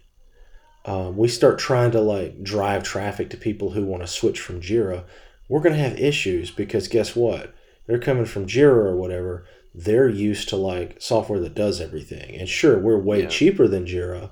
um, 0.88 1.16
we 1.16 1.28
start 1.28 1.58
trying 1.58 1.90
to 1.90 2.00
like 2.00 2.42
drive 2.42 2.82
traffic 2.82 3.28
to 3.30 3.36
people 3.36 3.70
who 3.72 3.84
want 3.84 4.02
to 4.02 4.06
switch 4.06 4.40
from 4.40 4.60
Jira, 4.60 5.04
we're 5.48 5.60
going 5.60 5.74
to 5.74 5.80
have 5.88 5.98
issues 5.98 6.50
because 6.50 6.88
guess 6.88 7.14
what? 7.14 7.54
They're 7.86 7.98
coming 7.98 8.24
from 8.26 8.46
Jira 8.46 8.84
or 8.90 8.96
whatever. 8.96 9.46
They're 9.74 10.08
used 10.08 10.48
to 10.48 10.56
like 10.56 10.96
software 11.00 11.40
that 11.40 11.54
does 11.54 11.80
everything. 11.80 12.36
And 12.36 12.48
sure, 12.48 12.78
we're 12.78 12.98
way 12.98 13.22
Yeah. 13.22 13.28
cheaper 13.28 13.68
than 13.68 13.84
Jira, 13.86 14.30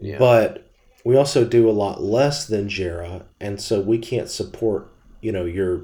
yeah, 0.00 0.18
but 0.18 0.66
we 1.04 1.16
also 1.16 1.44
do 1.44 1.68
a 1.68 1.72
lot 1.72 2.02
less 2.02 2.46
than 2.46 2.68
Jira. 2.68 3.24
And 3.40 3.60
so 3.60 3.80
we 3.80 3.98
can't 3.98 4.28
support, 4.28 4.88
you 5.20 5.32
know, 5.32 5.44
your, 5.44 5.82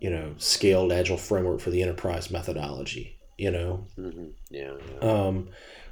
you 0.00 0.10
know, 0.10 0.34
scaled 0.38 0.92
agile 0.92 1.16
framework 1.16 1.60
for 1.60 1.70
the 1.70 1.82
enterprise 1.82 2.30
methodology, 2.30 3.18
you 3.38 3.50
know? 3.50 3.84
hmm 3.96 4.28
yeah, 4.50 4.72
yeah. 4.92 5.08
Um, 5.08 5.48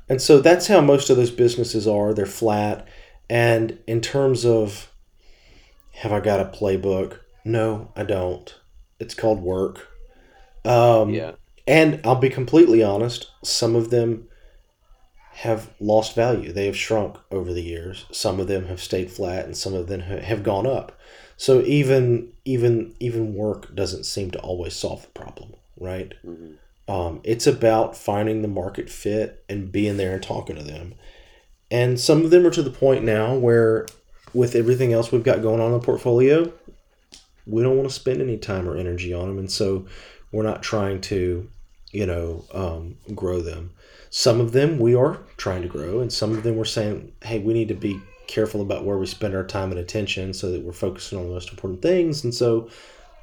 and 0.08 0.20
so 0.20 0.40
that's 0.40 0.66
how 0.66 0.80
most 0.80 1.08
of 1.10 1.16
those 1.16 1.30
businesses 1.30 1.86
are. 1.86 2.12
They're 2.12 2.26
flat. 2.26 2.86
And 3.34 3.80
in 3.88 4.00
terms 4.00 4.46
of, 4.46 4.92
have 5.94 6.12
I 6.12 6.20
got 6.20 6.38
a 6.38 6.44
playbook? 6.44 7.18
No, 7.44 7.90
I 7.96 8.04
don't. 8.04 8.54
It's 9.00 9.12
called 9.14 9.42
work. 9.42 9.88
Um, 10.64 11.10
yeah. 11.10 11.32
And 11.66 12.00
I'll 12.04 12.14
be 12.14 12.30
completely 12.30 12.80
honest, 12.80 13.32
some 13.42 13.74
of 13.74 13.90
them 13.90 14.28
have 15.32 15.70
lost 15.80 16.14
value. 16.14 16.52
They 16.52 16.66
have 16.66 16.76
shrunk 16.76 17.16
over 17.32 17.52
the 17.52 17.62
years. 17.62 18.06
Some 18.12 18.38
of 18.38 18.46
them 18.46 18.66
have 18.66 18.80
stayed 18.80 19.10
flat, 19.10 19.46
and 19.46 19.56
some 19.56 19.74
of 19.74 19.88
them 19.88 20.02
have 20.02 20.44
gone 20.44 20.66
up. 20.66 20.96
So 21.36 21.60
even 21.62 22.34
even 22.44 22.94
even 23.00 23.34
work 23.34 23.74
doesn't 23.74 24.04
seem 24.04 24.30
to 24.30 24.38
always 24.38 24.74
solve 24.74 25.02
the 25.02 25.08
problem, 25.08 25.54
right? 25.76 26.14
hmm 26.22 26.52
Um, 26.86 27.20
it's 27.24 27.48
about 27.48 27.96
finding 27.96 28.42
the 28.42 28.48
market 28.62 28.88
fit 28.88 29.42
and 29.48 29.72
being 29.72 29.96
there 29.96 30.14
and 30.14 30.22
talking 30.22 30.54
to 30.54 30.62
them. 30.62 30.94
And 31.74 31.98
some 31.98 32.24
of 32.24 32.30
them 32.30 32.46
are 32.46 32.50
to 32.50 32.62
the 32.62 32.70
point 32.70 33.02
now 33.02 33.34
where, 33.34 33.88
with 34.32 34.54
everything 34.54 34.92
else 34.92 35.10
we've 35.10 35.24
got 35.24 35.42
going 35.42 35.60
on 35.60 35.72
in 35.72 35.80
the 35.80 35.84
portfolio, 35.84 36.52
we 37.46 37.64
don't 37.64 37.76
want 37.76 37.88
to 37.88 37.94
spend 37.94 38.22
any 38.22 38.38
time 38.38 38.68
or 38.68 38.76
energy 38.76 39.12
on 39.12 39.26
them. 39.26 39.38
And 39.40 39.50
so 39.50 39.86
we're 40.30 40.44
not 40.44 40.62
trying 40.62 41.00
to, 41.00 41.50
you 41.90 42.06
know, 42.06 42.44
um, 42.52 42.96
grow 43.16 43.40
them. 43.40 43.72
Some 44.08 44.40
of 44.40 44.52
them 44.52 44.78
we 44.78 44.94
are 44.94 45.18
trying 45.36 45.62
to 45.62 45.68
grow, 45.68 45.98
and 45.98 46.12
some 46.12 46.30
of 46.30 46.44
them 46.44 46.54
we're 46.54 46.64
saying, 46.64 47.12
hey, 47.24 47.40
we 47.40 47.52
need 47.52 47.66
to 47.68 47.74
be 47.74 48.00
careful 48.28 48.60
about 48.60 48.84
where 48.84 48.96
we 48.96 49.06
spend 49.06 49.34
our 49.34 49.44
time 49.44 49.72
and 49.72 49.80
attention 49.80 50.32
so 50.32 50.52
that 50.52 50.62
we're 50.62 50.72
focusing 50.72 51.18
on 51.18 51.26
the 51.26 51.32
most 51.32 51.50
important 51.50 51.82
things. 51.82 52.22
And 52.22 52.32
so 52.32 52.68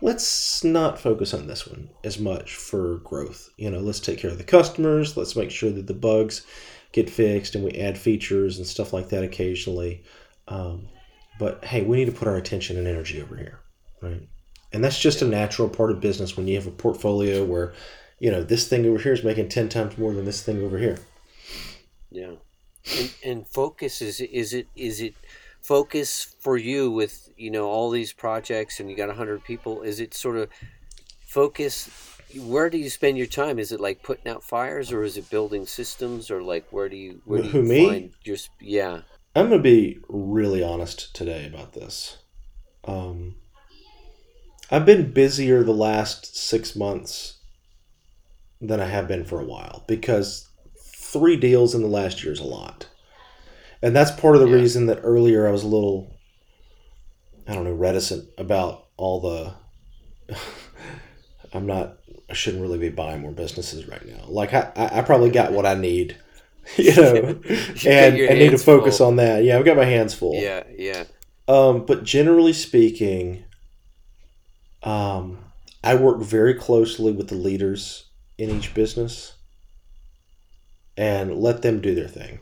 let's 0.02 0.62
not 0.66 1.00
focus 1.00 1.34
on 1.34 1.48
this 1.48 1.66
one 1.66 1.90
as 2.04 2.20
much 2.20 2.58
for 2.58 2.98
growth. 2.98 3.50
You 3.56 3.72
know, 3.72 3.80
let's 3.80 4.02
take 4.02 4.20
care 4.20 4.30
of 4.30 4.38
the 4.38 4.44
customers. 4.44 5.16
Let's 5.16 5.38
make 5.38 5.52
sure 5.52 5.72
that 5.72 5.88
the 5.88 5.94
bugs 5.94 6.46
get 6.92 7.10
fixed 7.10 7.56
and 7.56 7.64
we 7.64 7.72
add 7.72 7.98
features 7.98 8.58
and 8.58 8.68
stuff 8.68 8.94
like 8.94 9.10
that 9.10 9.24
occasionally. 9.24 10.04
Um, 10.48 10.88
but 11.40 11.64
hey, 11.64 11.84
we 11.84 11.98
need 11.98 12.06
to 12.06 12.12
put 12.12 12.28
our 12.28 12.36
attention 12.36 12.78
and 12.78 12.88
energy 12.88 13.22
over 13.22 13.36
here, 13.36 13.60
right? 14.02 14.28
And 14.74 14.84
that's 14.84 15.00
just 15.00 15.22
a 15.22 15.28
natural 15.28 15.70
part 15.70 15.92
of 15.92 16.00
business 16.00 16.38
when 16.38 16.48
you 16.48 16.56
have 16.56 16.68
a 16.68 16.72
portfolio 16.72 17.44
where, 17.44 17.74
you 18.20 18.32
know, 18.32 18.44
this 18.44 18.68
thing 18.68 18.86
over 18.86 19.00
here 19.00 19.14
is 19.14 19.24
making 19.24 19.50
10 19.50 19.70
times 19.70 19.98
more 19.98 20.14
than 20.14 20.26
this 20.26 20.44
thing 20.44 20.64
over 20.64 20.78
here. 20.78 21.00
Yeah. 22.10 22.36
And, 22.98 23.14
and 23.24 23.48
focus 23.48 24.02
is 24.02 24.22
is 24.22 24.54
it 24.54 24.68
is 24.76 25.02
it 25.02 25.14
focus 25.62 26.36
for 26.40 26.58
you 26.58 26.90
with 26.90 27.30
you 27.38 27.52
know 27.52 27.68
all 27.68 27.92
these 27.92 28.12
projects 28.12 28.80
and 28.80 28.90
you 28.90 28.98
got 28.98 29.08
100 29.08 29.44
people 29.44 29.84
is 29.84 30.00
it 30.00 30.16
sort 30.16 30.36
of 30.36 30.50
focus 31.28 32.11
where 32.36 32.70
do 32.70 32.78
you 32.78 32.90
spend 32.90 33.18
your 33.18 33.28
time 33.28 33.60
is 33.60 33.72
it 33.72 33.80
like 33.80 34.04
putting 34.04 34.32
out 34.32 34.44
fires 34.44 34.92
or 34.92 35.04
is 35.04 35.18
it 35.18 35.30
building 35.30 35.66
systems 35.66 36.30
or 36.32 36.42
like 36.42 36.66
where 36.72 36.90
do 36.90 36.96
you 36.96 37.22
where 37.26 37.42
do 37.42 37.50
you 37.50 37.54
Who, 37.54 37.62
me? 37.64 37.78
find 37.78 38.12
just 38.24 38.50
yeah 38.60 39.02
I'm 39.36 39.48
going 39.50 39.60
to 39.60 39.64
be 39.64 40.00
really 40.10 40.64
honest 40.64 41.14
today 41.16 41.46
about 41.48 41.74
this. 41.74 42.18
Um, 42.86 43.36
I've 44.72 44.88
been 44.88 45.12
busier 45.12 45.64
the 45.64 45.72
last 45.72 46.36
six 46.36 46.76
months 46.76 47.42
than 48.62 48.80
I 48.80 48.86
have 48.86 49.08
been 49.08 49.26
for 49.26 49.40
a 49.40 49.46
while 49.46 49.84
because 49.88 50.50
three 50.78 51.36
deals 51.36 51.74
in 51.76 51.82
the 51.82 51.88
last 51.88 52.24
year 52.24 52.32
is 52.32 52.40
a 52.40 52.44
lot. 52.46 52.88
And 53.82 53.96
that's 53.96 54.12
part 54.12 54.36
of 54.36 54.42
the 54.42 54.48
Yeah. 54.48 54.56
reason 54.56 54.88
that 54.88 55.02
earlier 55.04 55.48
I 55.48 55.52
was 55.52 55.64
a 55.64 55.68
little, 55.68 56.20
I 57.48 57.54
don't 57.54 57.66
know, 57.66 57.74
reticent 57.74 58.30
about 58.38 58.88
all 58.98 59.20
the. 59.22 59.54
I'm 61.54 61.66
not, 61.66 61.98
I 62.32 62.34
shouldn't 62.34 62.62
really 62.64 62.80
be 62.80 62.90
buying 62.90 63.20
more 63.22 63.32
businesses 63.34 63.88
right 63.88 64.06
now. 64.08 64.24
Like, 64.28 64.54
I, 64.54 64.72
I 64.76 65.02
probably 65.02 65.30
got 65.32 65.52
what 65.52 65.66
I 65.66 65.74
need, 65.76 66.16
you 66.78 66.96
know, 66.96 67.14
and 67.86 68.16
I 68.16 68.34
need 68.34 68.52
to 68.52 68.58
focus 68.58 69.00
full. 69.00 69.08
on 69.08 69.16
that. 69.18 69.44
Yeah, 69.44 69.58
I've 69.60 69.66
got 69.66 69.76
my 69.78 69.84
hands 69.86 70.14
full. 70.14 70.36
yeah 70.42 70.64
yeah 70.78 71.04
Um, 71.50 71.86
but 71.86 72.04
generally 72.06 72.54
speaking, 72.54 73.44
um, 74.84 75.40
I 75.84 75.96
work 75.96 76.22
very 76.22 76.54
closely 76.54 77.12
with 77.12 77.28
the 77.28 77.36
leaders 77.36 78.06
in 78.38 78.50
each 78.50 78.74
business 78.74 79.34
and 80.98 81.36
let 81.36 81.62
them 81.62 81.82
do 81.82 81.94
their 81.96 82.08
thing. 82.08 82.40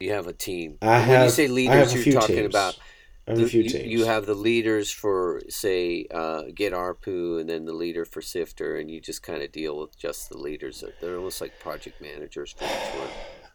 you 0.00 0.12
have 0.12 0.26
a 0.26 0.32
team 0.32 0.76
I 0.82 0.98
And 0.98 1.08
when 1.08 1.08
you 1.08 1.24
have- 1.24 1.32
say 1.32 1.44
I 1.44 1.48
leaders 1.48 1.74
have 1.76 1.88
a 1.90 1.94
you're 1.94 2.02
few 2.02 2.12
talking 2.12 2.36
teams. 2.36 2.54
about 2.54 2.78
I 3.26 3.30
have 3.32 3.38
a 3.38 3.42
the- 3.42 3.48
few 3.48 3.62
you, 3.62 3.70
teams. 3.70 3.86
you 3.86 4.04
have 4.04 4.26
the 4.26 4.34
leaders 4.34 4.90
for 4.90 5.42
say 5.48 6.06
uh, 6.12 6.44
get 6.54 6.72
ARPU 6.72 7.40
and 7.40 7.48
then 7.48 7.64
the 7.64 7.72
leader 7.72 8.04
for 8.04 8.20
Sifter 8.20 8.76
and 8.76 8.90
you 8.90 9.00
just 9.00 9.22
kind 9.22 9.42
of 9.42 9.50
deal 9.52 9.78
with 9.78 9.96
just 9.98 10.28
the 10.28 10.38
leaders 10.38 10.84
they're 11.00 11.16
almost 11.16 11.40
like 11.40 11.58
project 11.60 12.00
managers 12.00 12.52
for 12.52 12.64
each 12.64 13.00
one 13.00 13.08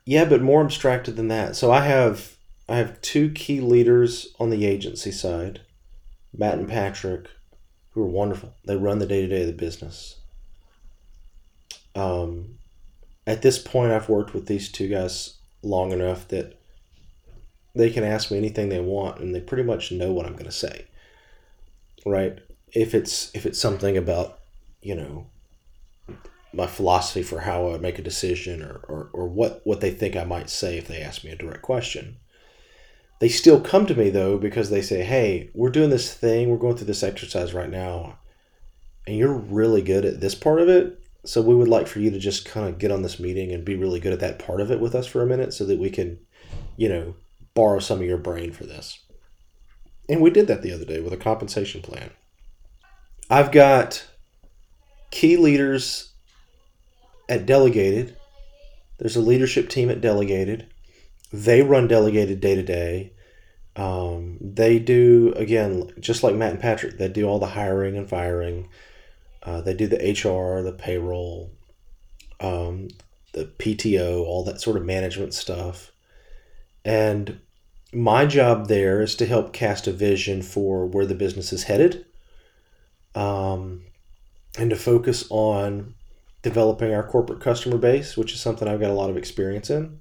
yeah, 0.09 0.25
but 0.25 0.41
more 0.41 0.63
abstracted 0.63 1.17
than 1.17 1.27
that. 1.27 1.55
So 1.55 1.71
I 1.71 1.81
have 1.85 2.35
I 2.67 2.77
have 2.77 2.99
two 3.01 3.29
key 3.29 3.61
leaders 3.61 4.33
on 4.39 4.49
the 4.49 4.65
agency 4.65 5.11
side, 5.11 5.61
Matt 6.35 6.57
and 6.57 6.67
Patrick, 6.67 7.27
who 7.91 8.01
are 8.01 8.07
wonderful. 8.07 8.55
They 8.65 8.75
run 8.75 8.97
the 8.97 9.05
day 9.05 9.21
to 9.21 9.27
day 9.27 9.41
of 9.41 9.47
the 9.47 9.53
business. 9.53 10.17
Um, 11.95 12.57
at 13.27 13.43
this 13.43 13.59
point, 13.59 13.91
I've 13.91 14.09
worked 14.09 14.33
with 14.33 14.47
these 14.47 14.71
two 14.71 14.87
guys 14.87 15.35
long 15.61 15.91
enough 15.91 16.27
that 16.29 16.58
they 17.75 17.89
can 17.89 18.03
ask 18.03 18.31
me 18.31 18.37
anything 18.37 18.69
they 18.69 18.79
want, 18.79 19.19
and 19.19 19.33
they 19.33 19.41
pretty 19.41 19.63
much 19.63 19.91
know 19.91 20.11
what 20.11 20.25
I'm 20.25 20.33
going 20.33 20.45
to 20.45 20.51
say. 20.51 20.85
Right? 22.05 22.39
If 22.73 22.93
it's 22.93 23.31
if 23.35 23.45
it's 23.45 23.59
something 23.59 23.97
about 23.97 24.39
you 24.81 24.95
know 24.95 25.27
my 26.53 26.67
philosophy 26.67 27.21
for 27.21 27.41
how 27.41 27.67
I 27.67 27.71
would 27.71 27.81
make 27.81 27.99
a 27.99 28.03
decision, 28.03 28.61
or, 28.61 28.81
or 28.87 29.09
or 29.13 29.27
what 29.27 29.61
what 29.63 29.81
they 29.81 29.91
think 29.91 30.15
I 30.15 30.23
might 30.23 30.49
say 30.49 30.77
if 30.77 30.87
they 30.87 31.01
ask 31.01 31.23
me 31.23 31.31
a 31.31 31.35
direct 31.35 31.61
question. 31.61 32.17
They 33.19 33.29
still 33.29 33.59
come 33.59 33.85
to 33.87 33.95
me 33.95 34.09
though 34.09 34.37
because 34.37 34.69
they 34.69 34.81
say, 34.81 35.03
"Hey, 35.03 35.49
we're 35.53 35.69
doing 35.69 35.89
this 35.89 36.13
thing. 36.13 36.49
We're 36.49 36.57
going 36.57 36.77
through 36.77 36.87
this 36.87 37.03
exercise 37.03 37.53
right 37.53 37.69
now, 37.69 38.17
and 39.05 39.17
you're 39.17 39.33
really 39.33 39.81
good 39.81 40.05
at 40.05 40.21
this 40.21 40.35
part 40.35 40.61
of 40.61 40.69
it. 40.69 40.99
So 41.25 41.41
we 41.41 41.53
would 41.53 41.67
like 41.67 41.87
for 41.87 41.99
you 41.99 42.11
to 42.11 42.19
just 42.19 42.45
kind 42.45 42.67
of 42.67 42.79
get 42.79 42.91
on 42.91 43.01
this 43.01 43.19
meeting 43.19 43.51
and 43.51 43.65
be 43.65 43.75
really 43.75 43.99
good 43.99 44.13
at 44.13 44.21
that 44.21 44.39
part 44.39 44.61
of 44.61 44.71
it 44.71 44.79
with 44.79 44.95
us 44.95 45.05
for 45.05 45.21
a 45.21 45.27
minute, 45.27 45.53
so 45.53 45.65
that 45.65 45.79
we 45.79 45.89
can, 45.89 46.17
you 46.77 46.87
know, 46.87 47.15
borrow 47.59 47.79
some 47.79 47.99
of 47.99 48.05
your 48.05 48.17
brain 48.17 48.51
for 48.51 48.65
this." 48.65 48.99
And 50.07 50.21
we 50.21 50.29
did 50.29 50.47
that 50.47 50.61
the 50.61 50.71
other 50.71 50.85
day 50.85 50.99
with 51.01 51.13
a 51.13 51.17
compensation 51.17 51.81
plan. 51.81 52.11
I've 53.29 53.51
got 53.51 54.07
key 55.11 55.37
leaders 55.37 56.13
at 57.27 57.45
Delegated. 57.45 58.15
There's 58.97 59.15
a 59.15 59.21
leadership 59.21 59.69
team 59.69 59.89
at 59.89 60.01
Delegated 60.01 60.67
they 61.31 61.61
run 61.61 61.87
delegated 61.87 62.39
day 62.39 62.55
to 62.55 62.63
day. 62.63 63.13
Um, 63.75 64.37
they 64.41 64.79
do 64.79 65.33
again, 65.35 65.91
just 65.99 66.23
like 66.23 66.35
Matt 66.35 66.51
and 66.51 66.59
Patrick. 66.59 66.97
They 66.97 67.07
do 67.07 67.25
all 67.25 67.39
the 67.39 67.47
hiring 67.47 67.97
and 67.97 68.09
firing. 68.09 68.69
Uh, 69.43 69.61
they 69.61 69.73
do 69.73 69.87
the 69.87 69.97
HR, 69.97 70.63
the 70.63 70.73
payroll, 70.73 71.51
um, 72.39 72.89
the 73.33 73.45
PTO, 73.45 74.25
all 74.25 74.43
that 74.43 74.59
sort 74.59 74.75
of 74.75 74.85
management 74.85 75.33
stuff. 75.33 75.91
And 76.83 77.39
my 77.93 78.25
job 78.25 78.67
there 78.67 79.01
is 79.01 79.15
to 79.15 79.25
help 79.25 79.53
cast 79.53 79.87
a 79.87 79.91
vision 79.91 80.41
for 80.41 80.85
where 80.85 81.05
the 81.05 81.15
business 81.15 81.51
is 81.51 81.63
headed, 81.63 82.05
um, 83.15 83.85
and 84.57 84.69
to 84.69 84.75
focus 84.75 85.25
on 85.29 85.95
developing 86.41 86.93
our 86.93 87.03
corporate 87.03 87.41
customer 87.41 87.77
base, 87.77 88.15
which 88.15 88.33
is 88.33 88.39
something 88.39 88.67
I've 88.67 88.79
got 88.79 88.91
a 88.91 88.93
lot 88.93 89.09
of 89.09 89.17
experience 89.17 89.69
in 89.69 89.99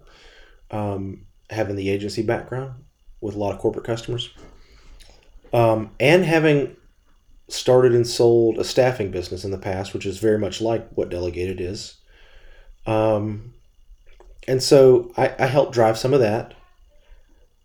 um, 0.71 1.27
having 1.51 1.77
the 1.77 1.89
agency 1.89 2.23
background 2.23 2.85
with 3.21 3.35
a 3.35 3.39
lot 3.39 3.53
of 3.53 3.59
corporate 3.59 3.87
customers, 3.87 4.31
um, 5.53 5.91
and 5.99 6.25
having 6.25 6.77
started 7.49 7.95
and 7.95 8.07
sold 8.07 8.59
a 8.59 8.65
staffing 8.65 9.11
business 9.11 9.45
in 9.45 9.51
the 9.51 9.59
past, 9.59 9.95
which 9.95 10.05
is 10.05 10.19
very 10.19 10.39
much 10.39 10.61
like 10.61 10.87
what 10.91 11.09
Delegated 11.09 11.61
is. 11.61 11.97
Um, 12.87 13.55
and 14.47 14.63
so 14.63 15.13
I, 15.17 15.35
I 15.39 15.69
drive 15.73 15.99
some 15.99 16.13
of 16.13 16.21
that. 16.21 16.55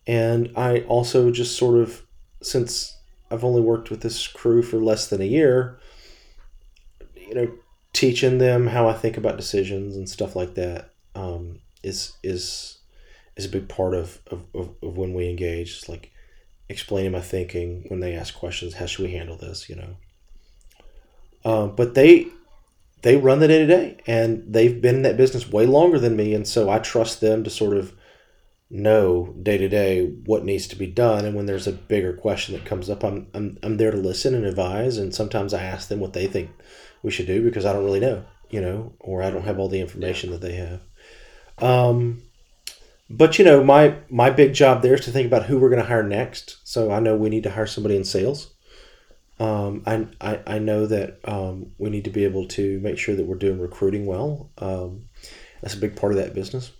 And 0.05 0.51
I 0.55 0.81
also 0.81 1.31
just 1.31 1.57
sort 1.57 1.79
of, 1.79 2.03
since 2.41 2.97
I've 3.31 3.43
only 3.43 3.61
worked 3.61 3.89
with 3.89 4.01
this 4.01 4.27
crew 4.27 4.61
for 4.61 4.77
less 4.77 5.07
than 5.07 5.21
a 5.21 5.25
year, 5.25 5.79
you 7.15 7.33
know, 7.33 7.51
teaching 7.93 8.37
them 8.37 8.67
how 8.67 8.87
I 8.87 8.93
think 8.93 9.17
about 9.17 9.37
decisions 9.37 9.95
and 9.95 10.09
stuff 10.09 10.35
like 10.35 10.55
that 10.55 10.89
um, 11.15 11.59
is 11.83 12.13
is 12.23 12.79
is 13.35 13.45
a 13.45 13.49
big 13.49 13.67
part 13.67 13.93
of, 13.93 14.19
of, 14.27 14.45
of, 14.53 14.75
of 14.81 14.97
when 14.97 15.13
we 15.13 15.29
engage. 15.29 15.71
It's 15.71 15.89
like 15.89 16.11
explaining 16.69 17.11
my 17.11 17.21
thinking 17.21 17.85
when 17.87 17.99
they 17.99 18.13
ask 18.13 18.35
questions. 18.35 18.75
How 18.75 18.85
should 18.85 19.05
we 19.05 19.13
handle 19.13 19.37
this? 19.37 19.69
You 19.69 19.75
know. 19.75 19.95
Um, 21.45 21.75
but 21.75 21.93
they 21.93 22.27
they 23.01 23.17
run 23.17 23.39
the 23.39 23.47
day 23.47 23.59
to 23.59 23.67
day, 23.67 23.97
and 24.07 24.43
they've 24.47 24.81
been 24.81 24.97
in 24.97 25.01
that 25.03 25.17
business 25.17 25.49
way 25.49 25.65
longer 25.65 25.99
than 25.99 26.15
me, 26.15 26.33
and 26.33 26.47
so 26.47 26.69
I 26.69 26.79
trust 26.79 27.21
them 27.21 27.43
to 27.43 27.49
sort 27.49 27.77
of 27.77 27.93
know 28.73 29.35
day 29.41 29.57
to 29.57 29.69
day 29.69 30.07
what 30.25 30.43
needs 30.43 30.67
to 30.67 30.75
be 30.75 30.87
done. 30.87 31.25
And 31.25 31.35
when 31.35 31.45
there's 31.45 31.67
a 31.67 31.71
bigger 31.71 32.11
question 32.11 32.55
that 32.55 32.65
comes 32.65 32.89
up, 32.89 33.03
I'm, 33.03 33.27
I'm 33.33 33.59
I'm 33.63 33.77
there 33.77 33.91
to 33.91 33.97
listen 33.97 34.33
and 34.33 34.45
advise. 34.45 34.97
And 34.97 35.13
sometimes 35.13 35.53
I 35.53 35.63
ask 35.63 35.87
them 35.87 35.99
what 35.99 36.13
they 36.13 36.27
think 36.27 36.49
we 37.03 37.11
should 37.11 37.27
do 37.27 37.43
because 37.43 37.65
I 37.65 37.71
don't 37.71 37.85
really 37.85 37.99
know, 37.99 38.25
you 38.49 38.59
know, 38.59 38.93
or 38.99 39.21
I 39.21 39.29
don't 39.29 39.45
have 39.45 39.59
all 39.59 39.69
the 39.69 39.79
information 39.79 40.31
that 40.31 40.41
they 40.41 40.55
have. 40.55 40.81
Um, 41.59 42.23
but 43.09 43.37
you 43.37 43.45
know, 43.45 43.63
my 43.63 43.99
my 44.09 44.31
big 44.31 44.53
job 44.53 44.81
there 44.81 44.95
is 44.95 45.05
to 45.05 45.11
think 45.11 45.27
about 45.27 45.45
who 45.45 45.59
we're 45.59 45.69
going 45.69 45.81
to 45.81 45.87
hire 45.87 46.03
next. 46.03 46.57
So 46.63 46.91
I 46.91 46.99
know 46.99 47.15
we 47.15 47.29
need 47.29 47.43
to 47.43 47.51
hire 47.51 47.67
somebody 47.67 47.95
in 47.95 48.03
sales. 48.03 48.53
Um, 49.39 49.83
I, 49.85 50.07
I, 50.21 50.39
I 50.47 50.59
know 50.59 50.85
that 50.85 51.19
um, 51.25 51.71
we 51.77 51.89
need 51.89 52.05
to 52.05 52.11
be 52.11 52.23
able 52.23 52.47
to 52.49 52.79
make 52.79 52.97
sure 52.97 53.15
that 53.15 53.25
we're 53.25 53.35
doing 53.35 53.59
recruiting 53.59 54.05
well. 54.05 54.51
Um, 54.57 55.09
that's 55.61 55.73
a 55.73 55.79
big 55.79 55.95
part 55.95 56.13
of 56.13 56.19
that 56.19 56.33
business. 56.33 56.71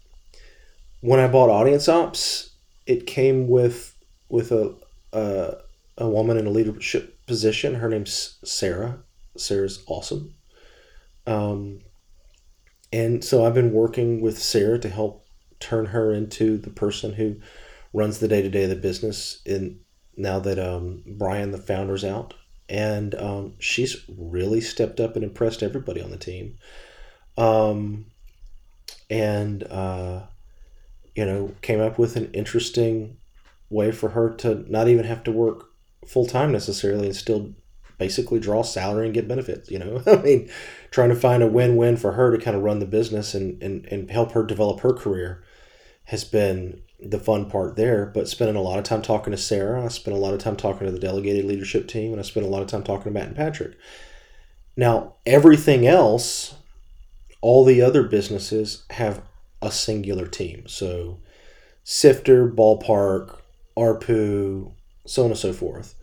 When 1.04 1.20
I 1.20 1.28
bought 1.28 1.50
Audience 1.50 1.90
Ops, 1.90 2.52
it 2.86 3.06
came 3.06 3.50
with 3.50 3.94
with 4.30 4.54
a 4.54 4.74
a, 5.12 5.56
a 5.98 6.08
woman 6.08 6.38
in 6.38 6.48
a 6.48 6.50
leadership 6.50 7.26
position. 7.28 7.76
Her 7.76 7.90
name's 7.90 8.38
Sarah. 8.46 9.00
Sarah's 9.36 9.84
awesome. 9.86 10.34
Um, 11.28 11.80
and 12.94 13.22
so 13.22 13.44
I've 13.44 13.54
been 13.54 13.74
working 13.74 14.22
with 14.22 14.40
Sarah 14.42 14.80
to 14.80 14.88
help 14.88 15.28
turn 15.60 15.88
her 15.88 16.14
into 16.14 16.58
the 16.58 16.70
person 16.70 17.12
who 17.12 17.36
runs 17.92 18.20
the 18.20 18.30
day 18.30 18.42
to 18.42 18.50
day 18.50 18.64
of 18.64 18.70
the 18.70 18.78
business. 18.78 19.42
In 19.46 19.82
now 20.16 20.40
that 20.40 20.58
um, 20.58 21.04
Brian, 21.06 21.52
the 21.52 21.58
founder's 21.58 22.06
out, 22.06 22.34
and 22.70 23.14
um, 23.16 23.56
she's 23.60 24.06
really 24.18 24.62
stepped 24.62 25.02
up 25.02 25.18
and 25.18 25.26
impressed 25.26 25.64
everybody 25.64 26.02
on 26.02 26.12
the 26.12 26.18
team. 26.18 26.58
Um, 27.38 28.06
and 29.10 29.64
uh, 29.66 30.22
you 31.16 31.26
know, 31.26 31.54
came 31.62 31.80
up 31.80 31.98
with 31.98 32.16
an 32.16 32.32
interesting 32.34 33.18
way 33.70 33.92
for 33.92 34.10
her 34.10 34.30
to 34.30 34.66
not 34.72 34.88
even 34.88 35.06
have 35.06 35.24
to 35.24 35.32
work 35.32 35.70
full 36.08 36.26
time 36.26 36.52
necessarily 36.52 37.08
and 37.08 37.16
still 37.16 37.54
basically 37.98 38.40
draw 38.40 38.64
salary 38.64 39.06
and 39.06 39.14
get 39.14 39.28
benefits. 39.28 39.70
You 39.70 39.80
know, 39.80 40.04
I 40.08 40.18
mean, 40.18 40.50
trying 40.92 41.10
to 41.10 41.16
find 41.16 41.44
a 41.44 41.48
win 41.48 41.76
win 41.76 41.98
for 41.98 42.14
her 42.14 42.36
to 42.36 42.44
kind 42.44 42.56
of 42.56 42.64
run 42.64 42.80
the 42.80 42.86
business 42.86 43.34
and, 43.34 43.62
and, 43.62 43.86
and 43.88 44.12
help 44.12 44.32
her 44.34 44.44
develop 44.44 44.82
her 44.82 44.94
career 44.94 45.44
has 46.06 46.26
been 46.26 46.82
the 47.00 47.20
fun 47.20 47.50
part 47.50 47.76
there, 47.76 48.06
but 48.06 48.28
spending 48.28 48.56
a 48.56 48.62
lot 48.62 48.78
of 48.78 48.84
time 48.84 49.02
talking 49.02 49.32
to 49.32 49.38
Sarah. 49.38 49.84
I 49.84 49.88
spent 49.88 50.16
a 50.16 50.20
lot 50.20 50.34
of 50.34 50.40
time 50.40 50.56
talking 50.56 50.86
to 50.86 50.92
the 50.92 51.00
delegated 51.00 51.46
leadership 51.46 51.88
team, 51.88 52.12
and 52.12 52.20
I 52.20 52.24
spent 52.24 52.46
a 52.46 52.50
lot 52.50 52.62
of 52.62 52.68
time 52.68 52.84
talking 52.84 53.06
to 53.06 53.12
Matt 53.12 53.28
and 53.28 53.36
Patrick. 53.36 53.78
Now, 54.76 55.16
everything 55.26 55.86
else, 55.86 56.56
all 57.42 57.64
the 57.64 57.82
other 57.82 58.04
businesses 58.04 58.84
have 58.92 59.22
a 59.64 59.72
singular 59.72 60.28
team. 60.28 60.68
So, 60.68 61.20
Sifter, 61.84 62.48
Ballpark, 62.48 63.40
ARPU, 63.78 64.72
so 65.06 65.24
on 65.24 65.32
and 65.32 65.40
so 65.40 65.54
forth, 65.54 65.96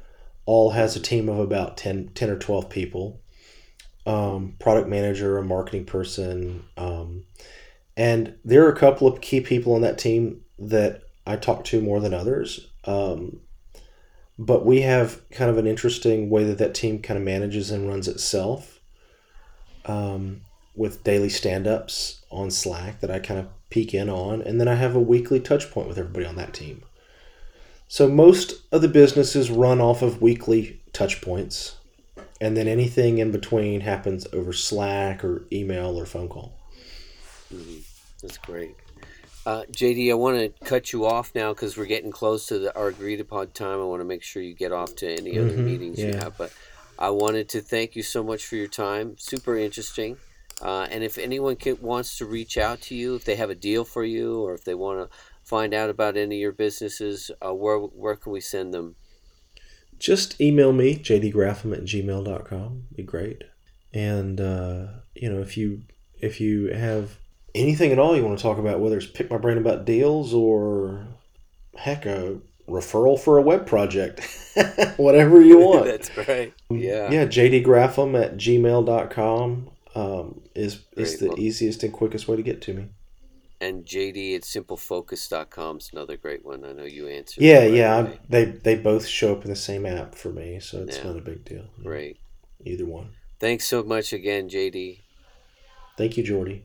all 0.47 0.71
has 0.71 0.97
a 0.97 1.01
team 1.01 1.29
of 1.29 1.39
about 1.39 1.77
10, 1.77 2.11
10 2.15 2.31
or 2.31 2.39
12 2.39 2.69
people. 2.69 3.21
Um, 4.07 4.57
product 4.59 4.89
manager, 4.89 5.39
a 5.39 5.43
marketing 5.43 5.85
person, 5.85 6.65
um, 6.79 7.25
and 7.97 8.35
there 8.45 8.65
are 8.65 8.73
a 8.73 8.77
couple 8.77 9.07
of 9.07 9.21
key 9.21 9.43
people 9.43 9.75
on 9.75 9.83
that 9.83 9.99
team 9.99 10.41
that 10.59 11.03
I 11.27 11.37
talk 11.37 11.65
to 11.65 11.83
more 11.83 12.01
than 12.01 12.15
others. 12.15 12.67
Um, 12.87 13.41
but 14.39 14.65
we 14.65 14.81
have 14.81 15.21
kind 15.31 15.51
of 15.51 15.59
an 15.59 15.67
interesting 15.67 16.31
way 16.31 16.45
that 16.45 16.57
that 16.59 16.75
team 16.75 17.03
kind 17.03 17.19
of 17.19 17.25
manages 17.25 17.71
and 17.71 17.87
runs 17.87 18.09
itself 18.09 18.81
um, 19.85 20.41
with 20.75 21.05
daily 21.05 21.29
stand 21.29 21.67
ups 21.67 22.20
on 22.31 22.51
Slack 22.51 23.01
that 23.01 23.11
I 23.11 23.19
kind 23.19 23.41
of 23.41 23.49
peek 23.71 23.95
in 23.95 24.09
on. 24.09 24.43
And 24.43 24.61
then 24.61 24.69
I 24.69 24.75
have 24.75 24.95
a 24.95 25.01
weekly 25.01 25.41
touch 25.41 25.71
point 25.71 25.89
with 25.89 25.99
everybody 25.99 26.27
on 26.27 26.37
that 26.37 26.55
team. 26.55 26.83
So 27.89 28.09
most 28.09 28.55
of 28.73 28.83
the 28.83 28.89
businesses 28.89 29.51
run 29.51 29.81
off 29.81 30.03
of 30.03 30.23
weekly 30.23 30.81
touch 30.93 31.21
points. 31.21 31.77
And 32.41 32.57
then 32.57 32.69
anything 32.69 33.19
in 33.19 33.33
between 33.33 33.81
happens 33.83 34.27
over 34.33 34.53
Slack 34.53 35.25
or 35.25 35.47
email 35.53 35.99
or 35.99 36.07
phone 36.07 36.29
call. 36.29 36.61
Mm-hmm. 37.53 37.79
That's 38.23 38.39
great. 38.39 38.77
Uh, 39.47 39.63
JD, 39.73 40.11
I 40.11 40.15
want 40.15 40.39
to 40.39 40.65
cut 40.65 40.93
you 40.93 41.07
off 41.07 41.35
now 41.35 41.53
because 41.53 41.77
we're 41.77 41.87
getting 41.87 42.11
close 42.11 42.47
to 42.47 42.59
the, 42.59 42.77
our 42.77 42.89
agreed 42.89 43.21
upon 43.21 43.51
time. 43.53 43.81
I 43.81 43.85
want 43.85 44.01
to 44.01 44.05
make 44.05 44.23
sure 44.23 44.43
you 44.43 44.55
get 44.55 44.73
off 44.73 44.95
to 44.97 45.09
any 45.09 45.39
other 45.39 45.57
Mhm, 45.57 45.65
meetings 45.65 46.05
you 46.05 46.13
have. 46.13 46.37
But 46.37 46.53
I 46.99 47.11
wanted 47.11 47.49
to 47.51 47.61
thank 47.63 47.97
you 47.97 48.03
so 48.03 48.23
much 48.23 48.45
for 48.47 48.57
your 48.57 48.69
time. 48.69 49.17
Super 49.19 49.57
interesting. 49.57 50.19
Uh, 50.63 50.87
and 50.91 51.03
if 51.03 51.17
anyone 51.19 51.57
can, 51.57 51.79
wants 51.81 52.19
to 52.19 52.27
reach 52.27 52.59
out 52.59 52.81
to 52.83 52.95
you, 52.95 53.15
if 53.15 53.25
they 53.25 53.37
have 53.37 53.51
a 53.51 53.55
deal 53.55 53.85
for 53.85 54.05
you, 54.05 54.41
or 54.41 54.55
if 54.55 54.65
they 54.65 54.75
want 54.75 54.99
to 55.01 55.17
find 55.43 55.73
out 55.73 55.89
about 55.91 56.17
any 56.17 56.37
of 56.37 56.41
your 56.41 56.53
businesses, 56.53 57.31
uh, 57.45 57.55
where 57.55 57.79
where 57.79 58.17
can 58.17 58.33
we 58.33 58.41
send 58.41 58.75
them? 58.75 58.97
just 60.01 60.41
email 60.41 60.73
me 60.73 60.97
jdgraffam 60.97 61.73
at 61.75 61.85
gmail.com 61.85 62.83
be 62.97 63.03
great 63.03 63.45
and 63.93 64.41
uh, 64.41 64.87
you 65.15 65.31
know 65.31 65.41
if 65.41 65.57
you 65.57 65.83
if 66.21 66.41
you 66.41 66.69
have 66.69 67.19
anything 67.55 67.93
at 67.93 67.99
all 67.99 68.17
you 68.17 68.25
want 68.25 68.37
to 68.37 68.43
talk 68.43 68.59
about 68.59 68.81
whether 68.81 68.97
it's 68.97 69.07
pick 69.07 69.31
my 69.31 69.37
brain 69.37 69.59
about 69.59 69.85
deals 69.85 70.33
or 70.33 71.07
heck 71.77 72.07
a 72.07 72.39
referral 72.67 73.19
for 73.19 73.37
a 73.37 73.43
web 73.43 73.67
project 73.67 74.21
whatever 74.97 75.41
you 75.41 75.59
want 75.69 75.85
That's 75.85 76.09
great. 76.09 76.55
Yeah. 76.71 77.11
yeah 77.11 77.27
jdgraffam 77.27 78.21
at 78.21 78.37
gmail.com 78.37 79.70
um, 79.95 80.41
is 80.55 80.85
is 80.97 81.19
the 81.19 81.29
Well- 81.29 81.41
easiest 81.41 81.83
and 81.83 81.93
quickest 81.93 82.29
way 82.29 82.37
to 82.37 82.43
get 82.43 82.61
to 82.63 82.75
me 82.75 82.85
And 83.63 83.85
JD 83.85 84.35
at 84.37 84.43
simplefocus.com 84.43 85.79
is 85.79 85.91
another 85.93 86.17
great 86.17 86.45
one. 86.45 86.65
I 86.65 86.73
know 86.73 86.85
you 86.85 87.09
answered. 87.09 87.43
yeah 87.43 87.59
right 87.61 87.75
yeah 87.75 87.99
away. 88.01 88.19
They 88.29 88.45
they 88.47 88.75
both 88.77 89.07
show 89.07 89.33
up 89.35 89.45
in 89.45 89.51
the 89.51 89.57
same 89.57 89.85
app 89.87 90.15
for 90.15 90.31
me 90.33 90.61
so 90.61 90.83
it's 90.83 90.97
Yeah. 90.99 91.05
not 91.05 91.17
a 91.17 91.21
big 91.21 91.45
deal 91.45 91.65
Great. 91.83 92.17
either 92.65 92.87
one 92.87 93.11
Thanks 93.39 93.67
so 93.67 93.83
much 93.83 94.13
again, 94.13 94.49
JD. 94.49 95.01
thank 95.97 96.17
you 96.17 96.23
jordy 96.25 96.63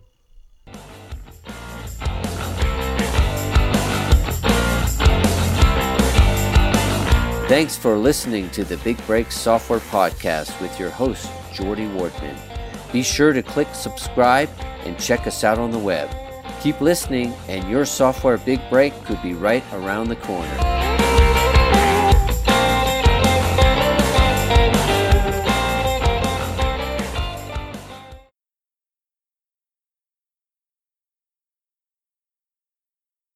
Thanks 7.48 7.78
for 7.78 7.96
listening 7.96 8.50
to 8.52 8.64
the 8.64 8.78
Big 8.78 8.98
Break 9.06 9.32
Software 9.32 9.80
Podcast 9.80 10.60
with 10.60 10.80
your 10.80 10.90
host, 10.90 11.30
Jordy 11.54 11.86
Wardman. 11.86 12.36
Be 12.92 13.04
sure 13.04 13.34
to 13.34 13.44
click 13.44 13.68
subscribe 13.74 14.50
and 14.86 14.98
check 15.00 15.28
us 15.28 15.44
out 15.44 15.60
on 15.60 15.72
the 15.72 15.80
web. 15.80 16.10
Keep 16.62 16.82
listening, 16.82 17.34
and 17.48 17.70
your 17.70 17.86
software 17.86 18.38
big 18.38 18.62
break 18.70 18.94
could 19.04 19.22
be 19.22 19.34
right 19.34 19.64
around 19.74 20.10
the 20.10 20.16
corner. 20.16 20.85